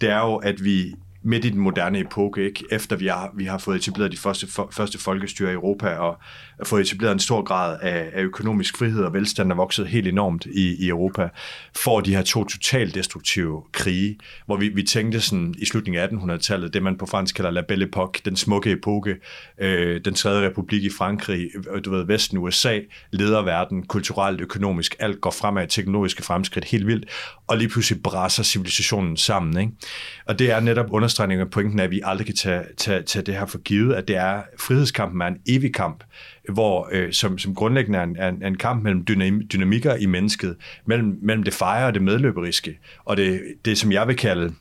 det 0.00 0.10
er 0.10 0.18
jo, 0.18 0.36
at 0.36 0.64
vi 0.64 0.94
midt 1.22 1.44
i 1.44 1.50
den 1.50 1.60
moderne 1.60 2.00
epoke, 2.00 2.44
ikke? 2.44 2.64
efter 2.70 2.96
vi 2.96 3.06
har, 3.06 3.32
vi 3.36 3.44
har 3.44 3.58
fået 3.58 3.76
etableret 3.76 4.12
de 4.12 4.16
første, 4.16 4.46
for, 4.46 4.68
første 4.72 4.98
folkestyre 4.98 5.50
i 5.50 5.54
Europa, 5.54 5.88
og 5.88 6.18
fået 6.64 6.80
etableret 6.80 7.12
en 7.12 7.18
stor 7.18 7.42
grad 7.42 7.78
af, 7.82 8.10
af 8.12 8.22
økonomisk 8.22 8.78
frihed 8.78 9.04
og 9.04 9.12
velstand, 9.12 9.50
er 9.52 9.56
vokset 9.56 9.86
helt 9.86 10.08
enormt 10.08 10.46
i, 10.46 10.84
i 10.84 10.88
Europa, 10.88 11.28
får 11.76 12.00
de 12.00 12.14
her 12.14 12.22
to 12.22 12.44
totalt 12.44 12.94
destruktive 12.94 13.62
krige, 13.72 14.18
hvor 14.46 14.56
vi, 14.56 14.68
vi 14.68 14.82
tænkte 14.82 15.20
sådan 15.20 15.54
i 15.58 15.64
slutningen 15.64 16.02
af 16.02 16.08
1800-tallet, 16.08 16.74
det 16.74 16.82
man 16.82 16.98
på 16.98 17.06
fransk 17.06 17.34
kalder 17.34 17.50
la 17.50 17.60
belle 17.60 17.88
époque, 17.96 18.20
den 18.24 18.36
smukke 18.36 18.70
epoke, 18.70 19.16
øh, 19.60 20.00
den 20.04 20.14
tredje 20.14 20.48
republik 20.48 20.82
i 20.82 20.90
Frankrig, 20.90 21.50
øh, 21.74 21.84
du 21.84 21.90
ved, 21.90 22.06
Vesten, 22.06 22.38
USA, 22.38 22.80
leder 23.10 23.42
verden, 23.42 23.86
kulturelt, 23.86 24.40
økonomisk, 24.40 24.96
alt 24.98 25.20
går 25.20 25.30
fremad, 25.30 25.66
teknologiske 25.66 26.22
fremskridt 26.22 26.64
helt 26.64 26.86
vildt, 26.86 27.04
og 27.46 27.56
lige 27.56 27.68
pludselig 27.68 28.02
brasser 28.02 28.42
civilisationen 28.42 29.16
sammen. 29.16 29.60
Ikke? 29.60 29.72
Og 30.26 30.38
det 30.38 30.50
er 30.50 30.60
netop 30.60 30.86
understregningen 30.90 31.46
af 31.46 31.50
pointen, 31.50 31.80
at 31.80 31.90
vi 31.90 32.00
aldrig 32.04 32.26
kan 32.26 32.36
tage, 32.36 32.62
tage, 32.76 33.02
tage 33.02 33.24
det 33.24 33.34
her 33.34 33.46
for 33.46 33.58
givet, 33.58 33.94
at 33.94 34.08
det 34.08 34.16
er, 34.16 34.42
frihedskampen 34.60 35.20
er 35.20 35.26
en 35.26 35.38
evig 35.46 35.74
kamp, 35.74 36.04
hvor 36.48 36.88
øh, 36.92 37.12
som, 37.12 37.38
som 37.38 37.54
grundlæggende 37.54 37.98
er 37.98 38.02
en, 38.02 38.16
er, 38.18 38.28
en, 38.28 38.42
er 38.42 38.46
en 38.46 38.58
kamp 38.58 38.82
mellem 38.82 39.04
dynamikker 39.52 39.94
i 39.94 40.06
mennesket, 40.06 40.56
mellem, 40.86 41.18
mellem 41.22 41.42
det 41.42 41.54
fejre 41.54 41.86
og 41.86 41.94
det 41.94 42.02
medløberiske, 42.02 42.78
og 43.04 43.16
det, 43.16 43.40
det 43.64 43.78
som 43.78 43.92
jeg 43.92 44.08
vil 44.08 44.16
kalde 44.16 44.54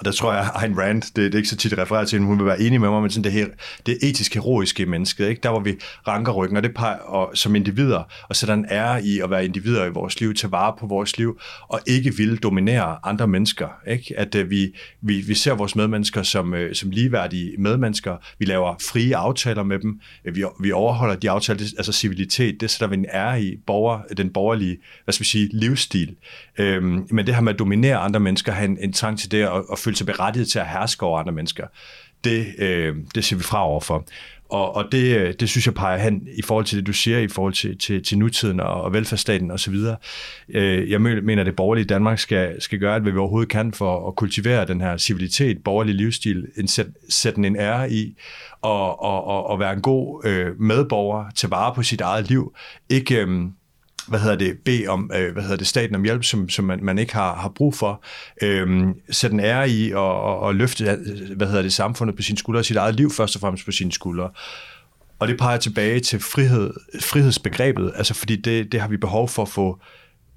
og 0.00 0.06
der 0.06 0.12
tror 0.12 0.32
jeg, 0.32 0.50
Ayn 0.54 0.78
Rand, 0.78 1.02
det, 1.02 1.16
det 1.16 1.34
er 1.34 1.36
ikke 1.36 1.48
så 1.48 1.56
tit 1.56 1.78
refereret 1.78 2.08
til, 2.08 2.20
hun 2.20 2.38
vil 2.38 2.46
være 2.46 2.60
enig 2.60 2.80
med 2.80 2.90
mig, 2.90 3.02
men 3.02 3.10
sådan 3.10 3.24
det, 3.24 3.32
her, 3.32 3.46
det 3.86 3.98
etisk 4.02 4.34
heroiske 4.34 4.86
menneske, 4.86 5.28
ikke? 5.28 5.40
der 5.42 5.50
hvor 5.50 5.60
vi 5.60 5.76
ranker 6.08 6.32
ryggen, 6.32 6.56
og 6.56 6.62
det 6.62 6.74
peger, 6.74 6.96
og, 6.96 7.30
som 7.34 7.56
individer, 7.56 8.02
og 8.28 8.36
sætter 8.36 8.54
en 8.54 8.66
ære 8.70 9.04
i 9.04 9.20
at 9.20 9.30
være 9.30 9.44
individer 9.44 9.84
i 9.84 9.90
vores 9.90 10.20
liv, 10.20 10.34
tage 10.34 10.52
vare 10.52 10.74
på 10.78 10.86
vores 10.86 11.18
liv, 11.18 11.40
og 11.68 11.80
ikke 11.86 12.16
vil 12.16 12.36
dominere 12.36 12.98
andre 13.04 13.26
mennesker. 13.26 13.68
Ikke? 13.88 14.14
At 14.16 14.34
uh, 14.34 14.50
vi, 14.50 14.74
vi, 15.00 15.20
vi 15.20 15.34
ser 15.34 15.54
vores 15.54 15.76
medmennesker 15.76 16.22
som, 16.22 16.52
uh, 16.52 16.58
som 16.72 16.90
ligeværdige 16.90 17.54
medmennesker, 17.58 18.16
vi 18.38 18.44
laver 18.44 18.74
frie 18.90 19.16
aftaler 19.16 19.62
med 19.62 19.78
dem, 19.78 20.00
øh, 20.24 20.36
vi, 20.36 20.44
vi 20.60 20.72
overholder 20.72 21.16
de 21.16 21.30
aftaler, 21.30 21.60
altså 21.78 21.92
civilitet, 21.92 22.60
det 22.60 22.70
sætter 22.70 22.86
vi 22.86 22.94
en 22.96 23.06
ære 23.12 23.42
i, 23.42 23.56
borger, 23.66 24.00
den 24.16 24.30
borgerlige, 24.30 24.78
hvad 25.04 25.12
skal 25.12 25.24
vi 25.24 25.28
sige, 25.28 25.48
livsstil. 25.52 26.16
Øhm, 26.58 27.06
men 27.10 27.26
det 27.26 27.34
her 27.34 27.42
med 27.42 27.52
at 27.52 27.58
dominere 27.58 27.96
andre 27.96 28.20
mennesker, 28.20 28.52
have 28.52 28.70
en, 28.70 28.78
en 28.80 28.92
trang 28.92 29.18
til 29.18 29.30
det, 29.30 29.48
og, 29.48 29.70
og 29.70 29.78
føle 29.78 29.89
sig 29.98 30.06
berettiget 30.06 30.48
til 30.48 30.58
at 30.58 30.68
herske 30.68 31.06
over 31.06 31.18
andre 31.18 31.32
mennesker, 31.32 31.66
det, 32.24 32.46
øh, 32.58 32.96
det 33.14 33.24
ser 33.24 33.36
vi 33.36 33.42
fra 33.42 33.66
over 33.66 33.80
for. 33.80 34.06
Og, 34.50 34.76
og 34.76 34.84
det, 34.92 35.16
øh, 35.16 35.34
det 35.40 35.48
synes 35.48 35.66
jeg 35.66 35.74
peger 35.74 35.98
hen 35.98 36.28
i 36.34 36.42
forhold 36.42 36.64
til 36.64 36.78
det, 36.78 36.86
du 36.86 36.92
siger, 36.92 37.18
i 37.18 37.28
forhold 37.28 37.52
til, 37.52 37.78
til, 37.78 38.04
til 38.04 38.18
nutiden 38.18 38.60
og, 38.60 38.82
og 38.82 38.92
velfærdsstaten 38.92 39.50
osv. 39.50 39.74
Øh, 40.48 40.90
jeg 40.90 41.00
mener, 41.00 41.40
at 41.40 41.46
det 41.46 41.56
borgerlige 41.56 41.84
Danmark 41.84 42.18
skal, 42.18 42.62
skal 42.62 42.78
gøre 42.78 42.94
alt, 42.94 43.02
hvad 43.02 43.12
vi 43.12 43.18
overhovedet 43.18 43.48
kan 43.48 43.72
for 43.72 44.08
at 44.08 44.16
kultivere 44.16 44.66
den 44.66 44.80
her 44.80 44.96
civilitet, 44.96 45.64
borgerlig 45.64 45.94
livsstil, 45.94 46.46
en, 46.56 46.68
sætte 47.08 47.40
en 47.40 47.56
ære 47.56 47.92
i, 47.92 48.16
og, 48.62 49.02
og, 49.02 49.24
og, 49.24 49.46
og 49.46 49.60
være 49.60 49.72
en 49.72 49.82
god 49.82 50.24
øh, 50.24 50.60
medborger, 50.60 51.24
tage 51.34 51.50
vare 51.50 51.74
på 51.74 51.82
sit 51.82 52.00
eget 52.00 52.28
liv. 52.28 52.54
Ikke... 52.88 53.20
Øh, 53.20 53.40
hvad 54.10 54.20
hedder 54.20 54.36
det, 54.36 54.58
bede 54.64 54.86
om, 54.88 55.10
øh, 55.14 55.32
hvad 55.32 55.42
hedder 55.42 55.56
det, 55.56 55.66
staten 55.66 55.94
om 55.94 56.04
hjælp, 56.04 56.24
som, 56.24 56.48
som 56.48 56.64
man, 56.64 56.78
man 56.82 56.98
ikke 56.98 57.14
har, 57.14 57.34
har 57.34 57.48
brug 57.48 57.74
for. 57.74 58.02
Øhm, 58.42 58.94
sætte 59.10 59.34
en 59.34 59.40
ære 59.40 59.70
i 59.70 59.92
og, 59.92 60.22
og, 60.22 60.38
og 60.38 60.54
løfte, 60.54 60.98
hvad 61.36 61.46
hedder 61.46 61.62
det, 61.62 61.72
samfundet 61.72 62.16
på 62.16 62.22
sine 62.22 62.38
skuldre, 62.38 62.60
og 62.60 62.64
sit 62.64 62.76
eget 62.76 62.94
liv 62.94 63.10
først 63.10 63.36
og 63.36 63.40
fremmest 63.40 63.64
på 63.64 63.72
sine 63.72 63.92
skuldre. 63.92 64.30
Og 65.18 65.28
det 65.28 65.38
peger 65.38 65.56
tilbage 65.56 66.00
til 66.00 66.20
frihed, 66.20 66.72
frihedsbegrebet, 67.00 67.92
altså 67.96 68.14
fordi 68.14 68.36
det, 68.36 68.72
det 68.72 68.80
har 68.80 68.88
vi 68.88 68.96
behov 68.96 69.28
for 69.28 69.42
at 69.42 69.48
få, 69.48 69.78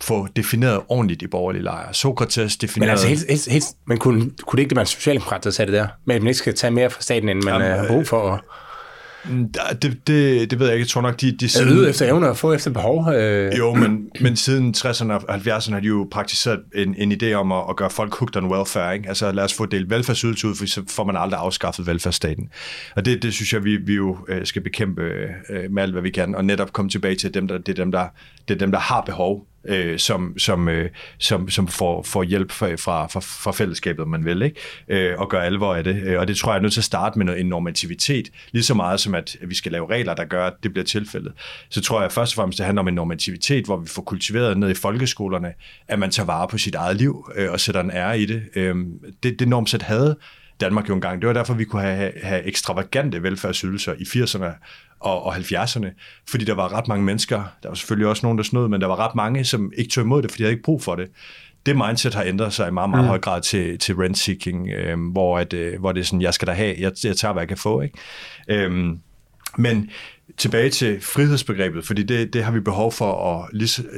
få 0.02 0.28
defineret 0.36 0.82
ordentligt 0.88 1.22
i 1.22 1.28
borgerlige 1.28 1.64
lejre. 1.64 1.94
Sokrates 1.94 2.58
definerede... 2.58 2.88
Men 2.88 2.92
altså, 2.92 3.08
helt, 3.08 3.30
helt, 3.30 3.52
helt, 3.52 3.66
men 3.86 3.98
kunne, 3.98 4.20
kunne 4.20 4.58
det 4.58 4.64
ikke 4.64 4.76
være 4.76 4.86
socialdemokrat, 4.86 5.44
der 5.44 5.52
sagde 5.52 5.72
det 5.72 5.80
der? 5.80 5.88
Men 6.06 6.16
at 6.16 6.22
man 6.22 6.28
ikke 6.28 6.38
skal 6.38 6.56
tage 6.56 6.72
mere 6.72 6.90
fra 6.90 7.02
staten, 7.02 7.30
end 7.30 7.44
man 7.44 7.54
Jamen, 7.54 7.68
øh, 7.68 7.78
har 7.78 7.88
brug 7.88 8.08
for? 8.08 8.18
Og... 8.18 8.40
Mm, 9.26 9.54
det, 9.82 10.08
det, 10.08 10.52
det 10.52 10.60
ved 10.60 10.68
jeg 10.68 10.76
ikke. 10.76 10.84
Jeg 10.84 10.90
tror 10.90 11.02
nok, 11.02 11.22
de... 11.22 11.32
de 11.32 11.50
siden... 11.50 11.84
Er 11.84 11.90
efter 11.90 12.08
evne 12.08 12.30
og 12.30 12.38
få 12.38 12.54
efter 12.54 12.72
behov? 12.72 13.10
Øh... 13.14 13.58
Jo, 13.58 13.74
men, 13.74 14.10
men 14.22 14.36
siden 14.36 14.74
60'erne 14.78 15.12
og 15.12 15.36
70'erne 15.36 15.74
har 15.74 15.80
de 15.80 15.88
jo 15.88 16.08
praktiseret 16.12 16.60
en, 16.76 16.96
en 16.98 17.12
idé 17.12 17.34
om 17.34 17.52
at, 17.52 17.64
at 17.70 17.76
gøre 17.76 17.90
folk 17.90 18.16
hooked 18.16 18.44
on 18.44 18.52
welfare. 18.52 18.96
Ikke? 18.96 19.10
Altså 19.10 19.32
lad 19.32 19.44
os 19.44 19.54
få 19.54 19.66
delt 19.66 19.90
velfærdsydelse 19.90 20.48
ud, 20.48 20.56
for 20.56 20.66
så 20.66 20.82
får 20.90 21.04
man 21.04 21.18
aldrig 21.18 21.40
afskaffet 21.40 21.88
velfærdsstaten. 21.88 22.50
Og 22.96 23.06
det, 23.06 23.24
det 23.24 23.34
synes 23.34 23.54
jeg, 23.54 23.64
vi, 23.64 23.78
vi 23.78 23.94
jo 23.94 24.18
øh, 24.28 24.46
skal 24.46 24.62
bekæmpe 24.62 25.02
øh, 25.50 25.72
med 25.72 25.84
alt, 25.84 25.92
hvad 25.92 26.02
vi 26.02 26.10
kan, 26.10 26.36
og 26.36 26.46
netop 26.46 26.74
komme 26.74 26.90
tilbage 26.90 27.16
til 27.16 27.34
dem, 27.34 27.48
der, 27.48 27.58
det, 27.58 27.70
er 27.80 27.84
dem, 27.84 27.92
der, 27.92 28.08
det 28.48 28.54
er 28.54 28.58
dem, 28.58 28.72
der 28.72 28.80
har 28.80 29.02
behov 29.02 29.48
øh, 29.66 30.00
som, 30.00 30.40
som, 30.40 30.70
øh, 30.70 30.90
som, 31.18 31.50
som 31.50 31.68
får, 31.68 32.04
får 32.04 32.24
hjælp 32.24 32.52
fra, 32.52 32.76
fra, 32.76 33.08
fra, 33.20 33.52
fællesskabet, 33.52 34.08
man 34.08 34.26
vil, 34.26 34.42
ikke? 34.42 34.60
Øh, 34.88 35.20
og 35.20 35.30
gør 35.30 35.42
alvor 35.42 35.76
af 35.76 35.84
det. 35.84 36.04
Øh, 36.04 36.20
og 36.20 36.28
det 36.28 36.38
tror 36.38 36.52
jeg 36.52 36.58
er 36.58 36.62
nødt 36.62 36.74
til 36.74 36.80
at 36.80 36.86
starte 36.86 37.20
med 37.20 37.40
en 37.40 37.46
normativitet, 37.46 38.30
lige 38.52 38.64
så 38.64 38.74
meget 38.74 39.00
som 39.00 39.16
at 39.16 39.38
vi 39.42 39.56
skal 39.56 39.72
lave 39.72 39.90
regler, 39.90 40.14
der 40.14 40.26
gør, 40.26 40.48
at 40.48 40.54
det 40.64 40.74
bliver 40.74 40.86
tilfældet. 40.86 41.34
Så 41.70 41.82
tror 41.82 42.02
jeg 42.02 42.12
først 42.12 42.34
og 42.34 42.36
fremmest, 42.36 42.58
det 42.58 42.66
handler 42.66 42.82
om 42.82 42.88
en 42.88 42.94
normativitet, 42.94 43.66
hvor 43.66 43.78
vi 43.78 43.88
får 43.88 44.02
kultiveret 44.02 44.58
ned 44.58 44.70
i 44.70 44.74
folkeskolerne, 44.74 45.54
at 45.88 46.00
man 46.00 46.12
tager 46.12 46.28
vare 46.28 46.48
på 46.48 46.58
sit 46.58 46.76
eget 46.76 46.98
liv 46.98 47.32
øh, 47.36 47.52
og 47.52 47.60
sætter 47.60 47.82
en 47.82 47.92
ære 47.92 48.20
i 48.20 48.26
det. 48.26 48.44
Øh, 48.56 48.76
det, 49.24 49.40
det 49.40 49.48
normsæt 49.48 49.82
havde 49.82 50.18
Danmark 50.62 50.90
jo 50.90 50.94
engang. 50.94 51.22
Det 51.22 51.28
var 51.28 51.34
derfor, 51.34 51.54
vi 51.54 51.66
kunne 51.66 51.82
have, 51.82 52.12
have 52.24 52.44
ekstravagante 52.44 53.24
velfærdsydelser 53.24 53.94
i 53.94 54.04
80'erne 54.04 54.46
og, 55.04 55.26
og 55.26 55.36
70'erne, 55.36 55.88
fordi 56.30 56.46
der 56.46 56.54
var 56.54 56.74
ret 56.74 56.88
mange 56.88 57.06
mennesker, 57.06 57.44
der 57.64 57.70
var 57.70 57.76
selvfølgelig 57.76 58.08
også 58.08 58.26
nogen, 58.26 58.38
der 58.38 58.44
snød, 58.44 58.68
men 58.68 58.82
der 58.82 58.88
var 58.88 59.00
ret 59.00 59.16
mange, 59.16 59.46
som 59.46 59.72
ikke 59.78 59.92
tog 59.92 60.04
imod 60.04 60.22
det, 60.22 60.32
fordi 60.32 60.38
de 60.38 60.44
havde 60.44 60.54
ikke 60.54 60.64
brug 60.64 60.84
for 60.84 60.96
det. 60.96 61.10
det 61.66 61.76
mindset 61.76 62.14
har 62.14 62.24
ændret 62.24 62.54
sig 62.54 62.68
i 62.68 62.72
meget, 62.72 62.90
meget 62.90 63.04
mm. 63.04 63.08
høj 63.08 63.20
grad 63.20 63.42
til, 63.42 63.80
til 63.80 63.96
rent-seeking, 63.96 64.70
øh, 64.70 65.12
hvor, 65.12 65.40
at, 65.40 65.54
øh, 65.54 65.80
hvor 65.80 65.92
det 65.92 66.00
er 66.00 66.06
sådan, 66.06 66.22
jeg 66.22 66.34
skal 66.34 66.48
da 66.48 66.52
have, 66.52 66.76
jeg, 66.80 66.92
jeg 67.04 67.18
tager, 67.18 67.34
hvad 67.34 67.42
jeg 67.42 67.48
kan 67.48 67.58
få. 67.58 67.82
Ikke? 67.82 67.98
Øh, 68.48 68.98
men 69.58 69.90
tilbage 70.38 70.70
til 70.70 71.02
frihedsbegrebet, 71.02 71.86
fordi 71.86 72.04
det, 72.04 72.34
det 72.34 72.44
har 72.44 72.52
vi 72.52 72.60
behov 72.60 72.92
for, 72.92 73.40
at, 73.40 73.50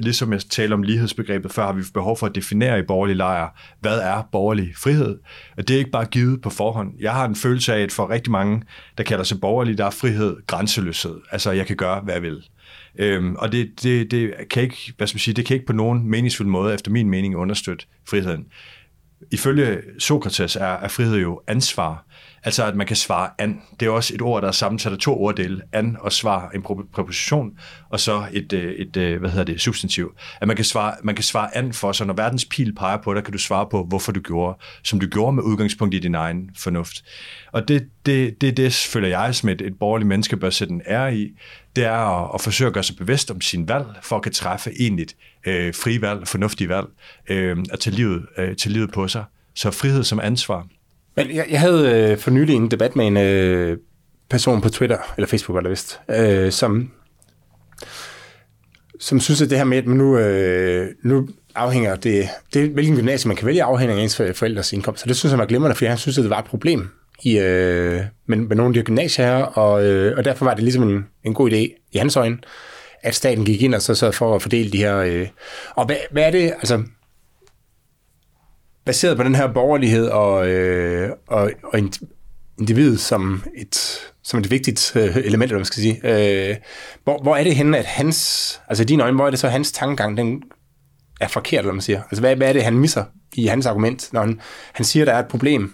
ligesom 0.04 0.34
jeg 0.34 0.42
talte 0.42 0.74
om 0.74 0.84
lighedsbegrebet 0.84 1.52
før, 1.52 1.66
har 1.66 1.74
vi 1.74 1.84
behov 1.94 2.18
for 2.18 2.26
at 2.26 2.36
definere 2.36 2.80
i 2.80 2.82
borgerlig 2.82 3.16
lejre, 3.16 3.50
hvad 3.80 4.00
er 4.00 4.30
borgerlig 4.32 4.74
frihed? 4.78 5.18
At 5.58 5.68
det 5.68 5.74
er 5.74 5.78
ikke 5.78 5.92
bare 5.92 6.06
givet 6.06 6.42
på 6.42 6.50
forhånd. 6.50 6.94
Jeg 7.00 7.14
har 7.14 7.26
en 7.26 7.36
følelse 7.36 7.74
af, 7.74 7.80
at 7.80 7.92
for 7.92 8.10
rigtig 8.10 8.32
mange, 8.32 8.64
der 8.98 9.04
kalder 9.04 9.24
sig 9.24 9.42
borgerlig, 9.42 9.78
der 9.78 9.86
er 9.86 9.90
frihed 9.90 10.38
grænseløshed. 10.48 11.16
Altså, 11.32 11.52
jeg 11.52 11.68
kan 11.68 11.76
gøre, 11.76 12.02
hvad 12.02 12.14
jeg 12.14 12.24
vil. 12.24 12.44
Øhm, 13.00 13.36
og 13.36 13.52
det, 13.52 13.84
det, 13.84 14.12
det, 14.12 14.34
kan 14.50 14.64
ikke, 14.64 14.94
hvad 14.98 15.08
skal 15.08 15.16
man 15.16 15.20
sige, 15.20 15.34
det 15.34 15.46
kan 15.46 15.54
ikke 15.54 15.66
på 15.66 15.74
nogen 15.74 16.10
meningsfuld 16.10 16.48
måde, 16.48 16.74
efter 16.74 16.92
min 16.92 17.10
mening, 17.10 17.36
understøtte 17.36 17.86
friheden. 18.10 18.46
Ifølge 19.32 19.82
Sokrates 20.00 20.56
er, 20.56 20.66
er 20.66 20.88
frihed 20.88 21.18
jo 21.18 21.42
ansvar. 21.48 22.06
Altså 22.46 22.66
at 22.66 22.76
man 22.76 22.88
kan 22.88 22.96
svare 22.96 23.30
an. 23.38 23.62
Det 23.80 23.86
er 23.86 23.90
også 23.90 24.14
et 24.16 24.22
ord, 24.22 24.42
der 24.42 24.48
er 24.48 24.52
sammensat 24.52 24.92
af 24.92 24.98
to 24.98 25.24
orddele. 25.24 25.62
An 25.72 25.98
og 26.00 26.12
svar, 26.12 26.50
en 26.50 26.64
præposition, 26.94 27.52
og 27.90 28.00
så 28.00 28.26
et, 28.32 28.54
øh, 28.54 28.74
et, 28.74 28.98
et 28.98 29.20
hvad 29.20 29.30
hedder 29.30 29.44
det, 29.44 29.62
substantiv. 29.62 30.16
At 30.42 30.48
man 30.48 30.56
kan, 30.56 30.66
svare, 30.66 30.96
man 31.04 31.16
kan 31.16 31.24
svare 31.24 31.58
an 31.58 31.74
for, 31.74 31.92
så 31.92 32.06
når 32.06 32.14
verdens 32.14 32.46
pil 32.46 32.76
peger 32.76 32.98
på 32.98 33.14
dig, 33.14 33.24
kan 33.24 33.32
du 33.32 33.38
svare 33.38 33.68
på, 33.72 33.84
hvorfor 33.84 34.12
du 34.12 34.20
gjorde, 34.20 34.58
som 34.84 35.00
du 35.00 35.08
gjorde 35.08 35.36
med 35.36 35.44
udgangspunkt 35.44 35.94
i 35.94 36.00
din 36.00 36.16
egen 36.16 36.50
fornuft. 36.58 37.04
Og 37.52 37.68
det, 37.68 37.88
det, 38.06 38.42
det, 38.42 38.58
det 38.58 38.74
føler 38.74 39.08
jeg 39.08 39.36
som 39.36 39.50
et, 39.50 39.62
et 39.62 39.80
borgerligt 39.80 40.08
menneske 40.08 40.38
bør 40.38 40.50
sætte 40.50 40.74
en 40.74 40.82
ære 40.88 41.16
i, 41.18 41.32
det 41.76 41.84
er 41.84 42.24
at, 42.24 42.32
at 42.34 42.42
forsøge 42.42 42.68
at 42.68 42.74
gøre 42.74 42.84
sig 42.84 42.96
bevidst 42.96 43.32
om 43.32 43.42
sin 43.42 43.68
valg, 43.68 43.86
for 44.04 44.16
at 44.16 44.22
kan 44.22 44.32
træffe 44.32 44.72
egentligt 44.80 45.16
øh, 45.46 45.74
fri 45.74 46.02
valg, 46.02 46.28
fornuftige 46.28 46.70
valg, 46.70 46.88
øh, 47.30 47.58
at 47.72 47.80
tage 47.80 47.96
livet, 47.96 48.26
øh, 48.38 48.56
tage 48.56 48.74
livet 48.74 48.92
på 48.92 49.08
sig. 49.08 49.24
Så 49.56 49.72
frihed 49.72 50.04
som 50.04 50.20
ansvar. 50.20 50.68
Men 51.16 51.36
jeg, 51.36 51.46
jeg 51.50 51.60
havde 51.60 52.12
øh, 52.12 52.18
for 52.18 52.32
nylig 52.32 52.56
en 52.56 52.72
debat 52.72 52.96
med 52.96 53.08
en 53.08 53.18
øh, 53.18 53.78
person 54.30 54.62
på 54.62 54.70
Twitter, 54.70 54.98
eller 55.18 55.28
Facebook 55.28 55.56
var 55.56 55.62
det 55.62 55.72
vist, 55.72 56.00
øh, 56.10 56.52
som, 56.52 56.92
som 59.00 59.20
synes, 59.20 59.42
at 59.42 59.50
det 59.50 59.58
her 59.58 59.66
med, 59.66 59.78
at 59.78 59.88
nu, 59.88 60.18
øh, 60.18 60.88
nu 61.04 61.28
afhænger 61.56 61.96
det, 61.96 62.30
det, 62.54 62.70
hvilken 62.70 62.96
gymnasie 62.96 63.28
man 63.28 63.38
kan 63.38 63.48
vælge, 63.48 63.64
afhænger 63.64 63.96
af 63.96 64.02
ens 64.02 64.22
forældres 64.34 64.74
indkomst. 64.74 65.02
Så 65.02 65.08
det 65.08 65.16
synes 65.16 65.32
han 65.32 65.40
var 65.40 65.46
glimrende, 65.46 65.76
fordi 65.76 65.86
han 65.86 65.98
synes, 65.98 66.18
at 66.18 66.22
det 66.22 66.30
var 66.30 66.40
et 66.40 66.46
problem 66.46 66.90
i, 67.24 67.38
øh, 67.40 68.02
med, 68.26 68.38
med 68.38 68.56
nogle 68.56 68.70
af 68.70 68.74
de 68.74 68.80
her 68.80 68.84
gymnasier 68.84 69.26
her, 69.26 69.44
og, 69.44 69.86
øh, 69.86 70.18
og 70.18 70.26
derfor 70.26 70.46
var 70.46 70.54
det 70.54 70.64
ligesom 70.64 70.90
en, 70.90 71.06
en 71.24 71.34
god 71.34 71.52
idé 71.52 71.90
i 71.92 71.98
hans 71.98 72.16
øjne, 72.16 72.38
at 73.04 73.16
staten 73.16 73.46
gik 73.46 73.62
ind 73.62 73.76
og 73.76 73.82
så, 73.82 73.96
så 73.96 74.12
for 74.12 74.36
at 74.36 74.42
fordele 74.42 74.72
de 74.72 74.78
her... 74.78 74.98
Øh, 74.98 75.28
og 75.76 75.86
hvad, 75.86 75.96
hvad 76.12 76.24
er 76.24 76.32
det, 76.32 76.44
altså 76.44 76.84
baseret 78.86 79.18
på 79.18 79.24
den 79.24 79.36
her 79.36 79.54
borgerlighed 79.54 80.08
og, 80.08 80.48
øh, 80.48 81.10
og, 81.28 81.52
og 81.64 81.80
individet 82.60 83.00
som 83.00 83.44
et, 83.58 84.00
som 84.24 84.40
et 84.40 84.52
vigtigt 84.52 84.96
øh, 84.96 85.18
element, 85.18 85.44
eller 85.44 85.60
man 85.60 85.66
skal 85.66 85.82
sige. 85.82 86.00
Øh, 86.04 86.56
hvor, 87.04 87.22
hvor 87.24 87.36
er 87.36 87.44
det 87.44 87.56
henne, 87.56 87.78
at 87.78 87.86
hans, 87.86 88.62
altså 88.68 88.84
i 88.84 88.86
dine 88.86 89.04
øjne, 89.04 89.16
hvor 89.16 89.26
er 89.26 89.30
det 89.30 89.40
så, 89.40 89.48
hans 89.48 89.72
tankegang, 89.72 90.18
den 90.18 90.44
er 91.22 91.28
forkert, 91.28 91.60
eller 91.60 91.74
man 91.74 91.82
siger? 91.82 92.02
Altså 92.02 92.22
hvad, 92.22 92.36
hvad 92.36 92.50
er 92.50 92.54
det, 92.54 92.64
han 92.64 92.78
misser 92.78 93.04
i 93.36 93.46
hans 93.46 93.66
argument, 93.66 94.14
når 94.14 94.22
han, 94.22 94.42
han 94.74 94.86
siger, 94.86 95.06
der 95.06 95.14
er 95.14 95.20
et 95.20 95.28
problem, 95.28 95.74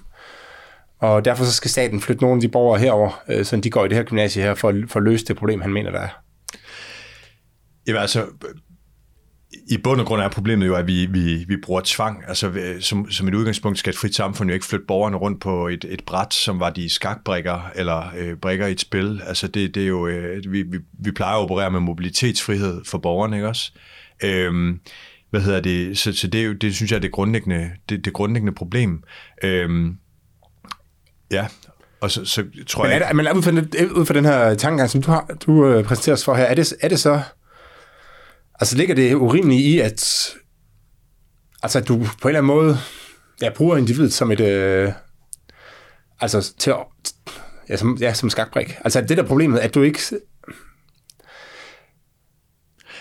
og 0.99 1.25
derfor 1.25 1.43
så 1.43 1.51
skal 1.51 1.71
staten 1.71 2.01
flytte 2.01 2.21
nogle 2.23 2.37
af 2.37 2.41
de 2.41 2.47
borgere 2.47 2.79
herover, 2.79 3.23
øh, 3.27 3.45
så 3.45 3.55
de 3.55 3.69
går 3.69 3.85
i 3.85 3.87
det 3.87 3.97
her 3.97 4.03
gymnasie 4.03 4.43
her, 4.43 4.53
for, 4.53 4.73
for 4.87 4.99
at 4.99 5.03
løse 5.03 5.25
det 5.25 5.37
problem, 5.37 5.61
han 5.61 5.73
mener, 5.73 5.91
der 5.91 5.99
er? 5.99 6.21
Jamen 7.87 8.01
altså, 8.01 8.25
i 9.67 9.77
bund 9.77 10.01
og 10.01 10.07
grund 10.07 10.21
er 10.21 10.29
problemet 10.29 10.67
jo, 10.67 10.75
at 10.75 10.87
vi, 10.87 11.05
vi, 11.05 11.45
vi 11.47 11.57
bruger 11.63 11.81
tvang. 11.85 12.23
Altså, 12.27 12.75
som, 12.79 13.11
som 13.11 13.27
et 13.27 13.33
udgangspunkt 13.33 13.79
skal 13.79 13.89
et 13.89 13.97
frit 13.97 14.15
samfund 14.15 14.49
jo 14.49 14.53
ikke 14.53 14.65
flytte 14.65 14.85
borgerne 14.87 15.17
rundt 15.17 15.41
på 15.41 15.67
et, 15.67 15.85
et 15.89 16.03
bræt, 16.05 16.33
som 16.33 16.59
var 16.59 16.69
de 16.69 16.89
skakbrikker 16.89 17.71
eller 17.75 18.11
øh, 18.17 18.35
brikker 18.37 18.67
i 18.67 18.71
et 18.71 18.81
spil. 18.81 19.21
Altså, 19.27 19.47
det, 19.47 19.75
det 19.75 19.83
er 19.83 19.87
jo, 19.87 20.07
øh, 20.07 20.51
vi, 20.51 20.61
vi, 20.61 20.77
vi 21.03 21.11
plejer 21.11 21.35
at 21.35 21.41
operere 21.41 21.71
med 21.71 21.79
mobilitetsfrihed 21.79 22.81
for 22.85 22.97
borgerne, 22.97 23.35
ikke 23.35 23.47
også? 23.47 23.71
Øhm, 24.23 24.79
hvad 25.29 25.41
hedder 25.41 25.59
det? 25.59 25.97
Så, 25.97 26.13
så 26.13 26.27
det, 26.27 26.41
er 26.41 26.45
jo, 26.45 26.53
det 26.53 26.75
synes 26.75 26.91
jeg 26.91 26.97
er 26.97 27.01
det 27.01 27.11
grundlæggende, 27.11 27.71
det, 27.89 28.05
det 28.05 28.13
grundlæggende 28.13 28.53
problem. 28.53 29.03
Øhm, 29.43 29.97
ja, 31.31 31.47
og 32.01 32.11
så, 32.11 32.25
så 32.25 32.43
tror 32.67 32.83
men 32.83 32.91
er 32.91 33.07
det, 33.07 33.15
Men 33.15 33.27
ud 33.37 33.41
fra, 33.41 33.51
den, 33.51 33.91
ud 33.91 34.05
fra 34.05 34.13
den 34.13 34.25
her 34.25 34.55
tankegang, 34.55 34.89
som 34.89 35.01
du, 35.01 35.11
har, 35.11 35.37
du 35.45 35.67
øh, 35.67 35.83
præsenterer 35.83 36.13
os 36.13 36.25
for 36.25 36.35
her, 36.35 36.43
er 36.43 36.55
det, 36.55 36.73
er 36.81 36.89
det 36.89 36.99
så 36.99 37.21
Altså 38.61 38.77
ligger 38.77 38.95
det 38.95 39.13
urimeligt 39.13 39.61
i, 39.61 39.79
at, 39.79 40.29
altså, 41.63 41.79
at 41.79 41.87
du 41.87 41.97
på 42.21 42.27
en 42.27 42.35
eller 42.35 42.39
anden 42.39 42.45
måde 42.45 42.77
ja, 43.41 43.49
bruger 43.49 43.77
individet 43.77 44.13
som 44.13 44.31
et... 44.31 44.39
Øh, 44.39 44.91
altså 46.19 46.53
til 46.57 46.71
at, 46.71 46.77
ja, 47.69 47.77
som, 47.77 47.97
ja, 48.01 48.13
som 48.13 48.29
skakbrik. 48.29 48.77
Altså 48.83 49.01
det 49.01 49.17
der 49.17 49.23
problemet, 49.23 49.59
at 49.59 49.75
du 49.75 49.81
ikke 49.81 49.99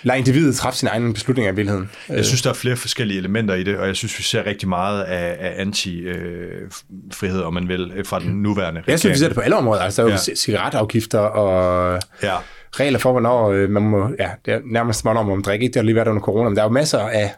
lader 0.02 0.18
individet 0.18 0.56
træffe 0.56 0.78
sin 0.78 0.88
egen 0.88 1.14
beslutning 1.14 1.48
i 1.48 1.50
virkeligheden. 1.50 1.90
Jeg 2.08 2.24
synes, 2.24 2.42
der 2.42 2.50
er 2.50 2.54
flere 2.54 2.76
forskellige 2.76 3.18
elementer 3.18 3.54
i 3.54 3.62
det, 3.62 3.78
og 3.78 3.86
jeg 3.86 3.96
synes, 3.96 4.18
vi 4.18 4.22
ser 4.22 4.46
rigtig 4.46 4.68
meget 4.68 5.02
af, 5.02 5.36
af 5.40 5.60
anti-frihed, 5.60 7.42
om 7.42 7.54
man 7.54 7.68
vil, 7.68 8.02
fra 8.04 8.20
den 8.20 8.42
nuværende 8.42 8.80
regering. 8.80 8.90
Jeg 8.90 9.00
synes, 9.00 9.14
vi 9.14 9.18
ser 9.18 9.26
det 9.28 9.34
på 9.34 9.40
alle 9.40 9.56
områder. 9.56 9.82
Altså, 9.82 10.02
der 10.02 10.08
er 10.08 10.12
jo 10.12 10.18
ja. 10.28 10.34
cigaretafgifter 10.34 11.18
og... 11.18 12.00
Ja 12.22 12.36
regler 12.72 12.98
for, 12.98 13.12
hvornår 13.12 13.50
øh, 13.50 13.70
man 13.70 13.82
må, 13.82 14.10
ja, 14.18 14.30
det 14.44 14.54
er 14.54 14.60
nærmest, 14.64 15.02
hvornår 15.02 15.22
man 15.22 15.36
må 15.36 15.42
drikke. 15.42 15.66
Det 15.66 15.76
har 15.76 15.82
lige 15.82 15.94
været 15.94 16.08
under 16.08 16.22
corona, 16.22 16.48
men 16.48 16.56
der 16.56 16.62
er 16.62 16.66
jo 16.66 16.72
masser 16.72 16.98
af, 16.98 17.34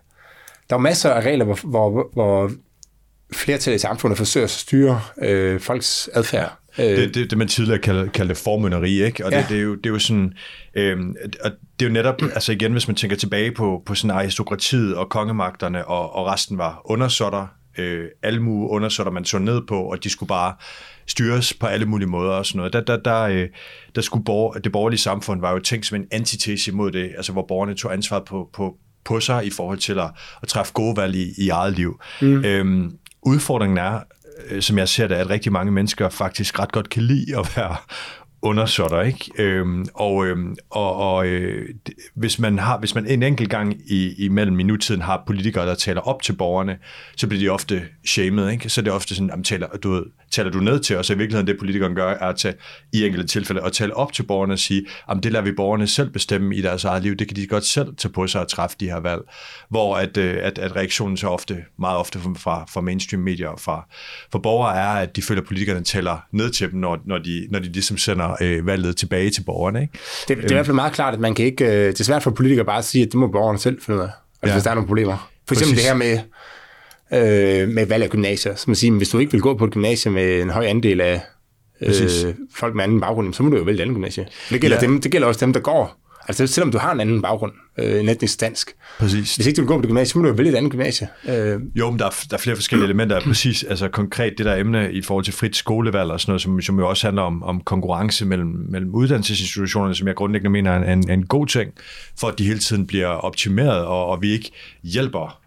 der 0.71 0.77
er 0.77 0.81
masser 0.81 1.11
af 1.11 1.21
regler, 1.21 1.45
hvor, 1.45 1.59
hvor, 1.65 2.11
hvor 2.13 2.51
flertallet 3.33 3.79
i 3.79 3.81
samfundet 3.81 4.19
forsøger 4.19 4.45
at 4.45 4.51
styre 4.51 5.01
øh, 5.23 5.61
folks 5.61 6.11
adfærd. 6.15 6.59
Øh. 6.79 6.85
Det, 6.85 7.15
det, 7.15 7.31
det 7.31 7.39
man 7.39 7.49
tidligere 7.49 7.79
kaldte, 7.79 8.09
kaldte 8.09 8.35
formynderi, 8.35 9.03
ikke? 9.03 9.27
Og 9.27 9.33
ja. 9.33 9.39
det, 9.39 9.49
det, 9.49 9.57
er 9.57 9.63
jo, 9.63 9.75
det 9.75 9.87
er 9.87 9.91
jo 9.91 9.99
sådan, 9.99 10.33
øh, 10.75 10.99
og 11.45 11.51
det 11.81 11.87
er 11.87 11.89
jo 11.89 11.93
netop, 11.93 12.23
altså 12.23 12.53
igen, 12.53 12.73
hvis 12.73 12.89
man 12.89 12.95
tænker 12.95 13.17
tilbage 13.17 13.53
på, 13.53 13.83
på 13.87 13.95
sådan 13.95 14.17
aristokratiet 14.17 14.97
og 14.97 15.09
kongemagterne, 15.09 15.85
og, 15.85 16.17
og 16.17 16.27
resten 16.27 16.59
var 16.59 16.83
undersåtter, 16.85 17.47
øh, 17.79 18.05
almue 18.23 18.71
undersåtter, 18.71 19.13
man 19.13 19.25
så 19.25 19.39
ned 19.39 19.63
på, 19.69 19.83
og 19.83 20.05
de 20.05 20.11
skulle 20.11 20.29
bare 20.29 20.55
styres 21.07 21.55
på 21.55 21.67
alle 21.67 21.87
mulige 21.87 22.09
måder 22.09 22.33
og 22.33 22.47
sådan 22.47 22.57
noget. 22.57 22.73
Der, 22.73 22.81
der, 22.81 22.97
der, 22.97 23.21
øh, 23.23 23.49
der 23.95 24.01
skulle 24.01 24.25
borger, 24.25 24.59
det 24.59 24.73
borgerlige 24.73 25.01
samfund 25.01 25.41
var 25.41 25.53
jo 25.53 25.59
tænkt 25.59 25.87
som 25.87 25.97
en 25.97 26.07
antitese 26.11 26.73
mod 26.73 26.91
det, 26.91 27.13
altså 27.17 27.33
hvor 27.33 27.45
borgerne 27.49 27.75
tog 27.75 27.93
ansvar 27.93 28.21
på, 28.21 28.51
på, 28.53 28.77
på 29.05 29.21
sig 29.21 29.47
i 29.47 29.51
forhold 29.51 29.79
til 29.79 29.99
at, 29.99 30.11
at 30.43 30.49
træffe 30.49 30.73
gode 30.73 30.97
valg 30.97 31.17
i, 31.17 31.33
i 31.39 31.49
eget 31.49 31.77
liv. 31.77 32.01
Mm. 32.23 32.45
Øhm, 32.45 32.97
udfordringen 33.23 33.79
er, 33.79 34.01
øh, 34.51 34.63
som 34.63 34.79
jeg 34.79 34.89
ser 34.89 35.07
det, 35.07 35.15
at 35.15 35.31
rigtig 35.31 35.53
mange 35.53 35.73
mennesker 35.73 36.09
faktisk 36.09 36.59
ret 36.59 36.73
godt 36.73 36.89
kan 36.89 37.03
lide 37.03 37.39
at 37.39 37.57
være 37.57 37.77
undersåtter, 38.43 39.03
ikke? 39.03 39.31
Øhm, 39.39 39.87
og 39.95 40.27
øhm, 40.27 40.57
og, 40.71 40.97
og 40.97 41.27
øh, 41.27 41.69
hvis 42.15 42.39
man 42.39 42.59
har, 42.59 42.79
hvis 42.79 42.95
man 42.95 43.07
en 43.07 43.23
enkelt 43.23 43.51
gang 43.51 43.77
i, 43.87 44.25
imellem 44.25 44.61
i 44.61 44.63
nutiden 44.63 45.03
har 45.03 45.23
politikere, 45.27 45.67
der 45.67 45.75
taler 45.75 46.01
op 46.01 46.23
til 46.23 46.33
borgerne, 46.33 46.79
så 47.17 47.27
bliver 47.27 47.41
de 47.41 47.49
ofte 47.49 47.83
shamed, 48.07 48.51
ikke? 48.51 48.69
Så 48.69 48.81
er 48.81 48.83
det 48.83 48.93
ofte 48.93 49.15
sådan, 49.15 49.31
at 49.31 49.45
taler, 49.45 49.67
du 49.67 49.91
ved, 49.91 50.05
taler 50.31 50.51
du 50.51 50.59
ned 50.59 50.81
til 50.81 50.97
os, 50.97 51.11
og 51.11 51.17
i 51.17 51.19
virkeligheden 51.19 51.47
det 51.47 51.59
politikeren 51.59 51.95
gør, 51.95 52.09
er 52.09 52.29
at 52.29 52.37
tage, 52.37 52.55
i 52.93 53.07
enkelte 53.07 53.27
tilfælde 53.27 53.63
at 53.63 53.73
tale 53.73 53.95
op 53.97 54.13
til 54.13 54.23
borgerne 54.23 54.53
og 54.53 54.59
sige, 54.59 54.87
at 55.11 55.19
det 55.23 55.33
lader 55.33 55.45
vi 55.45 55.53
borgerne 55.53 55.87
selv 55.87 56.11
bestemme 56.11 56.57
i 56.57 56.61
deres 56.63 56.85
eget 56.85 57.03
liv, 57.03 57.15
det 57.17 57.29
kan 57.29 57.37
de 57.37 57.47
godt 57.47 57.65
selv 57.65 57.97
tage 57.97 58.13
på 58.13 58.27
sig 58.27 58.41
at 58.41 58.49
træffe 58.49 58.77
de 58.81 58.87
her 58.87 59.01
valg, 59.01 59.23
hvor 59.69 59.97
at, 59.97 60.17
øh, 60.17 60.39
at, 60.43 60.59
at 60.59 60.77
reaktionen 60.77 61.17
så 61.17 61.29
ofte, 61.29 61.65
meget 61.79 61.99
ofte 61.99 62.19
fra, 62.37 62.65
fra 62.73 62.81
mainstream 62.81 63.23
medier 63.23 63.49
og 63.49 63.61
fra, 63.61 63.87
fra 64.33 64.39
borgere 64.39 64.77
er, 64.77 64.89
at 64.89 65.17
de 65.17 65.23
føler, 65.23 65.41
at 65.41 65.47
politikerne 65.47 65.85
taler 65.85 66.19
ned 66.33 66.51
til 66.51 66.71
dem, 66.71 66.81
når, 66.81 66.99
når, 67.05 67.19
de, 67.19 67.47
når 67.51 67.59
de 67.59 67.73
ligesom 67.73 67.99
sender 67.99 68.32
øh, 68.41 68.67
valget 68.67 68.97
tilbage 68.97 69.31
til 69.31 69.43
borgerne. 69.43 69.83
Ikke? 69.83 69.99
Det, 70.29 70.37
det 70.37 70.45
er 70.45 70.51
i 70.51 70.55
hvert 70.55 70.67
fald 70.67 70.75
meget 70.75 70.93
klart, 70.93 71.15
at 71.15 71.21
man 71.21 71.35
kan 71.35 71.45
ikke, 71.45 71.65
øh, 71.65 71.87
det 71.87 72.01
er 72.01 72.05
svært 72.05 72.23
for 72.23 72.31
politikere 72.31 72.65
bare 72.65 72.79
at 72.79 72.85
sige, 72.85 73.03
at 73.03 73.13
det 73.13 73.15
må 73.15 73.27
borgerne 73.27 73.59
selv 73.59 73.83
finde 73.83 73.99
ud 73.99 74.03
af, 74.03 74.09
altså, 74.09 74.17
ja. 74.47 74.53
hvis 74.53 74.63
der 74.63 74.71
er 74.71 74.75
nogle 74.75 74.87
problemer. 74.87 75.31
For 75.49 75.55
eksempel 75.55 75.75
Præcis. 75.75 75.89
det 75.89 76.09
her 76.11 76.29
med, 77.13 77.63
øh, 77.63 77.69
med 77.69 77.87
valg 77.87 78.05
af 78.05 78.11
gymnasier. 78.11 78.55
Så 78.55 78.65
man 78.67 78.77
siger, 78.77 78.93
hvis 78.93 79.09
du 79.09 79.19
ikke 79.19 79.33
vil 79.33 79.41
gå 79.41 79.57
på 79.57 79.65
et 79.65 79.71
gymnasie 79.73 80.11
med 80.11 80.43
en 80.43 80.51
høj 80.51 80.67
andel 80.67 81.01
af 81.01 81.21
øh, 81.81 82.35
folk 82.55 82.75
med 82.75 82.85
anden 82.85 83.01
baggrund, 83.01 83.35
så 83.35 83.43
må 83.43 83.51
du 83.51 83.57
jo 83.57 83.63
vælge 83.63 83.79
et 83.79 83.83
andet 83.83 83.95
gymnasie. 83.95 84.27
Det 84.51 84.61
gælder, 84.61 84.77
ja. 84.77 84.87
dem, 84.87 85.01
det 85.01 85.13
gælder 85.13 85.29
også 85.29 85.47
dem, 85.47 85.53
der 85.53 85.61
går. 85.61 86.02
Altså 86.29 86.47
selvom 86.47 86.73
du 86.73 86.79
har 86.79 86.93
en 86.93 87.01
anden 87.01 87.23
baggrund, 87.23 87.53
øh, 87.79 88.01
en 88.01 88.09
etnisk 88.09 88.41
dansk. 88.41 88.75
Præcis. 88.99 89.37
Hvis 89.37 89.47
ikke 89.47 89.57
du 89.57 89.63
vil 89.63 89.69
gå 89.69 89.77
på 89.77 89.81
det 89.81 89.89
gymnasie, 89.89 90.13
så 90.13 90.19
må 90.19 90.23
du 90.23 90.29
jo 90.29 90.35
vælge 90.35 90.51
et 90.51 90.57
andet 90.57 90.73
gymnasie. 90.73 91.09
Øh. 91.29 91.61
Jo, 91.75 91.91
men 91.91 91.99
der 91.99 92.07
er, 92.07 92.25
der 92.31 92.37
er 92.37 92.41
flere 92.41 92.57
forskellige 92.57 92.85
elementer. 92.85 93.21
Præcis, 93.29 93.65
altså 93.65 93.89
konkret 93.89 94.35
det 94.39 94.47
der 94.47 94.57
emne 94.57 94.93
i 94.93 95.03
forhold 95.03 95.25
til 95.25 95.35
frit 95.35 95.57
skolevalg 95.57 96.11
og 96.11 96.21
sådan 96.21 96.31
noget, 96.31 96.43
som, 96.43 96.61
som 96.61 96.79
jo 96.79 96.89
også 96.89 97.07
handler 97.07 97.23
om, 97.23 97.43
om 97.43 97.61
konkurrence 97.61 98.27
mellem, 98.27 98.67
mellem 98.69 98.95
uddannelsesinstitutionerne, 98.95 99.95
som 99.95 100.07
jeg 100.09 100.15
grundlæggende 100.15 100.51
mener 100.51 100.71
er 100.71 100.93
en, 100.93 101.11
en 101.11 101.27
god 101.27 101.47
ting, 101.47 101.73
for 102.21 102.29
at 102.29 102.39
de 102.39 102.45
hele 102.45 102.59
tiden 102.59 102.87
bliver 102.87 103.09
optimeret, 103.09 103.85
og, 103.85 104.07
og 104.07 104.23
vi 104.23 104.33
ikke 104.33 104.51
hjælper 104.83 105.42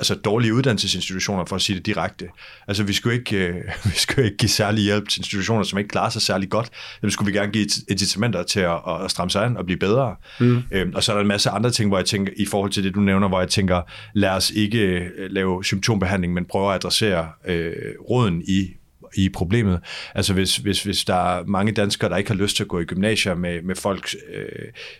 altså 0.00 0.14
dårlige 0.14 0.54
uddannelsesinstitutioner, 0.54 1.44
for 1.44 1.56
at 1.56 1.62
sige 1.62 1.76
det 1.76 1.86
direkte. 1.86 2.28
Altså 2.68 2.82
vi 2.82 2.92
skulle 2.92 3.16
ikke, 3.18 3.36
øh, 3.36 3.54
vi 3.92 3.98
skulle 3.98 4.24
ikke 4.24 4.36
give 4.36 4.48
særlig 4.48 4.84
hjælp 4.84 5.08
til 5.08 5.20
institutioner, 5.20 5.62
som 5.62 5.78
ikke 5.78 5.88
klarer 5.88 6.10
sig 6.10 6.22
særlig 6.22 6.50
godt. 6.50 6.70
Dem 7.02 7.10
skulle 7.10 7.32
vi 7.32 7.38
gerne 7.38 7.52
give 7.52 7.66
incitamenter 7.88 8.42
til 8.42 8.60
at, 8.60 8.78
at 9.04 9.10
stramme 9.10 9.30
sig 9.30 9.44
an 9.44 9.56
og 9.56 9.64
blive 9.64 9.78
bedre. 9.78 10.16
Mm. 10.40 10.62
Øhm, 10.72 10.92
og 10.94 11.02
så 11.02 11.12
er 11.12 11.16
der 11.16 11.22
en 11.22 11.28
masse 11.28 11.50
andre 11.50 11.70
ting, 11.70 11.90
hvor 11.90 11.98
jeg 11.98 12.06
tænker, 12.06 12.32
i 12.36 12.46
forhold 12.46 12.70
til 12.70 12.84
det, 12.84 12.94
du 12.94 13.00
nævner, 13.00 13.28
hvor 13.28 13.40
jeg 13.40 13.48
tænker, 13.48 13.82
lad 14.14 14.30
os 14.30 14.50
ikke 14.50 14.78
øh, 14.78 15.30
lave 15.30 15.64
symptombehandling, 15.64 16.32
men 16.32 16.44
prøve 16.44 16.68
at 16.68 16.74
adressere 16.74 17.28
øh, 17.46 17.72
råden 18.10 18.42
i 18.48 18.68
i 19.14 19.28
problemet. 19.28 19.80
Altså 20.14 20.34
hvis, 20.34 20.56
hvis, 20.56 20.82
hvis 20.82 21.04
der 21.04 21.14
er 21.38 21.44
mange 21.46 21.72
danskere, 21.72 22.10
der 22.10 22.16
ikke 22.16 22.30
har 22.30 22.36
lyst 22.36 22.56
til 22.56 22.64
at 22.64 22.68
gå 22.68 22.80
i 22.80 22.84
gymnasier 22.84 23.34
med, 23.34 23.62
med 23.62 23.74
folk, 23.74 24.14
øh, 24.34 24.44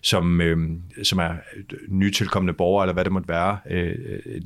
som, 0.03 0.41
øh, 0.41 0.59
som 1.03 1.19
er 1.19 1.31
nytilkommende 1.89 2.55
borgere, 2.55 2.85
eller 2.85 2.95
hvad 2.95 3.05
det 3.05 3.13
måtte 3.13 3.29
være, 3.29 3.59
øh, 3.71 3.95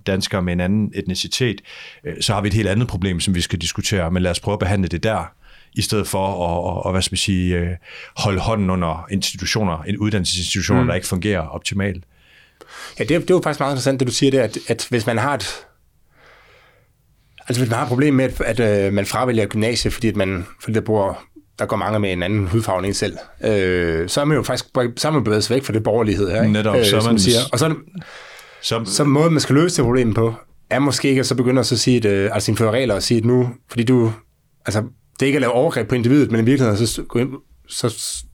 danskere 0.07 0.43
med 0.43 0.53
en 0.53 0.61
anden 0.61 0.93
etnicitet, 0.95 1.61
øh, 2.05 2.15
så 2.21 2.35
har 2.35 2.41
vi 2.41 2.49
et 2.49 2.55
helt 2.55 2.69
andet 2.69 2.89
problem, 2.89 3.21
som 3.21 3.35
vi 3.35 3.41
skal 3.41 3.59
diskutere, 3.59 4.11
men 4.11 4.23
lad 4.23 4.31
os 4.31 4.41
prøve 4.41 4.53
at 4.53 4.59
behandle 4.59 4.89
det 4.89 5.03
der 5.03 5.35
i 5.75 5.83
stedet 5.83 6.07
for 6.07 6.27
at, 6.27 6.85
og, 6.85 6.93
hvad 6.93 7.03
skal 7.03 7.13
man 7.13 7.19
sige, 7.19 7.59
øh, 7.59 7.71
holde 8.17 8.41
hånden 8.41 8.71
under 8.71 9.07
institutioner, 9.11 9.83
en 9.83 9.99
uddannelsesinstitutioner, 9.99 10.83
mm. 10.83 10.87
der 10.87 10.95
ikke 10.95 11.07
fungerer 11.07 11.41
optimalt. 11.41 12.05
Ja, 12.99 13.05
det 13.05 13.09
det 13.09 13.31
er 13.31 13.35
jo 13.35 13.41
faktisk 13.45 13.61
meget 13.61 13.73
interessant, 13.73 14.01
det 14.01 14.09
du 14.09 14.13
siger 14.13 14.31
der, 14.31 14.43
at, 14.43 14.59
at 14.69 14.87
hvis 14.91 15.07
man 15.07 15.19
har 15.19 15.35
et, 15.35 15.67
Altså 17.49 17.61
hvis 17.61 17.71
man 17.71 17.77
har 17.77 17.85
et 17.85 17.89
problem 17.89 18.15
med, 18.15 18.25
at, 18.25 18.61
at 18.61 18.87
øh, 18.87 18.93
man 18.93 19.07
fravælger 19.07 19.47
gymnasiet, 19.47 19.93
fordi, 19.93 20.09
at 20.09 20.17
man, 20.17 20.47
fordi 20.61 20.75
der, 20.75 20.81
bor, 20.81 21.19
der 21.59 21.67
går 21.67 21.77
mange 21.77 21.99
med 21.99 22.13
en 22.13 22.23
anden 22.23 22.47
hudfarve 22.47 22.79
end 22.79 22.87
en 22.87 22.95
selv, 22.95 23.17
øh, 23.45 24.09
så 24.09 24.21
er 24.21 24.25
man 24.25 24.37
jo 24.37 24.43
faktisk 24.43 24.65
så 24.97 25.09
er 25.09 25.13
man 25.13 25.25
bevæget 25.25 25.45
sig 25.45 25.55
væk 25.55 25.65
fra 25.65 25.73
det 25.73 25.83
borgerlighed 25.83 26.31
her. 26.31 26.43
Ikke? 26.43 26.53
Netop, 26.53 26.77
øh, 26.77 26.85
så 26.85 27.03
man, 27.07 27.19
siger. 27.19 27.39
Og 27.53 27.59
så, 27.59 27.75
som, 28.63 28.87
så 28.87 29.05
måden, 29.05 29.33
man 29.33 29.41
skal 29.41 29.55
løse 29.55 29.77
det 29.77 29.85
problem 29.85 30.15
på, 30.15 30.35
er 30.71 30.79
måske 30.79 31.09
ikke 31.09 31.21
at 31.21 31.27
så 31.27 31.35
begynde 31.35 31.61
at 31.61 31.67
så 31.67 31.77
sige, 31.77 31.97
at, 31.97 32.05
øh, 32.05 32.31
altså 32.35 32.51
indføre 32.51 32.71
regler 32.71 32.95
og 32.95 33.03
sige, 33.03 33.19
at 33.19 33.25
nu, 33.25 33.49
fordi 33.69 33.85
du, 33.85 34.13
altså 34.67 34.83
det 35.21 35.23
er 35.23 35.27
ikke 35.27 35.37
at 35.37 35.41
lave 35.41 35.53
overgreb 35.53 35.89
på 35.89 35.95
individet, 35.95 36.31
men 36.33 36.41
i 36.41 36.45
virkeligheden 36.45 36.87
så, 36.87 37.03
ind, 37.17 37.33
så 37.69 38.25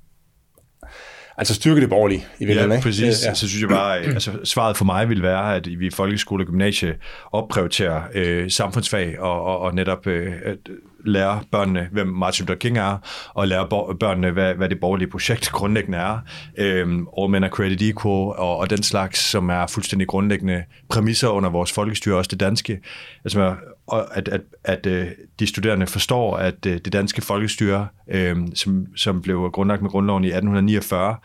Altså 1.41 1.55
styrke 1.55 1.81
det 1.81 1.89
borgerlige 1.89 2.27
i 2.39 2.45
virkeligheden, 2.45 2.73
Ja, 2.73 2.81
præcis. 2.81 3.25
Ja. 3.25 3.35
Så 3.35 3.49
synes 3.49 3.61
jeg 3.63 3.69
bare, 3.69 3.99
altså, 4.17 4.31
svaret 4.45 4.77
for 4.77 4.85
mig 4.85 5.09
vil 5.09 5.23
være, 5.23 5.57
at 5.57 5.69
vi 5.79 5.87
i 5.87 5.91
folkeskole 5.91 6.43
og 6.45 6.47
gymnasie 6.47 6.95
opprioriterer 7.33 8.03
øh, 8.15 8.51
samfundsfag 8.51 9.21
og, 9.21 9.45
og, 9.45 9.59
og 9.59 9.75
netop 9.75 10.07
øh, 10.07 10.33
at 10.45 10.57
lære 11.05 11.41
børnene, 11.53 11.89
hvem 11.93 12.07
Martin 12.07 12.47
Luther 12.47 12.59
King 12.59 12.79
er, 12.79 12.97
og 13.35 13.49
lære 13.49 13.69
børnene, 14.01 14.31
hvad, 14.31 14.55
hvad 14.55 14.69
det 14.69 14.81
borgerlige 14.81 15.11
projekt 15.11 15.51
grundlæggende 15.59 15.99
er. 15.99 16.19
Øhm, 16.59 17.07
All 17.19 17.31
Men 17.31 17.45
Are 17.45 17.51
Created 17.51 17.83
Equal 17.83 18.39
og, 18.39 18.57
og 18.57 18.71
den 18.71 18.83
slags, 18.83 19.19
som 19.19 19.49
er 19.49 19.67
fuldstændig 19.67 20.09
grundlæggende 20.09 20.65
præmisser 20.89 21.29
under 21.29 21.51
vores 21.51 21.73
folkestyre, 21.73 22.17
også 22.17 22.29
det 22.29 22.41
danske. 22.41 22.79
Altså, 23.25 23.55
og 23.91 24.17
at, 24.17 24.29
at, 24.29 24.41
at 24.65 24.87
øh, 24.87 25.07
de 25.39 25.47
studerende 25.47 25.87
forstår, 25.87 26.37
at 26.37 26.67
øh, 26.67 26.79
det 26.85 26.93
danske 26.93 27.23
folkestyre, 27.23 27.89
øh, 28.09 28.37
som, 28.55 28.87
som 28.97 29.23
blev 29.23 29.51
grundlagt 29.53 29.83
med 29.83 29.91
grundloven 29.91 30.25
i 30.25 30.27
1849, 30.27 31.17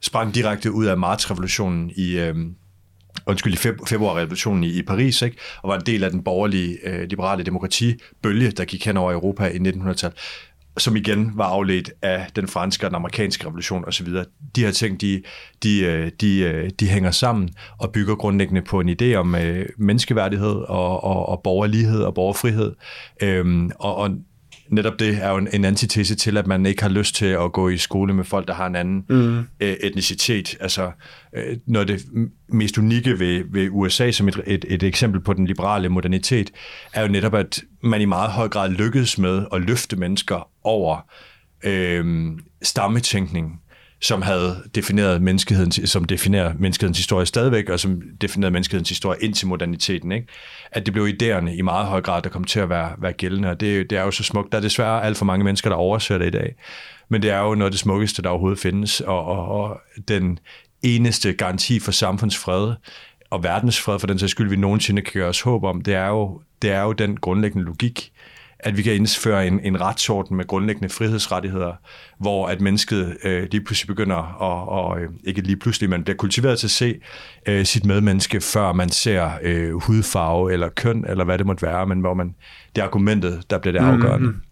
sprang 0.00 0.34
direkte 0.34 0.72
ud 0.72 0.86
af 0.86 0.98
martsrevolutionen 0.98 1.92
i, 1.96 2.18
øh, 2.18 2.36
undskyld, 3.26 3.52
i 3.52 3.56
februarrevolutionen 3.88 4.64
i, 4.64 4.78
i 4.78 4.82
Paris, 4.82 5.22
ikke? 5.22 5.36
og 5.62 5.68
var 5.68 5.78
en 5.78 5.86
del 5.86 6.04
af 6.04 6.10
den 6.10 6.22
borgerlige 6.22 6.78
øh, 6.88 7.08
liberale 7.08 7.42
demokratibølge, 7.42 8.50
der 8.50 8.64
gik 8.64 8.86
hen 8.86 8.96
over 8.96 9.12
Europa 9.12 9.46
i 9.46 9.56
1900-tallet 9.56 10.18
som 10.78 10.96
igen 10.96 11.32
var 11.34 11.44
afledt 11.44 11.90
af 12.02 12.26
den 12.36 12.48
franske 12.48 12.86
og 12.86 12.90
den 12.90 12.96
amerikanske 12.96 13.46
revolution 13.46 13.84
osv. 13.84 14.06
De 14.56 14.64
her 14.64 14.70
ting, 14.70 15.00
de, 15.00 15.22
de, 15.62 15.80
øh, 15.80 16.10
de, 16.20 16.40
øh, 16.40 16.70
de 16.80 16.88
hænger 16.88 17.10
sammen 17.10 17.50
og 17.78 17.92
bygger 17.92 18.14
grundlæggende 18.14 18.62
på 18.62 18.80
en 18.80 18.88
idé 18.88 19.14
om 19.14 19.34
øh, 19.34 19.66
menneskeværdighed 19.78 20.54
og, 20.54 21.04
og, 21.04 21.28
og 21.28 21.40
borgerlighed 21.42 22.02
og 22.02 22.14
borgerfrihed. 22.14 22.74
Øhm, 23.22 23.70
og, 23.78 23.96
og 23.96 24.10
netop 24.68 24.98
det 24.98 25.18
er 25.22 25.30
jo 25.30 25.36
en, 25.36 25.48
en 25.52 25.64
antitese 25.64 26.14
til, 26.14 26.36
at 26.36 26.46
man 26.46 26.66
ikke 26.66 26.82
har 26.82 26.88
lyst 26.88 27.14
til 27.14 27.26
at 27.26 27.52
gå 27.52 27.68
i 27.68 27.76
skole 27.76 28.14
med 28.14 28.24
folk, 28.24 28.48
der 28.48 28.54
har 28.54 28.66
en 28.66 28.76
anden 28.76 29.04
mm. 29.08 29.44
etnicitet. 29.60 30.56
Altså, 30.60 30.90
noget 31.66 31.90
af 31.90 31.98
det 31.98 32.06
mest 32.48 32.78
unikke 32.78 33.18
ved, 33.18 33.44
ved 33.50 33.68
USA 33.70 34.10
som 34.10 34.28
et, 34.28 34.40
et, 34.46 34.64
et 34.68 34.82
eksempel 34.82 35.20
på 35.20 35.32
den 35.32 35.46
liberale 35.46 35.88
modernitet, 35.88 36.50
er 36.92 37.02
jo 37.02 37.08
netop, 37.08 37.34
at 37.34 37.62
man 37.82 38.00
i 38.00 38.04
meget 38.04 38.30
høj 38.30 38.48
grad 38.48 38.70
lykkedes 38.70 39.18
med 39.18 39.46
at 39.52 39.60
løfte 39.60 39.96
mennesker 39.96 40.48
over 40.64 41.00
øh, 41.64 42.32
stammetænkning, 42.62 43.60
som 44.00 44.22
havde 44.22 44.62
defineret 44.74 45.22
menneskeheden, 45.22 45.72
som 45.72 46.04
definerer 46.04 46.54
menneskehedens 46.58 46.98
historie 46.98 47.26
stadigvæk, 47.26 47.68
og 47.68 47.80
som 47.80 48.02
definerede 48.20 48.52
menneskehedens 48.52 48.88
historie 48.88 49.18
ind 49.22 49.34
til 49.34 49.46
moderniteten. 49.46 50.12
Ikke? 50.12 50.26
At 50.72 50.86
det 50.86 50.94
blev 50.94 51.06
idéerne 51.06 51.48
i 51.48 51.62
meget 51.62 51.86
høj 51.86 52.00
grad, 52.00 52.22
der 52.22 52.28
kom 52.28 52.44
til 52.44 52.60
at 52.60 52.68
være, 52.68 52.92
være 52.98 53.12
gældende, 53.12 53.50
og 53.50 53.60
det, 53.60 53.90
det 53.90 53.98
er 53.98 54.02
jo 54.02 54.10
så 54.10 54.22
smukt. 54.22 54.52
Der 54.52 54.58
er 54.58 54.62
desværre 54.62 55.04
alt 55.04 55.16
for 55.16 55.24
mange 55.24 55.44
mennesker, 55.44 55.70
der 55.70 55.76
overser 55.76 56.18
det 56.18 56.26
i 56.26 56.30
dag. 56.30 56.54
Men 57.08 57.22
det 57.22 57.30
er 57.30 57.38
jo 57.38 57.54
noget 57.54 57.64
af 57.64 57.70
det 57.70 57.80
smukkeste, 57.80 58.22
der 58.22 58.28
overhovedet 58.28 58.58
findes, 58.58 59.00
og, 59.00 59.24
og, 59.24 59.48
og 59.48 59.80
den 60.08 60.38
eneste 60.82 61.32
garanti 61.32 61.80
for 61.80 61.92
samfundsfred 61.92 62.74
og 63.30 63.42
verdensfred, 63.42 63.98
for 63.98 64.06
den 64.06 64.18
sags 64.18 64.30
skyld, 64.30 64.48
vi 64.48 64.56
nogensinde 64.56 65.02
kan 65.02 65.12
gøre 65.20 65.28
os 65.28 65.40
håb 65.40 65.64
om, 65.64 65.80
det 65.80 65.94
er 65.94 66.08
jo, 66.08 66.40
det 66.62 66.70
er 66.70 66.82
jo 66.82 66.92
den 66.92 67.16
grundlæggende 67.16 67.66
logik, 67.66 68.12
at 68.60 68.76
vi 68.76 68.82
kan 68.82 68.94
indføre 68.94 69.46
en, 69.46 69.60
en 69.60 69.80
retsorden 69.80 70.36
med 70.36 70.46
grundlæggende 70.46 70.88
frihedsrettigheder, 70.88 71.72
hvor 72.20 72.46
at 72.46 72.60
mennesket 72.60 73.16
øh, 73.24 73.48
lige 73.50 73.64
pludselig 73.64 73.86
begynder 73.86 74.16
at, 74.16 74.68
og, 74.68 75.00
øh, 75.00 75.08
ikke 75.24 75.40
lige 75.40 75.56
pludselig, 75.56 75.90
men 75.90 76.04
bliver 76.04 76.16
kultiveret 76.16 76.58
til 76.58 76.66
at 76.66 76.70
se 76.70 76.94
øh, 77.46 77.66
sit 77.66 77.84
medmenneske, 77.84 78.40
før 78.40 78.72
man 78.72 78.90
ser 78.90 79.30
øh, 79.42 79.72
hudfarve 79.72 80.52
eller 80.52 80.68
køn, 80.68 81.04
eller 81.08 81.24
hvad 81.24 81.38
det 81.38 81.46
måtte 81.46 81.66
være, 81.66 81.86
men 81.86 82.00
hvor 82.00 82.14
man, 82.14 82.34
det 82.76 82.82
er 82.82 82.86
argumentet, 82.86 83.42
der 83.50 83.58
bliver 83.58 83.72
det 83.72 83.80
afgørende. 83.80 84.26
Mm-hmm. 84.26 84.42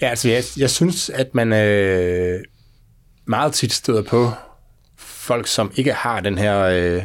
Ja, 0.00 0.08
altså 0.08 0.28
jeg, 0.28 0.42
jeg 0.56 0.70
synes, 0.70 1.10
at 1.10 1.34
man 1.34 1.52
øh, 1.52 2.40
meget 3.26 3.52
tit 3.52 3.72
støder 3.72 4.02
på 4.02 4.30
folk, 4.98 5.46
som 5.46 5.72
ikke 5.76 5.92
har 5.92 6.20
den 6.20 6.38
her... 6.38 6.60
Øh, 6.60 7.02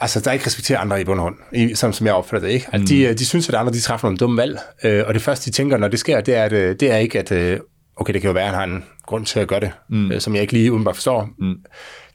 altså, 0.00 0.20
der 0.20 0.32
ikke 0.32 0.46
respekterer 0.46 0.78
andre 0.78 1.00
i 1.00 1.04
bund 1.04 1.20
og 1.20 1.22
hånd, 1.22 1.36
i, 1.52 1.74
som, 1.74 1.92
som 1.92 2.06
jeg 2.06 2.14
opfatter 2.14 2.48
det, 2.48 2.54
ikke? 2.54 2.66
Altså, 2.72 2.94
mm. 2.94 2.98
de, 2.98 3.02
øh, 3.04 3.18
de 3.18 3.26
synes, 3.26 3.48
at 3.48 3.54
andre 3.54 3.72
de 3.72 3.80
træffer 3.80 4.08
nogle 4.08 4.18
dumme 4.18 4.36
valg, 4.36 4.58
øh, 4.84 5.04
og 5.06 5.14
det 5.14 5.22
første, 5.22 5.50
de 5.50 5.56
tænker, 5.56 5.76
når 5.76 5.88
det 5.88 5.98
sker, 5.98 6.20
det 6.20 6.34
er, 6.34 6.44
at, 6.44 6.52
øh, 6.52 6.76
det 6.80 6.90
er 6.90 6.96
ikke, 6.96 7.18
at 7.18 7.32
øh, 7.32 7.60
okay, 7.96 8.12
det 8.12 8.20
kan 8.20 8.28
jo 8.28 8.32
være, 8.32 8.44
at 8.44 8.50
han 8.50 8.58
har 8.58 8.76
en 8.76 8.84
grund 9.06 9.26
til 9.26 9.40
at 9.40 9.48
gøre 9.48 9.60
det, 9.60 9.70
mm. 9.88 10.12
øh, 10.12 10.20
som 10.20 10.34
jeg 10.34 10.42
ikke 10.42 10.52
lige 10.52 10.72
udenbart 10.72 10.96
forstår. 10.96 11.28
Mm. 11.38 11.54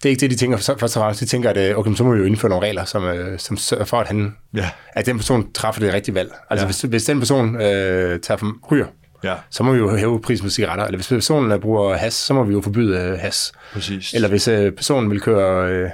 Det 0.04 0.10
er 0.10 0.12
ikke 0.12 0.20
det, 0.20 0.32
de 0.32 0.36
tænker 0.36 0.58
først 0.58 0.84
og 0.84 0.90
fremmest. 0.90 1.20
De 1.20 1.26
tænker, 1.26 1.50
at 1.50 1.76
okay, 1.76 1.94
så 1.96 2.04
må 2.04 2.14
vi 2.14 2.20
jo 2.20 2.26
indføre 2.26 2.50
nogle 2.50 2.66
regler, 2.68 2.86
som, 2.86 3.04
øh, 3.04 3.40
som 3.40 3.58
sørger 3.58 3.86
for, 3.86 4.00
at, 4.00 4.08
han, 4.08 4.36
yeah. 4.58 4.68
at 4.94 5.06
den 5.06 5.18
person 5.18 5.54
træffer 5.54 5.82
det 5.82 5.94
rigtige 5.94 6.16
valg. 6.16 6.32
Altså, 6.50 6.64
yeah. 6.64 6.68
hvis, 6.68 6.82
hvis 6.82 7.04
den 7.04 7.20
person 7.20 7.62
øh, 7.62 8.20
tager 8.20 8.38
for, 8.38 8.72
ryger, 8.72 8.86
ja. 9.24 9.36
så 9.50 9.64
må 9.64 9.72
vi 9.72 9.78
jo 9.78 9.96
hæve 9.96 10.22
prisen 10.22 10.46
på 10.46 10.50
cigaretter. 10.50 10.86
Eller 10.86 10.98
hvis 10.98 11.08
personen 11.08 11.62
bruger 11.62 11.96
has, 11.96 12.14
så 12.14 12.34
må 12.34 12.44
vi 12.44 12.54
jo 12.54 12.62
forbyde 12.62 12.98
øh, 12.98 13.20
has. 13.20 13.52
Præcis. 13.74 14.14
Eller 14.14 14.30
hvis 14.30 14.48
øh, 14.48 14.72
personen 14.72 15.12
vil 15.12 15.22
køre 15.22 15.70
øh, 15.70 15.90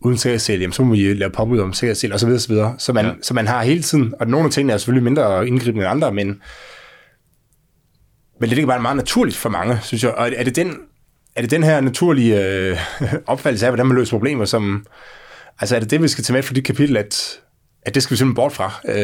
uden 0.00 0.18
sikkerhedssel, 0.18 0.60
jamen, 0.60 0.72
så 0.72 0.82
må 0.82 0.94
vi 0.94 1.14
lave 1.14 1.30
påbud 1.30 1.58
om 1.58 1.72
sikkerhedssel, 1.72 2.12
osv. 2.12 2.28
osv. 2.28 2.54
Så, 2.78 2.92
man, 2.92 3.06
ja. 3.06 3.12
så 3.22 3.34
man 3.34 3.48
har 3.48 3.62
hele 3.62 3.82
tiden, 3.82 4.14
og 4.20 4.26
nogle 4.26 4.46
af 4.46 4.52
tingene 4.52 4.72
er 4.72 4.78
selvfølgelig 4.78 5.04
mindre 5.04 5.48
indgribende 5.48 5.86
end 5.86 5.90
andre, 5.90 6.12
men, 6.12 6.26
men 8.40 8.48
det 8.48 8.48
ligger 8.48 8.66
bare 8.66 8.82
meget 8.82 8.96
naturligt 8.96 9.36
for 9.36 9.48
mange, 9.48 9.78
synes 9.82 10.04
jeg. 10.04 10.12
Og 10.12 10.30
er 10.36 10.44
det 10.44 10.56
den, 10.56 10.76
er 11.36 11.40
det 11.40 11.50
den 11.50 11.62
her 11.62 11.80
naturlige 11.80 12.46
øh, 12.46 12.78
opfattelse 13.26 13.66
af, 13.66 13.72
hvordan 13.72 13.86
man 13.86 13.96
løser 13.96 14.10
problemer, 14.10 14.44
som... 14.44 14.86
Altså 15.60 15.76
er 15.76 15.80
det 15.80 15.90
det, 15.90 16.02
vi 16.02 16.08
skal 16.08 16.24
tage 16.24 16.34
med 16.34 16.42
for 16.42 16.54
dit 16.54 16.64
kapitel, 16.64 16.96
at 16.96 17.40
at 17.82 17.94
det 17.94 18.02
skal 18.02 18.14
vi 18.14 18.16
simpelthen 18.16 18.34
bort 18.34 18.52
fra. 18.52 18.80
Øh, 18.88 18.96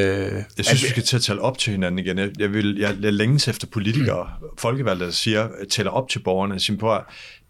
jeg 0.56 0.64
synes, 0.64 0.82
at, 0.82 0.82
vi 0.82 0.90
skal 0.90 1.02
til 1.02 1.16
at 1.16 1.22
tale 1.22 1.40
op 1.40 1.58
til 1.58 1.70
hinanden 1.70 1.98
igen. 1.98 2.18
Jeg, 2.18 2.30
jeg, 2.38 2.52
vil, 2.52 2.76
jeg, 2.78 2.96
jeg 3.00 3.12
længes 3.12 3.48
efter 3.48 3.66
politikere, 3.66 4.30
mm. 4.40 4.46
folkevalgte, 4.58 5.04
der 5.04 5.10
siger, 5.10 5.48
tæller 5.70 5.92
op 5.92 6.08
til 6.08 6.18
borgerne, 6.18 6.54
og 6.54 6.60
siger 6.60 6.78
på, 6.78 6.98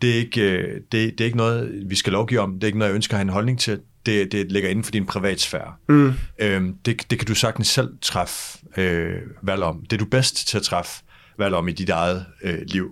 det 0.03 0.11
er, 0.11 0.15
ikke, 0.15 0.41
øh, 0.41 0.75
det, 0.75 0.93
det 0.93 1.21
er 1.21 1.25
ikke 1.25 1.37
noget, 1.37 1.83
vi 1.87 1.95
skal 1.95 2.13
lovgive 2.13 2.41
om, 2.41 2.55
det 2.55 2.63
er 2.63 2.67
ikke 2.67 2.79
noget, 2.79 2.91
jeg 2.91 2.95
ønsker 2.95 3.15
at 3.15 3.19
have 3.19 3.23
en 3.23 3.33
holdning 3.33 3.61
til, 3.61 3.81
det, 4.07 4.33
det 4.33 4.53
ligger 4.53 4.71
inden 4.71 4.85
for 4.85 4.93
din 4.93 5.07
privatsfære. 5.07 5.73
Mm. 5.89 6.13
Øhm, 6.39 6.75
det, 6.85 7.11
det 7.11 7.19
kan 7.19 7.27
du 7.27 7.35
sagtens 7.35 7.69
selv 7.69 7.89
træffe 8.03 8.59
øh, 8.77 9.21
valg 9.43 9.63
om. 9.63 9.81
Det 9.91 9.93
er 9.93 9.99
du 9.99 10.05
bedst 10.05 10.49
til 10.49 10.57
at 10.57 10.63
træffe 10.63 11.03
valg 11.39 11.55
om 11.55 11.69
i 11.69 11.73
dit 11.73 11.91
eget 11.91 12.27
øh, 12.43 12.59
liv. 12.67 12.91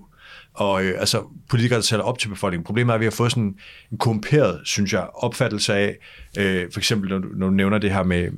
Og 0.55 0.85
øh, 0.85 1.01
altså, 1.01 1.23
politikere, 1.49 1.77
der 1.77 1.83
sætter 1.83 2.05
op 2.05 2.19
til 2.19 2.29
befolkningen. 2.29 2.65
Problemet 2.65 2.91
er, 2.91 2.95
at 2.95 3.01
vi 3.01 3.07
har 3.07 3.11
fået 3.11 3.31
sådan 3.31 3.57
en 3.93 3.99
korrumperet, 3.99 4.61
synes 4.65 4.93
jeg, 4.93 5.09
opfattelse 5.15 5.75
af, 5.75 5.97
øh, 6.39 6.67
for 6.73 6.81
eksempel 6.81 7.11
når 7.11 7.19
du, 7.19 7.29
når 7.35 7.47
du 7.47 7.55
nævner 7.55 7.79
det 7.79 7.91
her 7.91 8.03
med 8.03 8.31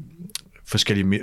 forskellige 0.68 1.20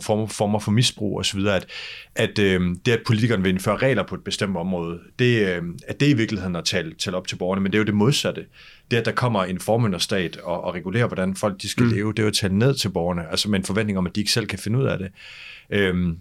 former, 0.00 0.26
former 0.26 0.58
for 0.58 0.70
misbrug 0.70 1.18
osv., 1.18 1.40
at, 1.46 1.66
at 2.14 2.38
øh, 2.38 2.60
det, 2.86 2.92
at 2.92 3.02
politikerne 3.06 3.42
vil 3.42 3.50
indføre 3.50 3.76
regler 3.76 4.02
på 4.02 4.14
et 4.14 4.24
bestemt 4.24 4.56
område, 4.56 5.00
det, 5.18 5.48
øh, 5.48 5.62
at 5.88 6.00
det 6.00 6.08
i 6.08 6.12
virkeligheden 6.12 6.56
at 6.56 6.64
tale, 6.64 6.94
tale 6.94 7.16
op 7.16 7.26
til 7.26 7.36
borgerne, 7.36 7.60
men 7.60 7.72
det 7.72 7.78
er 7.78 7.80
jo 7.80 7.86
det 7.86 7.94
modsatte. 7.94 8.44
Det, 8.90 8.96
at 8.96 9.04
der 9.04 9.12
kommer 9.12 9.44
en 9.44 9.60
formynderstat 9.60 10.36
og, 10.36 10.64
og 10.64 10.74
regulerer, 10.74 11.06
hvordan 11.06 11.36
folk 11.36 11.62
de 11.62 11.68
skal 11.68 11.84
mm. 11.84 11.92
leve, 11.92 12.12
det 12.12 12.18
er 12.18 12.22
jo 12.22 12.28
at 12.28 12.34
tale 12.34 12.58
ned 12.58 12.74
til 12.74 12.88
borgerne, 12.88 13.30
altså 13.30 13.50
med 13.50 13.58
en 13.58 13.64
forventning 13.64 13.98
om, 13.98 14.06
at 14.06 14.14
de 14.14 14.20
ikke 14.20 14.32
selv 14.32 14.46
kan 14.46 14.58
finde 14.58 14.78
ud 14.78 14.84
af 14.84 14.98
det. 14.98 15.08
Øh, 15.70 16.14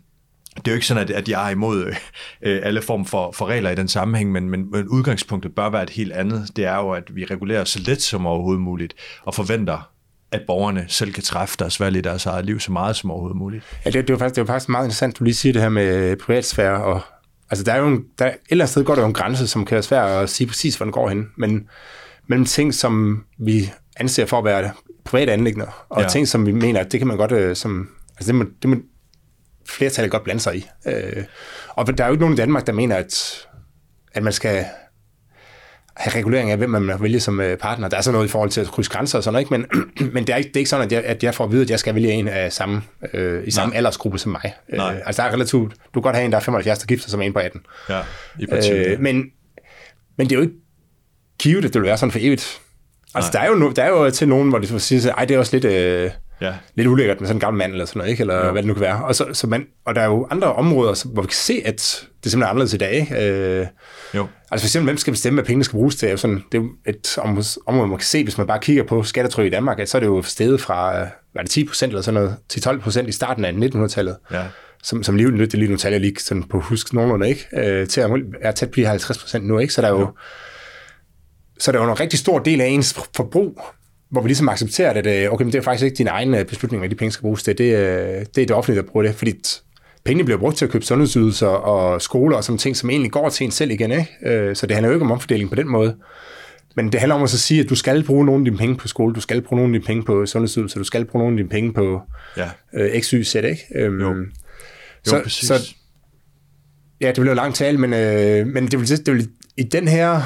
det 0.57 0.67
er 0.67 0.71
jo 0.71 0.75
ikke 0.75 0.87
sådan, 0.87 1.03
at, 1.03 1.11
at 1.11 1.29
jeg 1.29 1.45
er 1.45 1.49
imod 1.49 1.85
øh, 2.41 2.59
alle 2.63 2.81
former 2.81 3.05
for, 3.05 3.31
for 3.31 3.45
regler 3.45 3.69
i 3.69 3.75
den 3.75 3.87
sammenhæng, 3.87 4.31
men, 4.31 4.49
men, 4.49 4.71
men 4.71 4.87
udgangspunktet 4.87 5.55
bør 5.55 5.69
være 5.69 5.83
et 5.83 5.89
helt 5.89 6.13
andet. 6.13 6.49
Det 6.55 6.65
er 6.65 6.75
jo, 6.75 6.91
at 6.91 7.15
vi 7.15 7.25
regulerer 7.25 7.63
så 7.63 7.79
let 7.85 8.01
som 8.01 8.25
overhovedet 8.25 8.61
muligt, 8.61 8.93
og 9.23 9.33
forventer 9.33 9.91
at 10.31 10.41
borgerne 10.47 10.85
selv 10.87 11.13
kan 11.13 11.23
træffe 11.23 11.55
deres 11.59 11.79
valg 11.79 11.97
i 11.97 12.01
deres 12.01 12.25
eget 12.25 12.45
liv 12.45 12.59
så 12.59 12.71
meget 12.71 12.95
som 12.95 13.11
overhovedet 13.11 13.37
muligt. 13.37 13.63
Ja, 13.85 13.89
det, 13.89 14.07
det, 14.07 14.13
var 14.13 14.19
faktisk, 14.19 14.35
det 14.35 14.47
var 14.47 14.53
faktisk 14.53 14.69
meget 14.69 14.85
interessant, 14.85 15.19
du 15.19 15.23
lige 15.23 15.35
siger 15.35 15.53
det 15.53 15.61
her 15.61 15.69
med 15.69 16.15
privatsfære. 16.15 16.83
Og, 16.83 17.01
altså, 17.49 17.63
der 17.63 17.73
er 17.73 17.77
jo 17.77 17.87
en, 17.87 18.03
der, 18.19 18.25
et 18.25 18.37
eller 18.49 18.63
andet 18.63 18.71
sted 18.71 18.83
går 18.83 18.95
der 18.95 19.01
jo 19.01 19.07
en 19.07 19.13
grænse, 19.13 19.47
som 19.47 19.65
kan 19.65 19.75
være 19.75 19.83
svært 19.83 20.23
at 20.23 20.29
sige 20.29 20.47
præcis, 20.47 20.75
hvor 20.75 20.83
den 20.83 20.93
går 20.93 21.09
hen. 21.09 21.25
Men 21.37 21.67
mellem 22.27 22.45
ting, 22.45 22.73
som 22.73 23.23
vi 23.39 23.71
anser 23.97 24.25
for 24.25 24.37
at 24.37 24.45
være 24.45 24.71
private 25.05 25.31
anlægner, 25.31 25.85
og 25.89 26.01
ja. 26.01 26.07
ting, 26.07 26.27
som 26.27 26.45
vi 26.45 26.51
mener, 26.51 26.79
at 26.79 26.91
det 26.91 26.99
kan 26.99 27.07
man 27.07 27.17
godt, 27.17 27.31
øh, 27.31 27.55
som, 27.55 27.89
altså 28.17 28.31
det 28.31 28.35
må, 28.35 28.45
det 28.61 28.69
må 28.69 28.75
flertallet 29.70 30.11
godt 30.11 30.24
blande 30.24 30.41
sig 30.41 30.55
i. 30.55 30.68
Øh, 30.86 31.24
og 31.70 31.97
der 31.97 32.03
er 32.03 32.07
jo 32.07 32.13
ikke 32.13 32.22
nogen 32.22 32.34
i 32.34 32.38
Danmark, 32.38 32.68
der 32.68 32.74
mener, 32.74 32.95
at, 32.95 33.47
at 34.13 34.24
man 34.24 34.34
skal 34.34 34.65
have 35.97 36.15
regulering 36.15 36.51
af, 36.51 36.57
hvem 36.57 36.70
man 36.70 37.01
vælge 37.01 37.20
som 37.20 37.39
øh, 37.39 37.57
partner. 37.57 37.88
Der 37.88 37.97
er 37.97 38.01
så 38.01 38.11
noget 38.11 38.26
i 38.26 38.30
forhold 38.30 38.49
til 38.49 38.61
at 38.61 38.68
krydse 38.68 38.91
grænser 38.91 39.18
og 39.18 39.24
sådan 39.24 39.34
noget, 39.34 39.59
ikke? 39.59 39.68
men, 39.99 40.11
men 40.13 40.28
det, 40.28 40.34
er 40.34 40.38
ikke, 40.38 40.47
det 40.47 40.55
er 40.55 40.59
ikke 40.59 40.70
sådan, 40.70 40.86
at 40.86 40.91
jeg, 40.91 41.03
at 41.03 41.24
jeg 41.24 41.36
får 41.36 41.43
at 41.43 41.51
vide, 41.51 41.61
at 41.61 41.70
jeg 41.70 41.80
skal 41.80 41.95
vælge 41.95 42.11
en 42.11 42.28
af 42.28 42.53
samme, 42.53 42.82
øh, 43.13 43.47
i 43.47 43.51
samme 43.51 43.70
Nej. 43.70 43.78
aldersgruppe 43.78 44.20
som 44.20 44.32
mig. 44.32 44.53
Nej. 44.74 44.93
Øh, 44.93 45.01
altså 45.05 45.22
der 45.22 45.28
er 45.30 45.34
relativt, 45.34 45.74
du 45.74 45.78
kan 45.93 46.01
godt 46.01 46.15
have 46.15 46.26
en, 46.26 46.32
der 46.32 46.38
er 46.38 46.41
75, 46.41 46.80
der 46.80 46.86
gifter 46.86 47.09
som 47.09 47.22
en 47.22 47.34
på 47.34 47.39
18. 47.39 47.61
Ja, 47.89 48.01
i 48.39 48.45
partiet. 48.45 48.88
Øh, 48.88 48.99
men, 48.99 49.24
men 50.18 50.28
det 50.28 50.32
er 50.32 50.36
jo 50.36 50.41
ikke 50.41 50.55
givet, 51.39 51.65
at 51.65 51.74
det 51.74 51.82
vil 51.82 51.88
være 51.88 51.97
sådan 51.97 52.11
for 52.11 52.20
evigt. 52.22 52.61
Altså 53.15 53.32
der 53.34 53.39
er, 53.39 53.47
jo 53.47 53.55
no, 53.55 53.72
der 53.72 53.84
er 53.84 53.89
jo 53.89 54.09
til 54.09 54.28
nogen, 54.28 54.49
hvor 54.49 54.59
de 54.59 54.80
siger, 54.80 55.15
at 55.15 55.30
det 55.30 55.36
er 55.36 55.39
også 55.39 55.55
lidt... 55.55 55.65
Øh, 55.65 56.11
ja. 56.41 56.53
lidt 56.75 56.88
ulækkert 56.88 57.19
med 57.19 57.27
sådan 57.27 57.35
en 57.35 57.39
gammel 57.39 57.57
mand 57.57 57.71
eller 57.71 57.85
sådan 57.85 57.99
noget, 57.99 58.11
ikke? 58.11 58.21
eller 58.21 58.45
jo. 58.45 58.51
hvad 58.51 58.61
det 58.61 58.67
nu 58.67 58.73
kan 58.73 58.81
være. 58.81 59.05
Og, 59.05 59.15
så, 59.15 59.25
så 59.33 59.47
man, 59.47 59.65
og 59.85 59.95
der 59.95 60.01
er 60.01 60.05
jo 60.05 60.27
andre 60.29 60.53
områder, 60.53 61.07
hvor 61.13 61.21
vi 61.21 61.27
kan 61.27 61.35
se, 61.35 61.61
at 61.65 62.07
det 62.19 62.25
er 62.25 62.29
simpelthen 62.29 62.43
anderledes 62.43 62.73
i 62.73 62.77
dag. 62.77 62.93
Ikke? 62.93 63.15
Øh, 63.15 63.67
jo. 64.15 64.27
Altså 64.51 64.63
for 64.63 64.67
eksempel, 64.67 64.85
hvem 64.85 64.97
skal 64.97 65.13
bestemme, 65.13 65.38
hvad 65.38 65.45
pengene 65.45 65.63
skal 65.63 65.77
bruges 65.77 65.95
til? 65.95 66.01
Det 66.01 66.07
er 66.07 66.11
jo 66.11 66.17
sådan, 66.17 66.43
det 66.51 66.57
er 66.85 66.89
et 66.89 67.17
område, 67.65 67.88
man 67.88 67.97
kan 67.97 68.05
se, 68.05 68.23
hvis 68.23 68.38
man 68.38 68.47
bare 68.47 68.59
kigger 68.59 68.83
på 68.83 69.03
skattetryk 69.03 69.45
i 69.45 69.49
Danmark, 69.49 69.79
at 69.79 69.89
så 69.89 69.97
er 69.97 69.99
det 69.99 70.07
jo 70.07 70.21
steget 70.21 70.61
fra, 70.61 70.99
var 71.35 71.41
det 71.41 71.49
10 71.49 71.63
procent 71.63 71.89
eller 71.89 72.01
sådan 72.01 72.21
noget, 72.21 72.35
til 72.49 72.61
12 72.61 72.81
procent 72.81 73.09
i 73.09 73.11
starten 73.11 73.45
af 73.45 73.51
1900-tallet. 73.51 74.17
Ja. 74.31 74.43
Som, 74.83 75.03
som 75.03 75.15
lige 75.15 75.38
det 75.38 75.53
lige 75.53 75.71
nu 75.71 75.77
taler 75.77 75.97
lige 75.97 76.13
sådan 76.19 76.43
på 76.43 76.59
husk 76.59 76.93
nogenlunde, 76.93 77.29
ikke? 77.29 77.47
Øh, 77.53 77.88
til 77.88 78.01
at 78.01 78.11
er 78.41 78.51
tæt 78.51 78.71
på 78.71 78.81
50 78.85 79.17
procent 79.17 79.45
nu, 79.45 79.59
ikke? 79.59 79.73
Så 79.73 79.81
der 79.81 79.88
er 79.88 79.91
jo, 79.91 79.99
jo. 79.99 80.11
så 81.59 81.71
der 81.71 81.79
er 81.79 81.83
jo 81.83 81.91
en 81.91 81.99
rigtig 81.99 82.19
stor 82.19 82.39
del 82.39 82.61
af 82.61 82.65
ens 82.65 82.93
forbrug, 83.15 83.61
hvor 84.09 84.21
vi 84.21 84.27
ligesom 84.27 84.49
accepterer, 84.49 84.91
at 84.91 85.07
øh, 85.07 85.33
okay, 85.33 85.43
men 85.43 85.53
det 85.53 85.59
er 85.59 85.63
faktisk 85.63 85.85
ikke 85.85 85.97
din 85.97 86.07
egen 86.07 86.35
øh, 86.35 86.45
beslutning, 86.45 86.81
hvad 86.81 86.89
de 86.89 86.95
penge 86.95 87.11
skal 87.11 87.21
bruges 87.21 87.43
til. 87.43 87.57
Det, 87.57 87.67
det 88.35 88.41
er 88.41 88.45
det 88.45 88.51
offentlige, 88.51 88.81
der 88.81 88.87
bruger 88.87 89.05
det, 89.05 89.15
fordi 89.15 89.33
pengene 90.05 90.25
bliver 90.25 90.39
brugt 90.39 90.57
til 90.57 90.65
at 90.65 90.71
købe 90.71 90.85
sundhedsydelser 90.85 91.47
og 91.47 92.01
skoler 92.01 92.37
og 92.37 92.43
sådan 92.43 92.57
ting, 92.57 92.77
som 92.77 92.89
egentlig 92.89 93.11
går 93.11 93.29
til 93.29 93.45
en 93.45 93.51
selv 93.51 93.71
igen. 93.71 93.91
Ikke? 93.91 94.07
Øh, 94.25 94.55
så 94.55 94.67
det 94.67 94.75
handler 94.75 94.89
jo 94.89 94.95
ikke 94.95 95.05
om 95.05 95.11
omfordeling 95.11 95.49
på 95.49 95.55
den 95.55 95.67
måde. 95.67 95.95
Men 96.75 96.91
det 96.91 96.99
handler 96.99 97.15
om 97.15 97.23
at 97.23 97.29
så 97.29 97.39
sige, 97.39 97.61
at 97.61 97.69
du 97.69 97.75
skal 97.75 98.03
bruge 98.03 98.25
nogle 98.25 98.41
af 98.41 98.45
dine 98.45 98.57
penge 98.57 98.75
på 98.75 98.87
skole, 98.87 99.13
du 99.13 99.21
skal 99.21 99.41
bruge 99.41 99.59
nogle 99.61 99.75
af 99.75 99.79
dine 99.79 99.87
penge 99.87 100.03
på 100.03 100.25
sundhedsydelser, 100.25 100.79
du 100.79 100.83
skal 100.83 101.05
bruge 101.05 101.23
nogle 101.23 101.33
af 101.33 101.37
dine 101.37 101.49
penge 101.49 101.73
på 101.73 102.01
ja. 102.37 102.49
øh, 102.73 103.01
X, 103.01 103.09
Y, 103.09 103.23
Z, 103.23 103.35
ikke? 103.35 103.65
Øhm, 103.75 103.99
jo. 103.99 104.07
jo, 104.07 104.25
så, 105.03 105.19
præcis. 105.23 105.47
Så, 105.47 105.75
ja, 107.01 107.07
det 107.07 107.15
bliver 107.15 107.29
jo 107.29 107.35
langt 107.35 107.55
tale, 107.55 107.77
men, 107.77 107.93
øh, 107.93 108.47
men 108.47 108.67
det, 108.67 108.79
vil, 108.79 109.05
det 109.05 109.13
vil 109.13 109.29
i 109.57 109.63
den 109.63 109.87
her, 109.87 110.21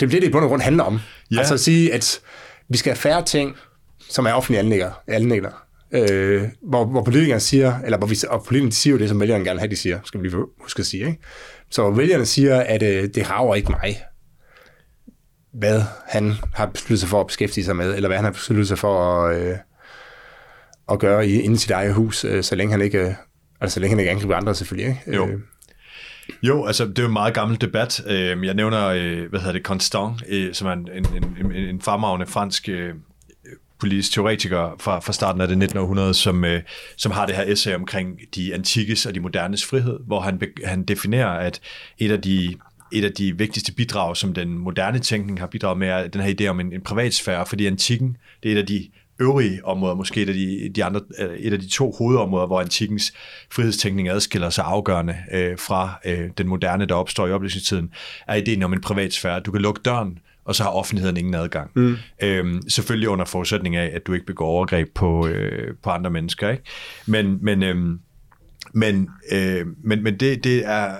det 0.00 0.08
vil 0.08 0.12
det, 0.12 0.22
det 0.22 0.28
i 0.28 0.32
bund 0.32 0.44
og 0.44 0.48
grund 0.48 0.62
handler 0.62 0.84
om. 0.84 1.00
Ja. 1.30 1.38
Altså 1.38 1.54
at 1.54 1.60
sige, 1.60 1.94
at 1.94 2.20
vi 2.72 2.78
skal 2.78 2.90
have 2.90 2.98
færre 2.98 3.24
ting, 3.24 3.56
som 4.08 4.26
er 4.26 4.32
offentlige 4.32 4.60
anlægger, 4.60 5.02
anlægger 5.06 5.62
øh, 5.92 6.48
hvor, 6.62 6.84
hvor 6.84 7.02
politikerne 7.02 7.40
siger, 7.40 7.78
eller 7.84 7.98
hvor 7.98 8.06
vi, 8.06 8.16
og 8.28 8.44
politikerne 8.44 8.72
siger 8.72 8.92
jo 8.92 8.98
det, 8.98 9.08
som 9.08 9.20
vælgerne 9.20 9.44
gerne 9.44 9.54
vil 9.54 9.60
have, 9.60 9.70
de 9.70 9.76
siger, 9.76 9.98
skal 10.04 10.22
vi 10.22 10.28
lige 10.28 10.44
huske 10.60 10.80
at 10.80 10.86
sige. 10.86 11.06
Ikke? 11.06 11.18
Så 11.70 11.90
vælgerne 11.90 12.26
siger, 12.26 12.60
at 12.60 12.82
øh, 12.82 13.08
det 13.14 13.30
rager 13.30 13.54
ikke 13.54 13.70
mig, 13.82 14.02
hvad 15.52 15.82
han 16.08 16.32
har 16.54 16.66
besluttet 16.66 17.00
sig 17.00 17.08
for 17.08 17.20
at 17.20 17.26
beskæftige 17.26 17.64
sig 17.64 17.76
med, 17.76 17.94
eller 17.94 18.08
hvad 18.08 18.18
han 18.18 18.24
har 18.24 18.32
besluttet 18.32 18.68
sig 18.68 18.78
for 18.78 19.24
at, 19.24 19.40
øh, 19.40 19.56
at 20.92 20.98
gøre 20.98 21.28
i, 21.28 21.40
inden 21.40 21.58
sit 21.58 21.70
eget 21.70 21.94
hus, 21.94 22.24
øh, 22.24 22.42
så 22.42 22.54
længe 22.54 22.72
han 22.72 22.80
ikke, 22.80 22.98
øh, 22.98 23.14
altså 23.60 23.74
så 23.74 23.80
længe 23.80 23.92
han 23.92 23.98
ikke 23.98 24.10
angriber 24.10 24.36
andre 24.36 24.54
selvfølgelig. 24.54 24.88
Ikke? 25.06 25.16
Jo. 25.16 25.28
Øh, 25.28 25.40
jo, 26.42 26.64
altså 26.64 26.84
det 26.84 26.98
er 26.98 27.02
jo 27.02 27.08
en 27.08 27.12
meget 27.12 27.34
gammel 27.34 27.60
debat. 27.60 28.02
Øhm, 28.06 28.44
jeg 28.44 28.54
nævner, 28.54 28.86
øh, 28.86 29.30
hvad 29.30 29.40
hedder 29.40 29.52
det, 29.52 29.62
Constant, 29.62 30.22
øh, 30.28 30.54
som 30.54 30.68
er 30.68 30.72
en, 30.72 30.88
en, 30.94 31.36
en, 31.40 31.52
en 31.52 31.80
farmagende 31.80 32.26
fransk 32.26 32.68
øh, 32.68 32.94
politisk 33.80 34.12
teoretiker 34.12 34.76
fra, 34.80 35.00
fra 35.00 35.12
starten 35.12 35.40
af 35.40 35.48
det 35.48 35.58
19. 35.58 35.78
århundrede, 35.78 36.14
som, 36.14 36.44
øh, 36.44 36.62
som 36.96 37.12
har 37.12 37.26
det 37.26 37.36
her 37.36 37.52
essay 37.52 37.74
omkring 37.74 38.18
de 38.34 38.54
antikkes 38.54 39.06
og 39.06 39.14
de 39.14 39.20
modernes 39.20 39.64
frihed, 39.64 39.98
hvor 40.06 40.20
han, 40.20 40.40
han 40.64 40.84
definerer, 40.84 41.28
at 41.28 41.60
et 41.98 42.10
af 42.10 42.22
de 42.22 42.54
et 42.92 43.04
af 43.04 43.12
de 43.12 43.38
vigtigste 43.38 43.72
bidrag, 43.72 44.16
som 44.16 44.34
den 44.34 44.58
moderne 44.58 44.98
tænkning 44.98 45.40
har 45.40 45.46
bidraget 45.46 45.78
med, 45.78 45.88
er 45.88 46.08
den 46.08 46.20
her 46.20 46.34
idé 46.40 46.46
om 46.46 46.60
en, 46.60 46.72
en 46.72 46.80
privatsfære, 46.80 47.46
fordi 47.46 47.66
antikken, 47.66 48.16
det 48.42 48.48
er 48.48 48.54
et 48.54 48.58
af 48.58 48.66
de 48.66 48.88
øvrige 49.20 49.64
områder, 49.64 49.94
måske 49.94 50.22
et 50.22 50.28
af 50.28 50.34
de, 50.34 50.70
de 50.74 50.84
andre, 50.84 51.00
øh, 51.18 51.36
et 51.36 51.52
af 51.52 51.58
de 51.58 51.68
to 51.68 51.94
hovedområder, 51.98 52.46
hvor 52.46 52.60
antikkens 52.60 53.12
frihedstænkning 53.50 54.08
adskiller 54.08 54.50
sig 54.50 54.64
afgørende 54.64 55.16
øh, 55.32 55.58
fra 55.58 56.00
øh, 56.04 56.30
den 56.38 56.48
moderne, 56.48 56.86
der 56.86 56.94
opstår 56.94 57.26
i 57.26 57.32
oplysningstiden, 57.32 57.90
er 58.28 58.34
ideen 58.34 58.62
om 58.62 58.72
en 58.72 58.80
privatsfære. 58.80 59.40
Du 59.40 59.52
kan 59.52 59.60
lukke 59.62 59.80
døren, 59.84 60.18
og 60.44 60.54
så 60.54 60.62
har 60.62 60.70
offentligheden 60.70 61.16
ingen 61.16 61.34
adgang. 61.34 61.70
Mm. 61.74 61.96
Øhm, 62.22 62.62
selvfølgelig 62.68 63.08
under 63.08 63.24
forudsætning 63.24 63.76
af, 63.76 63.90
at 63.94 64.06
du 64.06 64.12
ikke 64.12 64.26
begår 64.26 64.46
overgreb 64.46 64.88
på, 64.94 65.26
øh, 65.26 65.74
på 65.82 65.90
andre 65.90 66.10
mennesker. 66.10 66.50
Ikke? 66.50 66.62
Men, 67.06 67.38
men, 67.42 67.62
øhm, 67.62 68.00
men, 68.72 69.08
øh, 69.32 69.66
men, 69.84 70.02
men 70.02 70.16
det, 70.16 70.44
det, 70.44 70.66
er, 70.66 70.96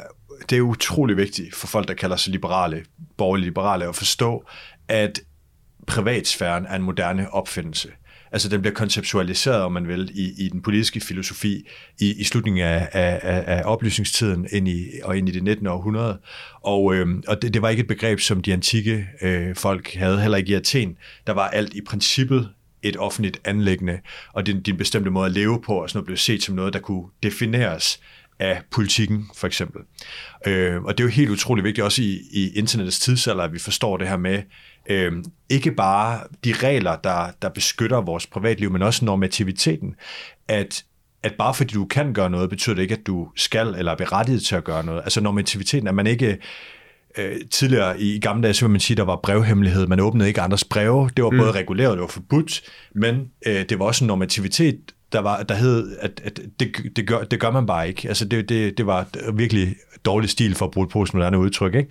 det 0.50 0.58
er 0.58 0.62
utrolig 0.62 1.16
vigtigt 1.16 1.54
for 1.54 1.66
folk, 1.66 1.88
der 1.88 1.94
kalder 1.94 2.16
sig 2.16 2.32
liberale, 2.32 2.84
borgerlige 3.16 3.46
liberale, 3.46 3.88
at 3.88 3.96
forstå, 3.96 4.44
at 4.88 5.20
privatsfæren 5.86 6.66
er 6.66 6.76
en 6.76 6.82
moderne 6.82 7.34
opfindelse. 7.34 7.88
Altså 8.32 8.48
den 8.48 8.60
bliver 8.60 8.74
konceptualiseret, 8.74 9.62
om 9.62 9.72
man 9.72 9.88
vil, 9.88 10.10
i, 10.14 10.44
i 10.44 10.48
den 10.48 10.62
politiske 10.62 11.00
filosofi 11.00 11.68
i, 12.00 12.20
i 12.20 12.24
slutningen 12.24 12.62
af, 12.62 12.88
af, 12.92 13.20
af 13.46 13.62
oplysningstiden 13.64 14.46
ind 14.52 14.68
i, 14.68 14.84
og 15.04 15.18
ind 15.18 15.28
i 15.28 15.32
det 15.32 15.42
19. 15.42 15.66
århundrede. 15.66 16.18
Og, 16.62 16.94
øh, 16.94 17.06
og 17.28 17.42
det, 17.42 17.54
det 17.54 17.62
var 17.62 17.68
ikke 17.68 17.80
et 17.80 17.86
begreb, 17.86 18.20
som 18.20 18.42
de 18.42 18.52
antikke 18.52 19.06
øh, 19.22 19.56
folk 19.56 19.94
havde, 19.94 20.20
heller 20.20 20.38
ikke 20.38 20.50
i 20.50 20.54
Athen. 20.54 20.96
Der 21.26 21.32
var 21.32 21.48
alt 21.48 21.74
i 21.74 21.80
princippet 21.80 22.48
et 22.82 22.96
offentligt 22.96 23.40
anlæggende, 23.44 23.98
og 24.32 24.46
din, 24.46 24.62
din 24.62 24.76
bestemte 24.76 25.10
måde 25.10 25.26
at 25.26 25.32
leve 25.32 25.62
på, 25.62 25.74
og 25.74 25.90
sådan 25.90 25.98
noget 25.98 26.06
blev 26.06 26.16
set 26.16 26.42
som 26.42 26.54
noget, 26.54 26.72
der 26.72 26.78
kunne 26.78 27.04
defineres 27.22 28.00
af 28.38 28.62
politikken, 28.70 29.30
for 29.34 29.46
eksempel. 29.46 29.82
Øh, 30.46 30.82
og 30.82 30.98
det 30.98 31.04
er 31.04 31.08
jo 31.08 31.10
helt 31.10 31.30
utrolig 31.30 31.64
vigtigt, 31.64 31.84
også 31.84 32.02
i, 32.02 32.20
i 32.32 32.58
internettets 32.58 33.00
tidsalder, 33.00 33.44
at 33.44 33.52
vi 33.52 33.58
forstår 33.58 33.96
det 33.96 34.08
her 34.08 34.16
med, 34.16 34.42
øh, 34.86 35.12
ikke 35.48 35.72
bare 35.72 36.20
de 36.44 36.52
regler, 36.52 36.96
der, 36.96 37.30
der 37.42 37.48
beskytter 37.48 38.00
vores 38.00 38.26
privatliv, 38.26 38.70
men 38.70 38.82
også 38.82 39.04
normativiteten, 39.04 39.94
at 40.48 40.84
at 41.22 41.34
bare 41.38 41.54
fordi 41.54 41.74
du 41.74 41.84
kan 41.84 42.12
gøre 42.12 42.30
noget, 42.30 42.50
betyder 42.50 42.74
det 42.74 42.82
ikke, 42.82 42.94
at 42.94 43.06
du 43.06 43.28
skal 43.36 43.74
eller 43.78 43.92
er 43.92 43.96
berettiget 43.96 44.42
til 44.42 44.54
at 44.56 44.64
gøre 44.64 44.84
noget. 44.84 45.00
Altså 45.04 45.20
normativiteten, 45.20 45.88
at 45.88 45.94
man 45.94 46.06
ikke 46.06 46.38
øh, 47.18 47.36
tidligere 47.50 48.00
i 48.00 48.20
gamle 48.20 48.42
dage, 48.42 48.54
så 48.54 48.64
vil 48.64 48.70
man 48.70 48.80
sige, 48.80 48.96
der 48.96 49.02
var 49.02 49.16
brevhemmelighed. 49.16 49.86
Man 49.86 50.00
åbnede 50.00 50.28
ikke 50.28 50.40
andres 50.40 50.64
breve. 50.64 51.10
Det 51.16 51.24
var 51.24 51.30
mm. 51.30 51.38
både 51.38 51.52
reguleret, 51.52 51.92
det 51.92 52.00
var 52.00 52.06
forbudt, 52.06 52.62
men 52.94 53.30
øh, 53.46 53.64
det 53.68 53.78
var 53.78 53.84
også 53.84 54.04
en 54.04 54.06
normativitet, 54.06 54.80
der, 55.12 55.20
var, 55.20 55.42
der 55.42 55.54
hed, 55.54 55.96
at, 56.00 56.20
at 56.24 56.40
det, 56.60 56.96
det, 56.96 57.06
gør, 57.06 57.22
det 57.22 57.40
gør 57.40 57.50
man 57.50 57.66
bare 57.66 57.88
ikke. 57.88 58.08
Altså 58.08 58.24
det, 58.24 58.48
det, 58.48 58.78
det 58.78 58.86
var 58.86 59.06
virkelig 59.32 59.76
dårlig 60.04 60.30
stil 60.30 60.54
for 60.54 60.64
at 60.64 60.70
bruge 60.70 60.84
et 60.84 60.90
postmoderne 60.90 61.38
udtryk. 61.38 61.74
Ikke? 61.74 61.90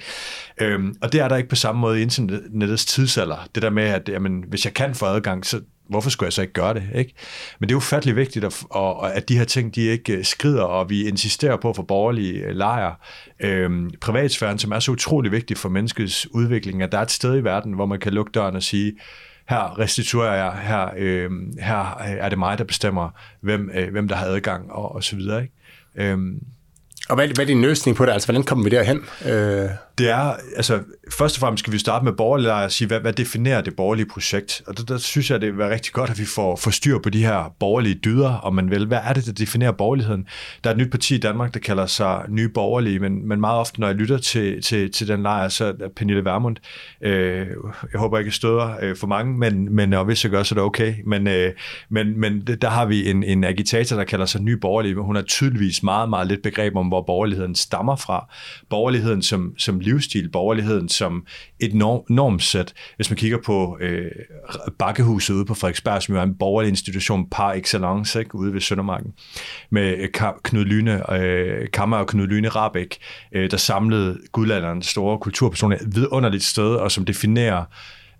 Øhm, 0.61 0.95
og 1.01 1.13
det 1.13 1.22
er 1.22 1.28
der 1.28 1.38
ikke 1.38 1.49
på 1.49 1.55
samme 1.55 1.82
måde 1.82 1.99
i 1.99 2.01
internettets 2.01 2.86
tidsalder. 2.86 3.47
Det 3.55 3.63
der 3.63 3.69
med, 3.69 3.84
at 3.84 4.09
jamen, 4.09 4.43
hvis 4.47 4.65
jeg 4.65 4.74
kan 4.74 4.95
få 4.95 5.05
adgang, 5.05 5.45
så 5.45 5.61
hvorfor 5.89 6.09
skulle 6.09 6.28
jeg 6.28 6.34
så 6.34 6.41
ikke 6.41 6.53
gøre 6.53 6.74
det? 6.74 6.84
Ikke? 6.95 7.13
Men 7.59 7.69
det 7.69 7.74
er 7.74 7.78
ufattelig 7.78 8.15
vigtigt, 8.15 8.45
at, 8.45 8.63
og, 8.69 9.15
at 9.15 9.30
de 9.30 9.38
her 9.38 9.43
ting 9.43 9.76
de 9.76 9.82
ikke 9.82 10.13
øh, 10.13 10.26
skrider, 10.26 10.63
og 10.63 10.89
vi 10.89 11.07
insisterer 11.07 11.57
på 11.57 11.74
for 11.74 11.84
borgerlige 11.84 12.34
øh, 12.34 12.55
lejre. 12.55 12.95
Øhm, 13.39 13.91
privatsfæren, 14.01 14.59
som 14.59 14.72
er 14.72 14.80
så 14.80 14.91
utrolig 14.91 15.32
vigtig 15.32 15.57
for 15.57 15.69
menneskets 15.69 16.28
udvikling, 16.32 16.84
at 16.84 16.91
der 16.91 16.97
er 16.97 17.01
et 17.01 17.11
sted 17.11 17.38
i 17.38 17.43
verden, 17.43 17.74
hvor 17.74 17.86
man 17.86 17.99
kan 17.99 18.13
lukke 18.13 18.32
døren 18.32 18.55
og 18.55 18.63
sige, 18.63 18.93
her 19.50 19.80
restituerer 19.80 20.34
jeg, 20.34 20.54
her, 20.62 20.89
øhm, 20.98 21.50
øh, 21.50 21.64
her 21.64 21.98
er 22.00 22.30
det 22.30 22.39
mig, 22.39 22.58
der 22.58 22.64
bestemmer, 22.64 23.10
hvem, 23.42 23.72
øh, 23.74 23.92
hvem 23.92 24.08
der 24.08 24.16
har 24.16 24.26
adgang, 24.26 24.72
og, 24.72 24.96
og 24.96 25.04
så 25.04 25.16
videre. 25.16 25.42
Ikke? 25.42 26.12
Øh, 26.12 26.18
og 27.10 27.16
hvad, 27.16 27.28
hvad 27.28 27.39
er 27.39 27.48
din 27.48 27.62
løsning 27.62 27.98
på 27.98 28.06
det? 28.06 28.12
Altså, 28.12 28.28
hvordan 28.28 28.44
kommer 28.44 28.64
vi 28.64 28.70
derhen? 28.70 28.98
Øh... 29.26 29.70
Det 29.98 30.10
er, 30.10 30.36
altså, 30.56 30.80
først 31.12 31.36
og 31.36 31.39
fremmest 31.39 31.60
skal 31.60 31.74
vi 31.74 31.78
starte 31.78 32.06
med 32.06 32.14
borgerlige 32.14 32.54
og 32.54 32.72
sige, 32.72 32.88
hvad, 32.88 33.00
hvad 33.00 33.14
definerer 33.14 33.62
det 33.62 33.76
borgerlige 33.76 34.06
projekt? 34.06 34.62
Og 34.68 34.78
der, 34.78 34.84
der 34.84 34.98
synes 34.98 35.32
jeg, 35.32 35.42
det 35.42 35.60
er 35.60 35.70
rigtig 35.70 35.94
godt, 35.94 36.10
at 36.10 36.20
vi 36.20 36.26
får, 36.26 36.56
får 36.56 36.72
styr 36.72 37.00
på 37.00 37.10
de 37.10 37.26
her 37.26 37.56
borgerlige 37.60 37.96
dyder, 37.96 38.34
om 38.34 38.56
man 38.56 38.72
vil. 38.72 38.88
Hvad 38.88 39.00
er 39.04 39.14
det, 39.14 39.26
der 39.26 39.32
definerer 39.32 39.72
borgerligheden? 39.72 40.28
Der 40.64 40.70
er 40.70 40.74
et 40.74 40.78
nyt 40.78 40.92
parti 40.92 41.16
i 41.16 41.18
Danmark, 41.18 41.54
der 41.54 41.60
kalder 41.60 41.86
sig 41.86 42.26
Nye 42.30 42.50
Borgerlige, 42.50 43.00
men, 43.00 43.28
men 43.28 43.39
meget 43.39 43.60
ofte, 43.60 43.80
når 43.80 43.88
jeg 43.88 43.96
lytter 43.96 44.18
til, 44.18 44.62
til, 44.62 44.92
til 44.92 45.08
den 45.08 45.24
lejr, 45.24 45.48
så 45.48 45.66
er 45.66 45.88
Pernille 45.96 46.26
Vermund, 46.26 46.56
øh, 47.02 47.48
jeg 47.92 48.00
håber 48.00 48.18
ikke, 48.18 48.28
jeg 48.28 48.34
støder 48.34 48.76
øh, 48.82 48.96
for 48.96 49.08
mange, 49.08 49.38
men, 49.38 49.76
men 49.76 49.94
og 49.94 50.06
hvis 50.06 50.24
jeg 50.24 50.32
gør, 50.32 50.44
så 50.44 50.56
er 50.56 50.58
det 50.58 50.64
okay. 50.64 50.96
Men, 51.06 51.28
øh, 51.28 51.52
men, 51.89 52.20
men 52.20 52.48
der 52.62 52.70
har 52.70 52.86
vi 52.86 53.10
en, 53.10 53.24
en 53.24 53.44
agitator, 53.44 53.96
der 53.96 54.04
kalder 54.04 54.26
sig 54.26 54.42
Nye 54.42 54.58
Borgerlige, 54.58 54.96
men 54.96 55.04
hun 55.04 55.16
har 55.16 55.24
tydeligvis 55.24 55.84
meget, 55.84 56.10
meget 56.10 56.28
lidt 56.28 56.44
begreb 56.44 56.76
om, 56.76 56.88
hvor 56.88 57.02
borgerligheden 57.02 57.56
stammer 57.56 57.96
fra. 57.96 58.30
Borgerligheden 58.70 59.22
som, 59.22 59.54
som 59.58 59.80
livsstil, 59.82 60.29
borgerligheden 60.29 60.89
som 60.89 61.25
et 61.59 61.73
norm, 61.73 62.03
normsæt. 62.09 62.73
Hvis 62.95 63.09
man 63.09 63.17
kigger 63.17 63.38
på 63.45 63.77
øh, 63.82 64.11
Bakkehuset 64.79 65.34
ude 65.34 65.45
på 65.45 65.53
Frederiksberg, 65.53 66.03
som 66.03 66.15
jo 66.15 66.19
er 66.19 66.23
en 66.23 66.36
borgerlig 66.36 66.69
institution 66.69 67.27
par 67.29 67.53
excellence 67.53 68.19
ikke, 68.19 68.36
ude 68.36 68.53
ved 68.53 68.61
Søndermarken, 68.61 69.13
med 69.69 69.97
øh, 69.97 70.09
Knud 70.43 70.65
Lyne, 70.65 71.13
øh, 71.13 71.67
Kammer 71.73 71.97
og 71.97 72.07
Knud 72.07 72.27
Lyne 72.27 72.49
Rabeck, 72.49 72.97
øh, 73.32 73.51
der 73.51 73.57
samlede 73.57 74.19
guldalderens 74.32 74.88
store 74.88 75.19
kulturpersoner 75.19 75.75
et 75.75 75.95
vidunderligt 75.95 76.43
sted, 76.43 76.75
og 76.75 76.91
som 76.91 77.05
definerer 77.05 77.65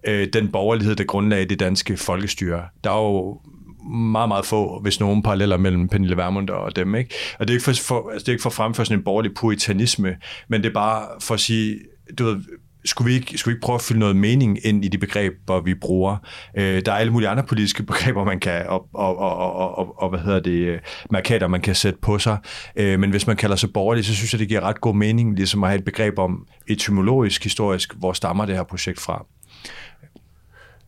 øh, 0.08 0.28
den 0.34 0.52
borgerlighed, 0.52 0.96
der 0.96 1.04
grundlagde 1.04 1.46
det 1.46 1.60
danske 1.60 1.98
folkestyre. 1.98 2.64
Der 2.84 2.90
er 2.92 3.02
jo 3.02 3.42
meget, 3.90 4.28
meget 4.28 4.46
få, 4.46 4.80
hvis 4.82 5.00
nogen 5.00 5.24
paralleller 5.24 5.58
mellem 5.58 5.88
Pernille 5.88 6.18
Vermund 6.18 6.50
og 6.50 6.76
dem. 6.76 6.96
Ikke? 6.96 7.16
Og 7.40 7.48
det 7.48 7.54
er 7.54 7.56
ikke 7.56 7.64
for, 7.64 7.74
for, 7.74 8.10
altså 8.10 8.24
det 8.24 8.28
er 8.28 8.34
ikke 8.34 8.42
for 8.42 8.50
at 8.50 8.54
fremføre 8.54 8.86
sådan 8.86 9.00
en 9.00 9.04
borgerlig 9.04 9.34
puritanisme, 9.34 10.16
men 10.48 10.64
det 10.64 10.70
er 10.70 10.74
bare 10.74 11.06
for 11.20 11.34
at 11.34 11.40
sige, 11.40 11.80
du 12.18 12.26
ved, 12.26 12.42
skulle 12.86 13.10
vi, 13.10 13.16
ikke, 13.16 13.38
skulle 13.38 13.54
vi 13.54 13.56
ikke 13.56 13.66
prøve 13.66 13.76
at 13.76 13.82
fylde 13.82 14.00
noget 14.00 14.16
mening 14.16 14.66
ind 14.66 14.86
i 14.86 14.88
de 14.88 14.98
begreber, 14.98 15.62
vi 15.62 15.74
bruger? 15.74 16.18
Øh, 16.58 16.82
der 16.86 16.92
er 16.92 16.96
alle 16.96 17.14
mulige 17.14 17.30
andre 17.30 17.44
politiske 17.44 17.84
begreber, 17.92 18.24
man 18.24 18.40
kan, 18.40 18.68
og, 18.68 18.88
og, 18.94 19.18
og, 19.18 19.38
og, 19.38 19.78
og, 19.78 20.02
og 20.02 20.10
hvad 20.10 20.20
hedder 20.20 20.40
det, 20.40 20.52
øh, 20.52 20.80
markater, 21.12 21.48
man 21.48 21.62
kan 21.62 21.76
sætte 21.76 22.00
på 22.02 22.20
sig. 22.20 22.38
Øh, 22.76 23.00
men 23.00 23.10
hvis 23.10 23.28
man 23.28 23.36
kalder 23.36 23.56
sig 23.56 23.74
borgerlig, 23.74 24.06
så 24.06 24.16
synes 24.16 24.34
jeg, 24.34 24.40
det 24.40 24.48
giver 24.48 24.62
ret 24.62 24.82
god 24.82 24.96
mening, 24.96 25.36
ligesom 25.36 25.64
at 25.64 25.70
have 25.70 25.80
et 25.80 25.86
begreb 25.86 26.20
om 26.20 26.46
etymologisk, 26.68 27.44
historisk, 27.44 27.94
hvor 27.94 28.14
stammer 28.14 28.46
det 28.46 28.56
her 28.56 28.64
projekt 28.64 29.00
fra. 29.00 29.26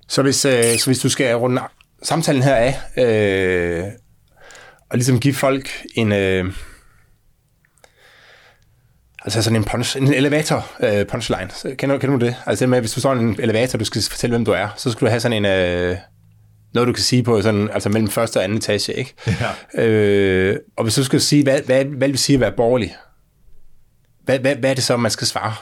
Så 0.07 0.21
hvis, 0.21 0.45
øh, 0.45 0.63
så 0.63 0.85
hvis 0.85 0.99
du 0.99 1.09
skal 1.09 1.35
runde 1.35 1.61
samtalen 2.03 2.43
her 2.43 2.55
af, 2.55 2.79
øh, 2.97 3.83
og 4.89 4.97
ligesom 4.97 5.19
give 5.19 5.33
folk 5.33 5.69
en... 5.95 6.11
Øh, 6.11 6.53
altså 9.23 9.41
sådan 9.41 9.55
en, 9.55 9.63
punch, 9.63 9.97
en 9.97 10.13
elevator 10.13 10.71
øh, 10.79 11.07
punchline. 11.07 11.75
Kender, 11.75 11.97
kender 11.97 12.17
du 12.17 12.25
det? 12.25 12.35
Altså 12.45 12.65
det 12.65 12.69
med, 12.69 12.79
hvis 12.79 12.91
du 12.91 12.99
står 12.99 13.15
i 13.15 13.19
en 13.19 13.35
elevator, 13.39 13.79
du 13.79 13.85
skal 13.85 14.01
fortælle, 14.09 14.33
hvem 14.33 14.45
du 14.45 14.51
er, 14.51 14.67
så 14.77 14.91
skal 14.91 15.05
du 15.05 15.09
have 15.09 15.19
sådan 15.19 15.45
en... 15.45 15.45
Øh, 15.45 15.97
noget, 16.73 16.87
du 16.87 16.93
kan 16.93 17.03
sige 17.03 17.23
på 17.23 17.41
sådan, 17.41 17.69
altså 17.73 17.89
mellem 17.89 18.09
første 18.09 18.37
og 18.37 18.43
anden 18.43 18.57
etage, 18.57 18.93
ikke? 18.93 19.13
Ja. 19.75 19.83
Øh, 19.83 20.59
og 20.77 20.83
hvis 20.83 20.95
du 20.95 21.03
skal 21.03 21.21
sige, 21.21 21.43
hvad, 21.43 21.61
hvad, 21.61 21.85
hvad 21.85 22.07
vil 22.07 22.11
det 22.11 22.19
sige 22.19 22.33
at 22.33 22.39
være 22.39 22.51
borgerlig? 22.51 22.95
Hvad, 24.23 24.39
hvad, 24.39 24.55
hvad 24.55 24.69
er 24.69 24.73
det 24.73 24.83
så, 24.83 24.97
man 24.97 25.11
skal 25.11 25.27
svare? 25.27 25.53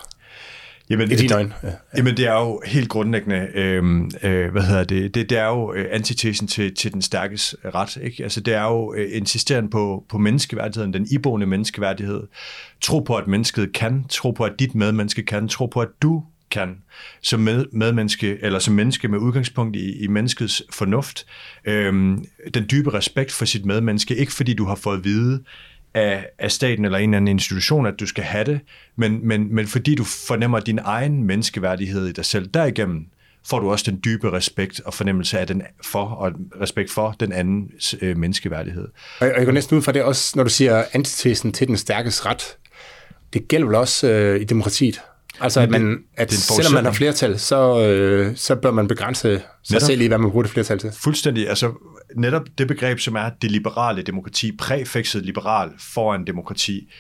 Jamen, 0.92 1.12
I 1.12 1.16
dine 1.16 1.36
øjne. 1.36 1.54
Ja, 1.64 1.68
ja. 1.68 1.74
Jamen, 1.98 2.18
det 2.18 2.28
er 2.28 2.34
jo 2.34 2.62
helt 2.66 2.90
grundlæggende, 2.90 3.48
øh, 3.56 3.84
øh, 4.24 4.52
hvad 4.52 4.62
hedder 4.62 4.84
det, 4.84 5.16
det, 5.16 5.30
det 5.30 5.38
er 5.38 5.48
jo 5.48 5.74
øh, 5.74 5.86
antitesen 5.92 6.48
til, 6.48 6.76
til 6.76 6.94
den 6.94 7.02
stærkes 7.02 7.56
ret, 7.76 7.98
ikke? 8.04 8.24
Altså, 8.24 8.42
det 8.42 8.54
er 8.54 8.64
jo 8.64 8.94
øh, 8.94 9.10
insisterende 9.14 9.70
på, 9.70 10.06
på 10.10 10.18
menneskeværdigheden, 10.18 10.94
den 10.94 11.08
iboende 11.12 11.46
menneskeværdighed. 11.46 12.24
Tro 12.82 13.00
på, 13.00 13.16
at 13.16 13.28
mennesket 13.28 13.74
kan, 13.74 14.06
tro 14.10 14.32
på, 14.32 14.44
at 14.44 14.54
dit 14.60 14.76
medmenneske 14.76 15.24
kan, 15.24 15.48
tro 15.48 15.66
på, 15.66 15.80
at 15.80 15.90
du 16.02 16.24
kan 16.52 16.78
som 17.22 17.40
med, 17.40 17.66
medmenneske, 17.72 18.38
eller 18.42 18.60
som 18.60 18.74
menneske 18.74 19.08
med 19.08 19.20
udgangspunkt 19.20 19.76
i, 19.76 20.04
i 20.04 20.08
menneskets 20.08 20.64
fornuft. 20.70 21.26
Øhm, 21.66 22.26
den 22.54 22.66
dybe 22.72 22.94
respekt 22.94 23.32
for 23.32 23.46
sit 23.46 23.66
medmenneske, 23.66 24.16
ikke 24.16 24.34
fordi 24.34 24.54
du 24.54 24.66
har 24.66 24.76
fået 24.76 24.98
at 24.98 25.04
vide, 25.04 25.44
af, 25.94 26.30
af 26.40 26.52
staten 26.52 26.86
eller 26.86 26.98
en 26.98 27.10
eller 27.10 27.18
anden 27.18 27.28
institution, 27.28 27.86
at 27.86 28.00
du 28.00 28.06
skal 28.06 28.24
have 28.24 28.44
det, 28.44 28.60
men, 28.96 29.28
men, 29.28 29.56
men 29.56 29.68
fordi 29.68 29.96
du 29.96 30.04
fornemmer 30.04 30.60
din 30.60 30.80
egen 30.84 31.24
menneskeværdighed 31.24 32.08
i 32.08 32.12
dig 32.12 32.26
selv, 32.26 32.48
derigennem 32.48 33.06
får 33.46 33.60
du 33.60 33.72
også 33.72 33.92
den 33.92 34.02
dybe 34.06 34.32
respekt 34.32 34.82
og 34.86 34.94
fornemmelse 34.94 35.40
af 35.40 35.48
den 35.48 35.62
for, 35.84 36.06
og 36.06 36.32
respekt 36.62 36.92
for 36.92 37.16
den 37.20 37.32
andens 37.32 37.96
øh, 38.02 38.18
menneskeværdighed. 38.18 38.88
Og 39.20 39.28
jeg 39.28 39.46
går 39.46 39.52
næsten 39.52 39.78
ud 39.78 39.82
fra 39.82 39.92
det 39.92 40.04
også, 40.04 40.34
når 40.36 40.44
du 40.44 40.50
siger 40.50 40.84
antitesen 40.94 41.52
til 41.52 41.68
den 41.68 41.78
stærkes 41.78 42.26
ret. 42.26 42.58
Det 43.34 43.48
gælder 43.48 43.68
vel 43.68 43.76
også 43.76 44.12
øh, 44.12 44.42
i 44.42 44.44
demokratiet? 44.44 45.02
Altså, 45.42 45.60
at, 45.60 45.70
man, 45.70 45.98
at 46.18 46.34
selvom 46.34 46.74
man 46.74 46.86
har 46.86 46.92
flertal, 46.92 47.40
så, 47.40 47.88
øh, 47.88 48.36
så 48.36 48.56
bør 48.56 48.72
man 48.72 48.88
begrænse 48.88 49.22
sig 49.22 49.42
netop, 49.72 49.88
selv 49.88 50.02
i, 50.02 50.08
hvad 50.08 50.18
man 50.18 50.32
bruger 50.32 50.44
det 50.44 50.52
flertal 50.52 50.80
til. 50.80 50.92
Fuldstændig. 50.94 51.50
Altså, 51.50 51.74
netop 52.16 52.44
det 52.58 52.68
begreb, 52.68 53.00
som 53.00 53.16
er 53.16 53.30
det 53.42 53.52
liberale 53.52 54.02
demokrati, 54.02 54.52
præfikset 54.52 55.26
liberal 55.26 55.70
foran 55.80 56.28
demokrati, 56.28 56.92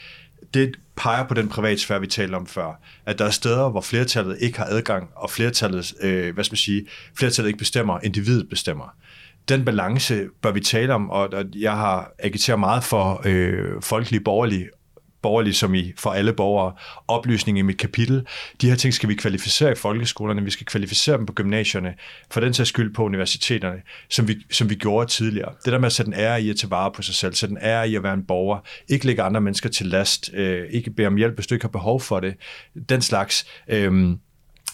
det 0.54 0.76
peger 0.96 1.28
på 1.28 1.34
den 1.34 1.48
privatsfære, 1.48 2.02
vi 2.02 2.08
talte 2.08 2.36
om 2.36 2.48
før. 2.48 2.82
At 3.06 3.20
der 3.20 3.26
er 3.26 3.30
steder, 3.30 3.70
hvor 3.70 3.82
flertallet 3.82 4.38
ikke 4.40 4.58
har 4.58 4.66
adgang, 4.66 5.10
og 5.16 5.30
flertallet, 5.30 5.94
øh, 6.02 6.34
hvad 6.34 6.44
skal 6.44 6.54
man 6.54 6.58
sige, 6.58 6.86
flertallet 7.18 7.48
ikke 7.50 7.60
bestemmer, 7.60 8.00
individet 8.04 8.50
bestemmer 8.50 8.96
den 9.50 9.66
balance 9.66 10.26
bør 10.42 10.52
vi 10.52 10.60
tale 10.60 10.94
om, 10.94 11.10
og 11.10 11.30
jeg 11.56 11.72
har 11.72 12.12
agiteret 12.20 12.60
meget 12.60 12.84
for 12.84 13.22
øh, 13.26 13.82
folkelig 13.82 14.24
borgerlig 14.24 14.68
borgerlig 15.22 15.56
som 15.56 15.76
i 15.76 15.94
for 15.98 16.10
alle 16.10 16.34
borgere, 16.34 16.74
oplysning 17.08 17.60
i 17.60 17.62
mit 17.62 17.78
kapitel. 17.78 18.28
De 18.62 18.70
her 18.70 18.76
ting 18.76 18.94
skal 18.94 19.10
vi 19.10 19.16
kvalificere 19.16 19.72
i 19.72 19.76
folkeskolerne, 19.76 20.44
vi 20.44 20.52
skal 20.52 20.66
kvalificere 20.66 21.18
dem 21.18 21.26
på 21.26 21.34
gymnasierne, 21.34 21.94
for 22.32 22.40
den 22.40 22.54
sags 22.54 22.70
skyld 22.70 22.94
på 22.94 23.04
universiteterne, 23.04 23.82
som 24.10 24.28
vi, 24.28 24.36
som 24.52 24.70
vi 24.70 24.76
gjorde 24.76 25.10
tidligere. 25.10 25.54
Det 25.66 25.74
der 25.74 25.80
med 25.80 25.86
at 25.86 25.94
sætte 25.94 26.10
en 26.10 26.14
ære 26.14 26.42
i 26.42 26.50
at 26.50 26.56
tage 26.56 26.72
vare 26.72 26.92
på 26.92 27.02
sig 27.02 27.16
selv, 27.16 27.34
sætte 27.34 27.54
en 27.54 27.62
ære 27.62 27.90
i 27.90 27.96
at 27.96 28.04
være 28.04 28.14
en 28.14 28.24
borger, 28.24 28.60
ikke 28.90 29.06
lægge 29.06 29.22
andre 29.22 29.42
mennesker 29.42 29.70
til 29.70 29.86
last, 29.86 30.30
øh, 30.34 30.68
ikke 30.70 30.92
bede 30.92 31.08
om 31.08 31.16
hjælp, 31.16 31.36
hvis 31.36 31.48
du 31.48 31.56
ikke 31.56 31.64
har 31.64 31.70
behov 31.70 32.02
for 32.02 32.20
det, 32.20 32.36
den 32.90 33.02
slags... 33.02 33.46
Øh, 33.68 34.16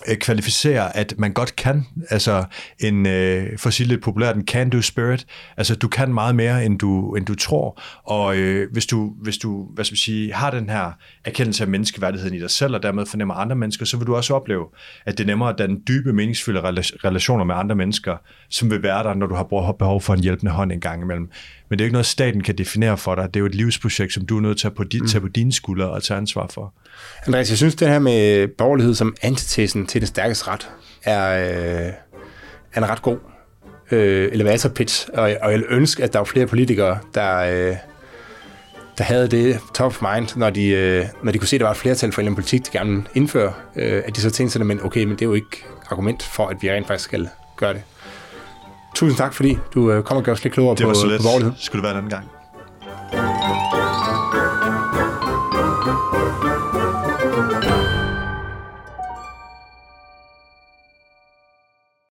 Øh, 0.08 0.18
kvalificere, 0.18 0.98
at 0.98 1.14
man 1.18 1.34
godt 1.34 1.56
kan, 1.56 1.86
altså 2.10 2.44
en, 2.80 3.06
øh, 3.06 3.58
for 3.58 3.68
at 3.68 3.74
sige 3.74 3.88
lidt 3.88 4.02
populært, 4.02 4.36
en 4.36 4.48
can-do 4.48 4.82
spirit, 4.82 5.26
altså 5.58 5.76
du 5.76 5.88
kan 5.88 6.14
meget 6.14 6.36
mere, 6.36 6.66
end 6.66 6.80
du, 6.80 7.16
end 7.16 7.26
du 7.26 7.36
tror, 7.36 7.82
og 8.04 8.38
øh, 8.38 8.72
hvis 8.72 8.86
du, 8.86 9.14
hvis 9.22 9.38
du 9.38 9.68
hvad 9.74 9.86
skal 9.86 9.94
man 9.94 9.98
sige, 9.98 10.34
har 10.34 10.52
den 10.52 10.70
her 10.70 10.92
erkendelse 11.26 11.64
af 11.64 11.70
menneskeværdigheden 11.70 12.36
i 12.36 12.40
dig 12.40 12.50
selv, 12.50 12.76
og 12.76 12.84
dermed 12.84 13.06
fornemmer 13.06 13.34
andre 13.34 13.56
mennesker, 13.56 13.86
så 13.86 13.98
vil 13.98 14.08
du 14.08 14.16
også 14.16 14.36
opleve, 14.36 14.66
at 15.06 15.18
det 15.18 15.24
er 15.24 15.28
nemmere 15.28 15.50
at 15.50 15.58
danne 15.58 15.78
dybe, 15.88 16.14
meningsfulde 16.14 16.62
relationer 17.06 17.44
med 17.44 17.56
andre 17.56 17.76
mennesker, 17.76 18.18
som 18.50 18.72
vil 18.72 18.84
være 18.84 19.04
der, 19.04 19.14
når 19.14 19.28
du 19.28 19.36
har 19.36 19.44
behov 19.72 20.02
for 20.02 20.14
en 20.14 20.20
hjælpende 20.20 20.52
hånd 20.52 20.72
en 20.72 20.80
gang 20.80 21.02
imellem. 21.02 21.30
Men 21.70 21.80
det 21.80 21.84
er 21.84 21.86
ikke 21.86 21.94
noget, 21.94 22.06
staten 22.06 22.44
kan 22.44 22.58
definere 22.58 22.98
for 22.98 23.16
dig. 23.16 23.28
Det 23.28 23.36
er 23.36 23.40
jo 23.40 23.46
et 23.46 23.56
livsprojekt, 23.56 24.14
som 24.14 24.26
du 24.26 24.38
er 24.38 24.42
nødt 24.42 24.60
til 24.60 24.68
at 24.68 24.74
på, 24.74 24.84
dit, 24.84 25.02
mm. 25.02 25.08
tage 25.08 25.22
på 25.22 25.28
dine 25.28 25.54
skuldre 25.54 25.90
og 25.90 26.04
tage 26.04 26.18
ansvar 26.18 26.48
for. 26.48 26.74
Andreas, 27.26 27.50
jeg 27.50 27.58
synes, 27.58 27.76
det 27.76 27.88
her 27.88 28.00
med 28.00 28.48
borgerlighed 28.48 28.96
som 28.96 29.16
antitesen 29.22 29.86
til 29.86 30.02
den 30.02 30.08
stærkeste 30.08 30.48
ret 30.48 30.70
er, 31.04 31.50
øh, 31.86 31.94
er 32.74 32.78
en 32.78 32.90
ret 32.90 33.02
god 33.02 33.18
øh, 33.92 34.30
elevator 34.32 34.70
pitch, 34.70 35.10
og, 35.14 35.36
og 35.42 35.52
jeg 35.52 35.64
ønsker, 35.70 36.04
at 36.04 36.14
der 36.14 36.20
var 36.20 36.26
flere 36.26 36.48
politikere, 36.48 36.98
der, 37.14 37.38
øh, 37.38 37.76
der 38.98 39.04
havde 39.04 39.28
det 39.28 39.60
top 39.74 39.86
of 39.86 40.02
mind, 40.02 40.28
når 40.36 40.50
de, 40.50 40.68
øh, 40.68 41.06
når 41.24 41.32
de 41.32 41.38
kunne 41.38 41.48
se, 41.48 41.56
at 41.56 41.60
der 41.60 41.66
var 41.66 41.72
et 41.72 41.78
flertal 41.78 42.12
for 42.12 42.22
en 42.22 42.36
politik, 42.36 42.66
de 42.66 42.72
gerne 42.72 42.90
ville 42.90 43.08
indføre, 43.14 43.54
øh, 43.76 44.04
at 44.06 44.16
de 44.16 44.22
så 44.22 44.30
tænkte 44.30 44.54
sig, 44.54 44.66
men 44.66 44.84
okay, 44.84 45.04
men 45.04 45.12
det 45.12 45.22
er 45.22 45.26
jo 45.26 45.34
ikke 45.34 45.66
argument 45.90 46.24
for, 46.24 46.48
at 46.48 46.58
vi 46.62 46.72
rent 46.72 46.88
faktisk 46.88 47.04
skal 47.04 47.30
gøre 47.58 47.74
det. 47.74 47.82
Tusind 48.96 49.18
tak, 49.18 49.34
fordi 49.34 49.58
du 49.74 49.92
øh, 49.92 50.04
kom 50.04 50.18
og 50.18 50.24
gør 50.24 50.32
os 50.32 50.44
lidt 50.44 50.54
klogere 50.54 50.76
det 50.76 50.86
på, 50.86 50.94
så 50.94 51.02
på 51.18 51.24
borgerlighed. 51.24 51.54
Skulle 51.58 51.82
det 51.82 51.84
være 51.84 51.92
en 51.92 51.98
anden 51.98 52.10
gang. 52.10 52.37